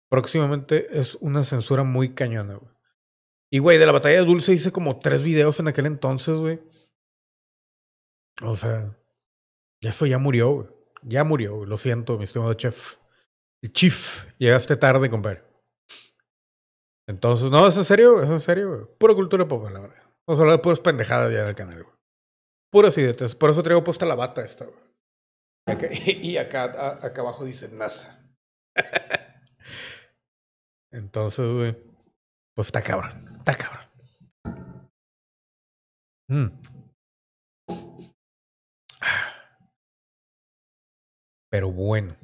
[0.08, 2.72] próximamente es una censura muy cañona, güey.
[3.50, 6.60] Y, güey, de la batalla de Dulce hice como tres videos en aquel entonces, güey.
[8.42, 8.94] O sea,
[9.80, 10.68] eso ya murió, güey.
[11.02, 11.68] Ya murió, güey.
[11.68, 12.98] Lo siento, mi estimado chef.
[13.62, 15.42] El chief, llegaste tarde, compadre.
[17.08, 18.86] Entonces, no, es en serio, es en serio, güey.
[18.98, 20.02] Pura cultura pop, la verdad.
[20.26, 21.96] Vamos a hablar de puras pendejadas ya en el canal, güey.
[22.70, 23.34] Puras ideas.
[23.34, 24.88] Por eso traigo puesta la bata esta, güey.
[26.22, 28.22] y acá, acá abajo dice NASA.
[30.98, 31.76] Entonces, güey,
[32.56, 33.86] pues está cabrón, está cabrón.
[36.28, 36.48] Mm.
[41.50, 42.16] Pero bueno.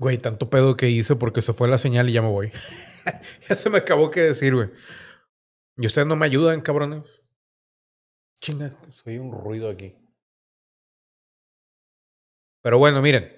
[0.00, 2.52] Güey, tanto pedo que hice porque se fue la señal y ya me voy.
[3.48, 4.70] ya se me acabó que decir, güey.
[5.76, 7.22] Y ustedes no me ayudan, cabrones.
[8.42, 9.94] Chinga, soy un ruido aquí.
[12.62, 13.37] Pero bueno, miren.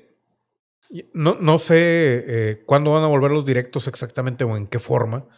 [1.12, 5.28] No, no sé eh, cuándo van a volver los directos exactamente o en qué forma.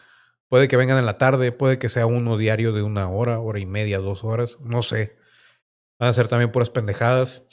[0.49, 3.59] Puede que vengan en la tarde, puede que sea uno diario de una hora, hora
[3.59, 5.15] y media, dos horas, no sé.
[5.99, 7.43] Van a ser también puras pendejadas.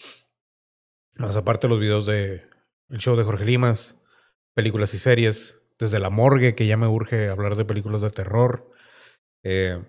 [1.14, 2.42] Más aparte los videos de
[2.88, 3.96] el show de Jorge Limas,
[4.54, 8.70] películas y series, desde la morgue, que ya me urge hablar de películas de terror.
[9.42, 9.82] Eh,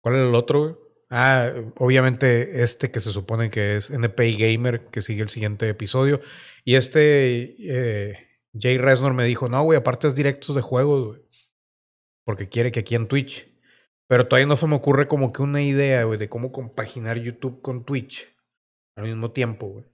[0.00, 0.87] ¿Cuál es el otro?
[1.10, 6.20] Ah, obviamente este que se supone que es NPI Gamer, que sigue el siguiente episodio.
[6.64, 8.28] Y este eh,
[8.58, 11.22] Jay Resnor me dijo, no, güey, aparte es directos de juegos, güey.
[12.24, 13.48] Porque quiere que aquí en Twitch.
[14.06, 17.60] Pero todavía no se me ocurre como que una idea, güey, de cómo compaginar YouTube
[17.62, 18.34] con Twitch
[18.96, 19.84] al mismo tiempo, güey.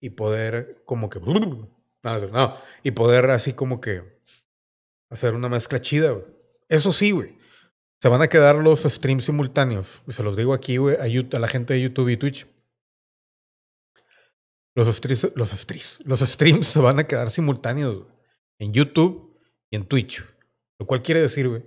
[0.00, 1.20] Y poder como que...
[2.02, 4.02] No, no, y poder así como que
[5.10, 6.24] hacer una mezcla chida, güey.
[6.66, 7.36] Eso sí, güey.
[8.00, 10.02] Se van a quedar los streams simultáneos.
[10.08, 12.46] Se los digo aquí, güey, a, la gente de YouTube y Twitch.
[14.74, 18.06] Los streams, los streams, los streams se van a quedar simultáneos
[18.58, 20.24] en YouTube y en Twitch.
[20.78, 21.62] Lo cual quiere decir, güey,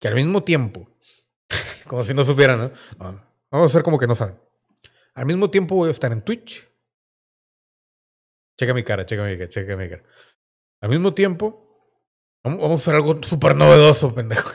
[0.00, 0.88] que al mismo tiempo,
[1.88, 2.72] como si no supieran, ¿no?
[2.98, 4.38] Vamos a hacer como que no saben.
[5.14, 6.68] Al mismo tiempo voy a estar en Twitch.
[8.56, 10.04] Checa mi cara, checa mi cara, checa mi cara.
[10.80, 11.98] Al mismo tiempo,
[12.44, 14.50] vamos a hacer algo súper novedoso, pendejo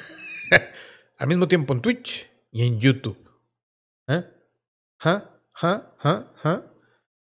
[1.20, 3.18] al mismo tiempo en Twitch y en YouTube.
[4.08, 4.26] ¿Eh?
[5.00, 5.30] ¿Ja?
[5.54, 5.94] ¿Ja?
[6.00, 6.32] ¿Ja?
[6.42, 6.74] ¿Ja?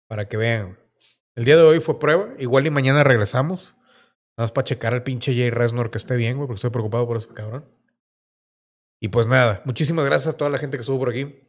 [0.09, 0.79] Para que vean.
[1.37, 2.31] El día de hoy fue prueba.
[2.39, 3.77] Igual y mañana regresamos.
[4.37, 7.07] Nada más para checar al pinche Jay Resnor que esté bien, güey, porque estoy preocupado
[7.07, 7.67] por ese cabrón.
[8.99, 11.41] Y pues nada, muchísimas gracias a toda la gente que estuvo por aquí.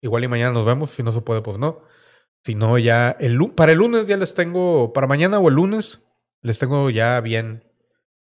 [0.00, 0.92] Igual y mañana nos vemos.
[0.92, 1.82] Si no se puede, pues no.
[2.44, 6.00] Si no, ya el, para el lunes ya les tengo, para mañana o el lunes,
[6.42, 7.64] les tengo ya bien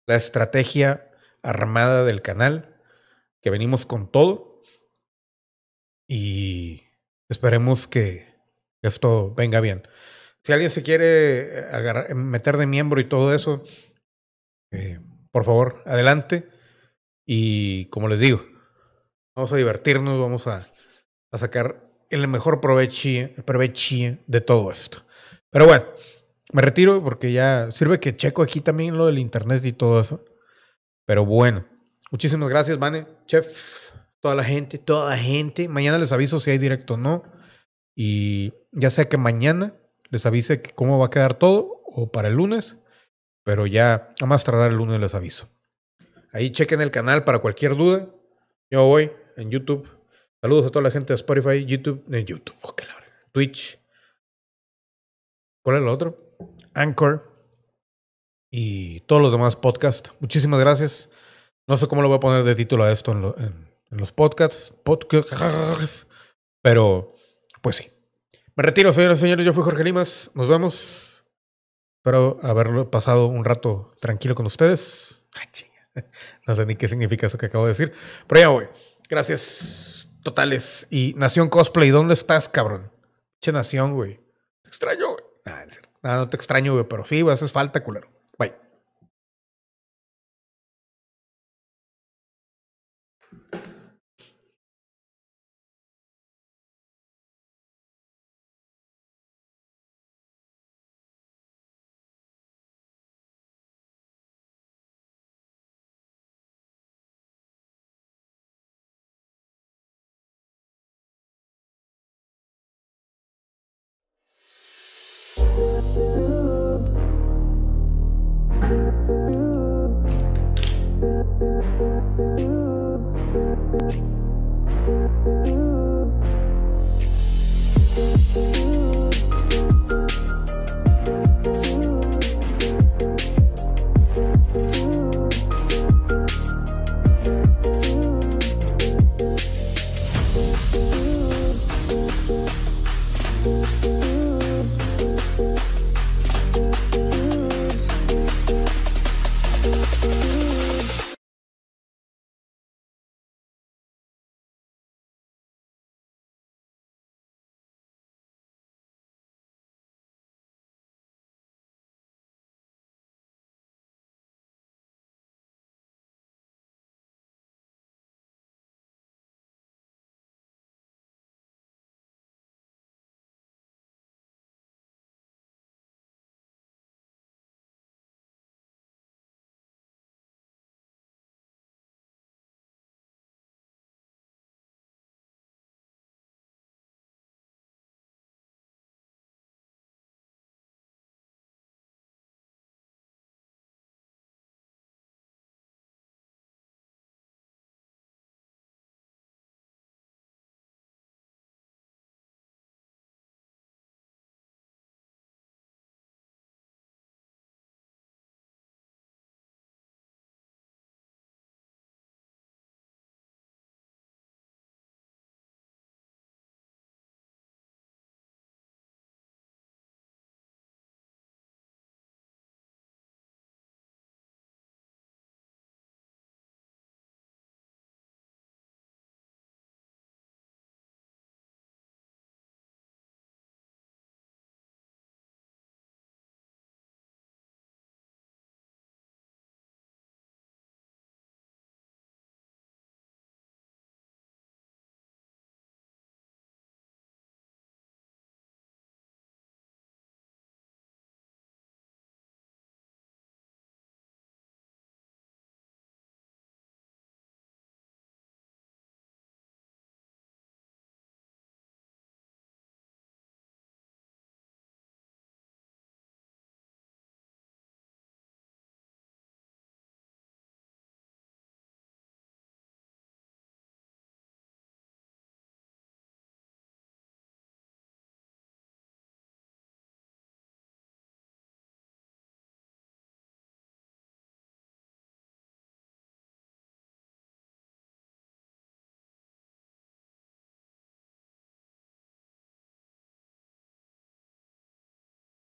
[0.06, 1.10] la estrategia
[1.42, 2.71] armada del canal
[3.42, 4.60] que venimos con todo
[6.08, 6.82] y
[7.28, 8.32] esperemos que
[8.82, 9.82] esto venga bien.
[10.44, 13.62] Si alguien se quiere eh, agarrar, meter de miembro y todo eso,
[14.72, 15.00] eh,
[15.30, 16.48] por favor, adelante.
[17.26, 18.44] Y como les digo,
[19.36, 20.66] vamos a divertirnos, vamos a,
[21.30, 25.04] a sacar el mejor provecho de todo esto.
[25.50, 25.86] Pero bueno,
[26.52, 30.24] me retiro porque ya sirve que checo aquí también lo del internet y todo eso.
[31.06, 31.64] Pero bueno,
[32.12, 35.68] muchísimas gracias, Vane, chef, toda la gente, toda la gente.
[35.68, 37.24] Mañana les aviso si hay directo o no.
[37.96, 39.74] Y ya sé que mañana
[40.10, 42.78] les avise cómo va a quedar todo o para el lunes.
[43.44, 45.48] Pero ya a más tardar el lunes les aviso.
[46.32, 48.08] Ahí chequen el canal para cualquier duda.
[48.70, 49.88] Yo voy en YouTube.
[50.40, 52.74] Saludos a toda la gente de Spotify, YouTube, en YouTube, oh,
[53.32, 53.78] Twitch.
[55.62, 56.36] ¿Cuál es el otro?
[56.74, 57.32] Anchor
[58.50, 60.12] y todos los demás podcasts.
[60.20, 61.08] Muchísimas gracias.
[61.66, 64.72] No sé cómo lo voy a poner de título a esto en, los podcasts.
[64.84, 66.06] Podcasts.
[66.62, 67.14] Pero,
[67.60, 67.90] pues sí.
[68.56, 69.46] Me retiro, señores y señores.
[69.46, 70.30] Yo fui Jorge Limas.
[70.34, 71.24] Nos vemos.
[71.98, 75.18] Espero haberlo pasado un rato tranquilo con ustedes.
[76.46, 77.92] No sé ni qué significa eso que acabo de decir.
[78.26, 78.68] Pero ya voy.
[79.10, 80.86] Gracias totales.
[80.90, 82.90] Y Nación Cosplay, ¿dónde estás, cabrón?
[83.40, 84.20] Che Nación, güey.
[84.62, 85.24] Te extraño, güey.
[86.02, 88.08] no, no te extraño, güey, pero sí, güey, haces falta, culero.